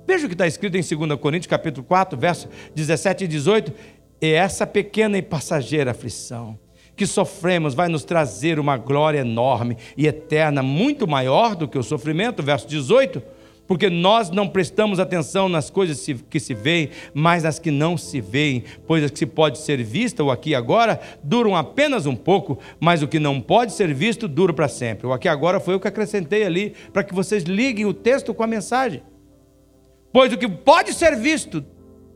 Veja 0.10 0.26
o 0.26 0.28
que 0.28 0.34
está 0.34 0.48
escrito 0.48 0.76
em 0.76 0.82
2 0.82 1.20
Coríntios, 1.20 1.46
capítulo 1.46 1.86
4, 1.86 2.18
versos 2.18 2.50
17 2.74 3.26
e 3.26 3.28
18. 3.28 3.72
E 4.20 4.32
essa 4.32 4.66
pequena 4.66 5.20
e 5.20 5.22
passageira 5.22 5.92
aflição 5.92 6.58
que 6.96 7.06
sofremos 7.06 7.76
vai 7.76 7.88
nos 7.90 8.04
trazer 8.04 8.60
uma 8.60 8.76
glória 8.76 9.20
enorme 9.20 9.78
e 9.96 10.08
eterna, 10.08 10.64
muito 10.64 11.08
maior 11.08 11.56
do 11.56 11.68
que 11.68 11.78
o 11.78 11.84
sofrimento. 11.84 12.42
Verso 12.42 12.68
18. 12.68 13.22
Porque 13.68 13.88
nós 13.88 14.32
não 14.32 14.48
prestamos 14.48 15.00
atenção 15.00 15.48
nas 15.48 15.70
coisas 15.70 16.04
que 16.28 16.40
se 16.40 16.56
veem, 16.56 16.90
mas 17.14 17.44
nas 17.44 17.60
que 17.60 17.70
não 17.70 17.96
se 17.96 18.20
veem, 18.20 18.64
pois 18.88 19.04
as 19.04 19.12
que 19.12 19.28
pode 19.28 19.60
ser 19.60 19.84
vista, 19.84 20.24
o 20.24 20.32
aqui 20.32 20.50
e 20.50 20.56
agora, 20.56 21.00
duram 21.24 21.56
apenas 21.56 22.08
um 22.08 22.16
pouco, 22.16 22.58
mas 22.80 23.04
o 23.04 23.08
que 23.08 23.20
não 23.20 23.40
pode 23.40 23.74
ser 23.74 23.94
visto 23.94 24.28
dura 24.28 24.54
para 24.54 24.68
sempre. 24.68 25.06
O 25.06 25.14
aqui 25.14 25.28
e 25.28 25.30
agora 25.30 25.60
foi 25.60 25.76
o 25.76 25.80
que 25.80 25.88
acrescentei 25.88 26.44
ali, 26.44 26.74
para 26.92 27.04
que 27.04 27.14
vocês 27.14 27.44
liguem 27.44 27.86
o 27.86 27.94
texto 27.94 28.34
com 28.34 28.42
a 28.42 28.48
mensagem. 28.48 29.04
Pois 30.12 30.34
o 30.34 30.38
que 30.38 30.48
pode 30.48 30.94
ser 30.94 31.16
visto, 31.16 31.64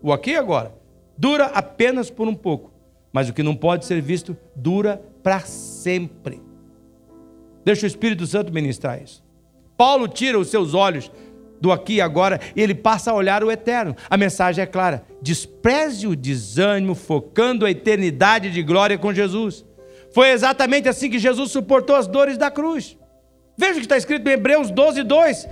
o 0.02 0.12
aqui 0.12 0.32
e 0.32 0.36
agora, 0.36 0.74
dura 1.18 1.46
apenas 1.46 2.10
por 2.10 2.28
um 2.28 2.34
pouco, 2.34 2.72
mas 3.12 3.30
o 3.30 3.34
que 3.34 3.44
não 3.44 3.56
pode 3.56 3.86
ser 3.86 4.02
visto 4.02 4.36
dura 4.56 5.02
para 5.22 5.42
sempre. 5.42 6.42
Deixa 7.64 7.86
o 7.86 7.88
Espírito 7.88 8.26
Santo 8.26 8.52
ministrar 8.52 9.02
isso. 9.02 9.24
Paulo 9.78 10.08
tira 10.08 10.38
os 10.38 10.50
seus 10.50 10.74
olhos 10.74 11.12
do 11.62 11.72
aqui 11.72 11.94
e 11.94 12.02
agora 12.02 12.42
e 12.56 12.62
ele 12.62 12.76
passa 12.76 13.12
a 13.12 13.14
olhar 13.14 13.44
o 13.44 13.52
eterno. 13.52 13.96
A 14.10 14.18
mensagem 14.18 14.62
é 14.62 14.66
clara: 14.66 15.06
despreze 15.22 16.08
o 16.08 16.16
desânimo, 16.16 16.96
focando 16.96 17.66
a 17.66 17.72
eternidade 17.72 18.52
de 18.52 18.62
glória 18.62 18.98
com 18.98 19.14
Jesus. 19.14 19.64
Foi 20.14 20.30
exatamente 20.30 20.90
assim 20.90 21.10
que 21.10 21.18
Jesus 21.18 21.52
suportou 21.52 21.96
as 21.96 22.06
dores 22.06 22.38
da 22.38 22.52
cruz. 22.52 22.98
Veja 23.58 23.74
o 23.74 23.76
que 23.76 23.82
está 23.82 23.98
escrito 23.98 24.28
em 24.28 24.34
Hebreus 24.34 24.72
12, 24.72 25.04
2 25.04 25.48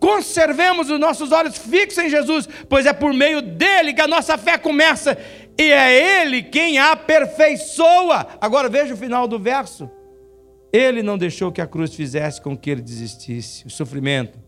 conservemos 0.00 0.90
os 0.90 0.98
nossos 0.98 1.30
olhos 1.30 1.58
fixos 1.58 2.02
em 2.02 2.08
Jesus, 2.08 2.48
pois 2.68 2.86
é 2.86 2.92
por 2.92 3.12
meio 3.12 3.42
dele 3.42 3.92
que 3.92 4.00
a 4.00 4.08
nossa 4.08 4.38
fé 4.38 4.56
começa 4.56 5.16
e 5.58 5.70
é 5.70 6.22
ele 6.22 6.42
quem 6.42 6.78
a 6.78 6.92
aperfeiçoa. 6.92 8.26
Agora 8.40 8.68
veja 8.68 8.94
o 8.94 8.96
final 8.96 9.28
do 9.28 9.38
verso. 9.38 9.90
Ele 10.72 11.02
não 11.02 11.18
deixou 11.18 11.52
que 11.52 11.60
a 11.60 11.66
cruz 11.66 11.94
fizesse 11.94 12.40
com 12.40 12.56
que 12.56 12.70
ele 12.70 12.80
desistisse, 12.80 13.66
o 13.66 13.70
sofrimento. 13.70 14.38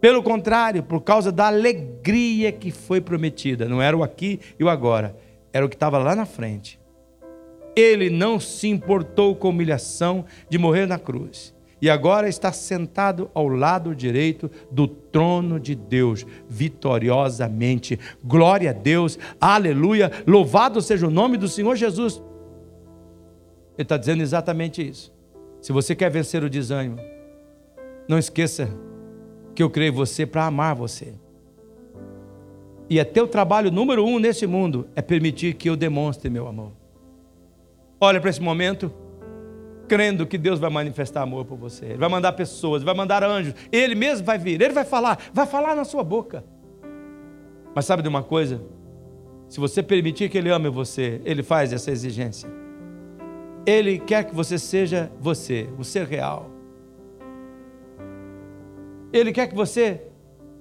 Pelo 0.00 0.22
contrário, 0.22 0.82
por 0.82 1.00
causa 1.00 1.32
da 1.32 1.46
alegria 1.46 2.52
que 2.52 2.70
foi 2.70 3.00
prometida, 3.00 3.68
não 3.68 3.80
era 3.80 3.96
o 3.96 4.02
aqui 4.02 4.38
e 4.58 4.62
o 4.62 4.68
agora, 4.68 5.16
era 5.52 5.64
o 5.64 5.68
que 5.68 5.74
estava 5.74 5.98
lá 5.98 6.14
na 6.14 6.26
frente. 6.26 6.78
Ele 7.74 8.10
não 8.10 8.38
se 8.38 8.68
importou 8.68 9.34
com 9.34 9.46
a 9.46 9.50
humilhação 9.50 10.24
de 10.48 10.58
morrer 10.58 10.86
na 10.86 10.98
cruz 10.98 11.56
e 11.80 11.88
agora 11.88 12.28
está 12.28 12.52
sentado 12.52 13.30
ao 13.32 13.48
lado 13.48 13.94
direito 13.94 14.50
do 14.70 14.88
trono 14.88 15.60
de 15.60 15.74
Deus, 15.74 16.26
vitoriosamente. 16.48 17.98
Glória 18.22 18.70
a 18.70 18.72
Deus, 18.72 19.18
aleluia, 19.40 20.10
louvado 20.26 20.82
seja 20.82 21.06
o 21.06 21.10
nome 21.10 21.36
do 21.36 21.48
Senhor 21.48 21.76
Jesus. 21.76 22.22
Ele 23.76 23.84
está 23.84 23.96
dizendo 23.96 24.22
exatamente 24.22 24.86
isso. 24.86 25.12
Se 25.60 25.72
você 25.72 25.94
quer 25.94 26.10
vencer 26.10 26.42
o 26.42 26.50
desânimo, 26.50 26.98
não 28.08 28.18
esqueça 28.18 28.68
que 29.54 29.62
eu 29.62 29.70
criei 29.70 29.90
você 29.90 30.26
para 30.26 30.46
amar 30.46 30.74
você. 30.74 31.14
E 32.90 32.98
é 32.98 33.04
teu 33.04 33.28
trabalho 33.28 33.70
número 33.70 34.04
um 34.04 34.18
nesse 34.18 34.46
mundo 34.46 34.88
é 34.96 35.02
permitir 35.02 35.54
que 35.54 35.68
eu 35.68 35.76
demonstre 35.76 36.30
meu 36.30 36.48
amor. 36.48 36.72
Olha 38.00 38.20
para 38.20 38.30
esse 38.30 38.40
momento 38.40 38.92
crendo 39.88 40.26
que 40.26 40.36
Deus 40.36 40.60
vai 40.60 40.70
manifestar 40.70 41.22
amor 41.22 41.44
por 41.44 41.56
você. 41.56 41.86
Ele 41.86 41.98
vai 41.98 42.08
mandar 42.08 42.32
pessoas, 42.32 42.82
vai 42.82 42.94
mandar 42.94 43.24
anjos. 43.24 43.54
Ele 43.72 43.94
mesmo 43.94 44.24
vai 44.24 44.38
vir, 44.38 44.60
ele 44.60 44.74
vai 44.74 44.84
falar, 44.84 45.18
vai 45.32 45.46
falar 45.46 45.74
na 45.74 45.84
sua 45.84 46.04
boca. 46.04 46.44
Mas 47.74 47.86
sabe 47.86 48.02
de 48.02 48.08
uma 48.08 48.22
coisa? 48.22 48.62
Se 49.48 49.58
você 49.58 49.82
permitir 49.82 50.28
que 50.28 50.36
ele 50.36 50.50
ame 50.50 50.68
você, 50.68 51.20
ele 51.24 51.42
faz 51.42 51.72
essa 51.72 51.90
exigência. 51.90 52.48
Ele 53.64 53.98
quer 53.98 54.24
que 54.24 54.34
você 54.34 54.58
seja 54.58 55.10
você, 55.18 55.68
o 55.78 55.84
ser 55.84 56.06
real. 56.06 56.50
Ele 59.12 59.32
quer 59.32 59.46
que 59.46 59.54
você 59.54 60.02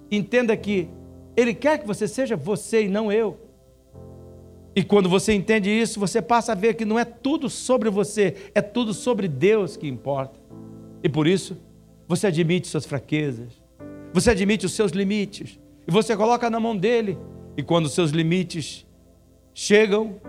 entenda 0.09 0.55
que 0.55 0.89
ele 1.35 1.53
quer 1.53 1.77
que 1.79 1.85
você 1.87 2.07
seja 2.07 2.35
você 2.35 2.85
e 2.85 2.89
não 2.89 3.11
eu. 3.11 3.46
E 4.77 4.83
quando 4.83 5.09
você 5.09 5.33
entende 5.33 5.71
isso, 5.71 5.99
você 5.99 6.21
passa 6.21 6.51
a 6.51 6.55
ver 6.55 6.75
que 6.75 6.85
não 6.85 6.99
é 6.99 7.03
tudo 7.03 7.49
sobre 7.49 7.89
você, 7.89 8.35
é 8.53 8.61
tudo 8.61 8.93
sobre 8.93 9.27
Deus 9.27 9.75
que 9.75 9.87
importa. 9.87 10.39
E 11.03 11.09
por 11.09 11.25
isso, 11.25 11.57
você 12.07 12.27
admite 12.27 12.67
suas 12.67 12.85
fraquezas, 12.85 13.59
você 14.13 14.29
admite 14.29 14.67
os 14.67 14.73
seus 14.73 14.91
limites, 14.91 15.59
e 15.87 15.89
você 15.89 16.15
coloca 16.15 16.47
na 16.47 16.59
mão 16.59 16.77
dele. 16.77 17.17
E 17.57 17.63
quando 17.63 17.89
seus 17.89 18.11
limites 18.11 18.85
chegam, 19.51 20.21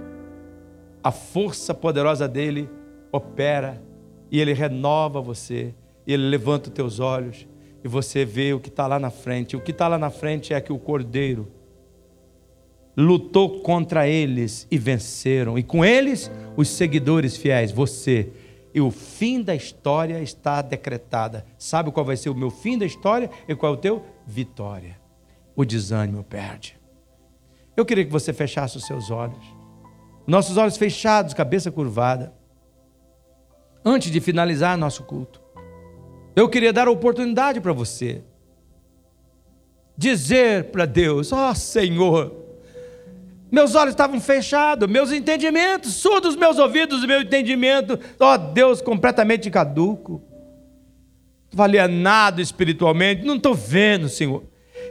a 1.05 1.13
força 1.13 1.75
poderosa 1.75 2.27
dele 2.27 2.71
opera 3.13 3.83
e 4.31 4.41
ele 4.41 4.55
renova 4.55 5.21
você, 5.21 5.75
ele 6.07 6.27
levanta 6.27 6.71
os 6.71 6.75
teus 6.75 7.01
olhos 7.01 7.47
e 7.85 7.87
você 7.87 8.25
vê 8.25 8.55
o 8.55 8.61
que 8.61 8.71
está 8.71 8.87
lá 8.87 8.99
na 8.99 9.11
frente. 9.11 9.59
O 9.59 9.61
que 9.61 9.73
está 9.73 9.87
lá 9.89 9.99
na 9.99 10.09
frente 10.09 10.55
é 10.55 10.61
que 10.63 10.73
o 10.73 10.79
cordeiro 10.79 11.53
lutou 13.01 13.61
contra 13.61 14.09
eles 14.09 14.67
e 14.69 14.77
venceram. 14.77 15.57
E 15.57 15.63
com 15.63 15.85
eles, 15.85 16.29
os 16.57 16.69
seguidores 16.69 17.37
fiéis, 17.37 17.71
você. 17.71 18.33
E 18.75 18.81
o 18.81 18.91
fim 18.91 19.41
da 19.41 19.55
história 19.55 20.21
está 20.21 20.61
decretada. 20.61 21.47
Sabe 21.57 21.93
qual 21.93 22.05
vai 22.05 22.17
ser 22.17 22.29
o 22.29 22.35
meu 22.35 22.51
fim 22.51 22.77
da 22.77 22.85
história 22.85 23.31
e 23.47 23.55
qual 23.55 23.73
é 23.73 23.77
o 23.77 23.79
teu? 23.79 24.05
Vitória. 24.27 24.99
O 25.55 25.65
desânimo 25.65 26.25
perde. 26.25 26.77
Eu 27.77 27.87
queria 27.87 28.05
que 28.05 28.11
você 28.11 28.33
fechasse 28.33 28.77
os 28.77 28.85
seus 28.85 29.13
olhos. 29.13 29.47
Nossos 30.27 30.57
olhos 30.57 30.77
fechados, 30.77 31.33
cabeça 31.33 31.71
curvada. 31.71 32.35
Antes 33.85 34.11
de 34.11 34.21
finalizar 34.21 34.77
nosso 34.77 35.05
culto, 35.05 35.41
eu 36.35 36.49
queria 36.49 36.73
dar 36.73 36.89
a 36.89 36.91
oportunidade 36.91 37.61
para 37.61 37.73
você 37.73 38.25
dizer 39.97 40.65
para 40.65 40.85
Deus: 40.85 41.33
Ó 41.33 41.51
oh, 41.51 41.55
Senhor, 41.55 42.48
meus 43.51 43.75
olhos 43.75 43.93
estavam 43.93 44.21
fechados, 44.21 44.89
meus 44.89 45.13
entendimentos, 45.13 45.95
surdos 45.95 46.37
meus 46.37 46.59
ouvidos, 46.59 47.05
meu 47.05 47.23
entendimento, 47.23 47.99
ó 48.21 48.35
oh, 48.35 48.39
Deus, 48.39 48.81
completamente 48.83 49.51
caduco, 49.51 50.23
alienado 51.57 52.41
espiritualmente, 52.41 53.25
não 53.25 53.37
estou 53.37 53.55
vendo, 53.55 54.09
Senhor. 54.09 54.45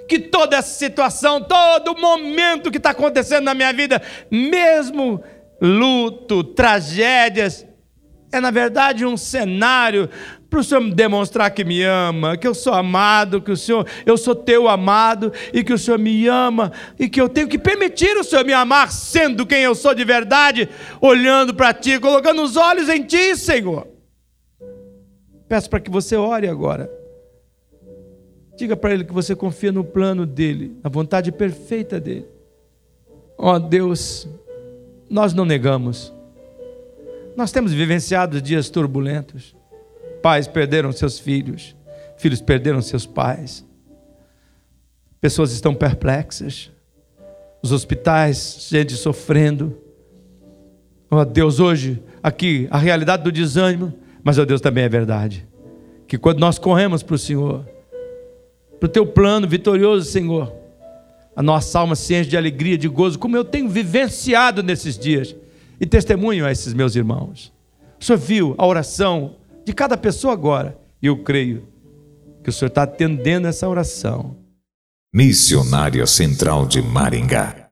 Que 0.07 0.19
toda 0.19 0.57
essa 0.57 0.73
situação, 0.73 1.41
todo 1.41 1.99
momento 1.99 2.71
que 2.71 2.77
está 2.77 2.89
acontecendo 2.91 3.43
na 3.45 3.53
minha 3.53 3.71
vida, 3.71 4.01
mesmo 4.31 5.23
luto, 5.61 6.43
tragédias, 6.43 7.65
é 8.31 8.39
na 8.39 8.51
verdade 8.51 9.05
um 9.05 9.15
cenário 9.15 10.09
para 10.49 10.59
o 10.59 10.63
Senhor 10.63 10.81
me 10.81 10.93
demonstrar 10.93 11.51
que 11.51 11.63
me 11.63 11.83
ama, 11.83 12.37
que 12.37 12.47
eu 12.47 12.53
sou 12.53 12.73
amado, 12.73 13.41
que 13.41 13.51
o 13.51 13.57
Senhor, 13.57 13.85
eu 14.05 14.17
sou 14.17 14.33
teu 14.33 14.67
amado 14.67 15.31
e 15.53 15.63
que 15.63 15.73
o 15.73 15.77
Senhor 15.77 15.99
me 15.99 16.27
ama 16.27 16.71
e 16.97 17.09
que 17.09 17.19
eu 17.19 17.27
tenho 17.27 17.47
que 17.47 17.59
permitir 17.59 18.15
o 18.17 18.23
Senhor 18.23 18.45
me 18.45 18.53
amar 18.53 18.91
sendo 18.91 19.45
quem 19.45 19.61
eu 19.61 19.75
sou 19.75 19.93
de 19.93 20.05
verdade, 20.05 20.69
olhando 21.01 21.53
para 21.53 21.73
ti, 21.73 21.99
colocando 21.99 22.41
os 22.41 22.55
olhos 22.55 22.87
em 22.87 23.03
ti, 23.03 23.35
Senhor. 23.35 23.87
Peço 25.49 25.69
para 25.69 25.79
que 25.79 25.91
você 25.91 26.15
ore 26.15 26.47
agora. 26.47 26.89
Diga 28.57 28.75
para 28.75 28.93
ele 28.93 29.03
que 29.03 29.13
você 29.13 29.35
confia 29.35 29.71
no 29.71 29.83
plano 29.83 30.25
dele, 30.25 30.77
na 30.83 30.89
vontade 30.89 31.31
perfeita 31.31 31.99
dele. 31.99 32.25
Ó 33.37 33.53
oh, 33.53 33.59
Deus, 33.59 34.27
nós 35.09 35.33
não 35.33 35.45
negamos. 35.45 36.13
Nós 37.35 37.51
temos 37.51 37.71
vivenciado 37.71 38.41
dias 38.41 38.69
turbulentos. 38.69 39.56
Pais 40.27 40.45
perderam 40.45 40.91
seus 40.91 41.17
filhos, 41.17 41.73
filhos 42.17 42.41
perderam 42.41 42.81
seus 42.81 43.05
pais. 43.05 43.65
Pessoas 45.21 45.53
estão 45.53 45.73
perplexas. 45.73 46.69
Os 47.63 47.71
hospitais, 47.71 48.67
gente 48.69 48.91
sofrendo. 48.95 49.77
Oh 51.09 51.23
Deus, 51.23 51.61
hoje, 51.61 52.03
aqui, 52.21 52.67
a 52.69 52.77
realidade 52.77 53.23
do 53.23 53.31
desânimo, 53.31 53.93
mas, 54.21 54.37
ó 54.37 54.41
oh 54.41 54.45
Deus, 54.45 54.59
também 54.59 54.83
é 54.83 54.89
verdade. 54.89 55.47
Que 56.05 56.17
quando 56.17 56.39
nós 56.39 56.59
corremos 56.59 57.01
para 57.01 57.15
o 57.15 57.17
Senhor, 57.17 57.65
para 58.81 58.87
o 58.87 58.89
teu 58.89 59.07
plano 59.07 59.47
vitorioso, 59.47 60.11
Senhor, 60.11 60.53
a 61.37 61.41
nossa 61.41 61.79
alma 61.79 61.95
se 61.95 62.13
enche 62.13 62.29
de 62.29 62.35
alegria, 62.35 62.77
de 62.77 62.89
gozo, 62.89 63.17
como 63.17 63.37
eu 63.37 63.45
tenho 63.45 63.69
vivenciado 63.69 64.61
nesses 64.61 64.99
dias. 64.99 65.33
E 65.79 65.85
testemunho 65.85 66.45
a 66.45 66.51
esses 66.51 66.73
meus 66.73 66.97
irmãos. 66.97 67.53
O 67.97 68.03
Senhor 68.03 68.17
viu 68.17 68.55
a 68.57 68.67
oração 68.67 69.37
de 69.67 69.73
cada 69.73 69.97
pessoa 69.97 70.31
agora. 70.31 70.79
E 71.01 71.07
eu 71.07 71.23
creio 71.23 71.67
que 72.41 72.49
o 72.49 72.53
Senhor 72.53 72.69
está 72.69 72.83
atendendo 72.83 73.49
essa 73.49 73.67
oração. 73.67 74.37
Missionária 75.13 76.07
Central 76.07 76.65
de 76.65 76.81
Maringá 76.81 77.66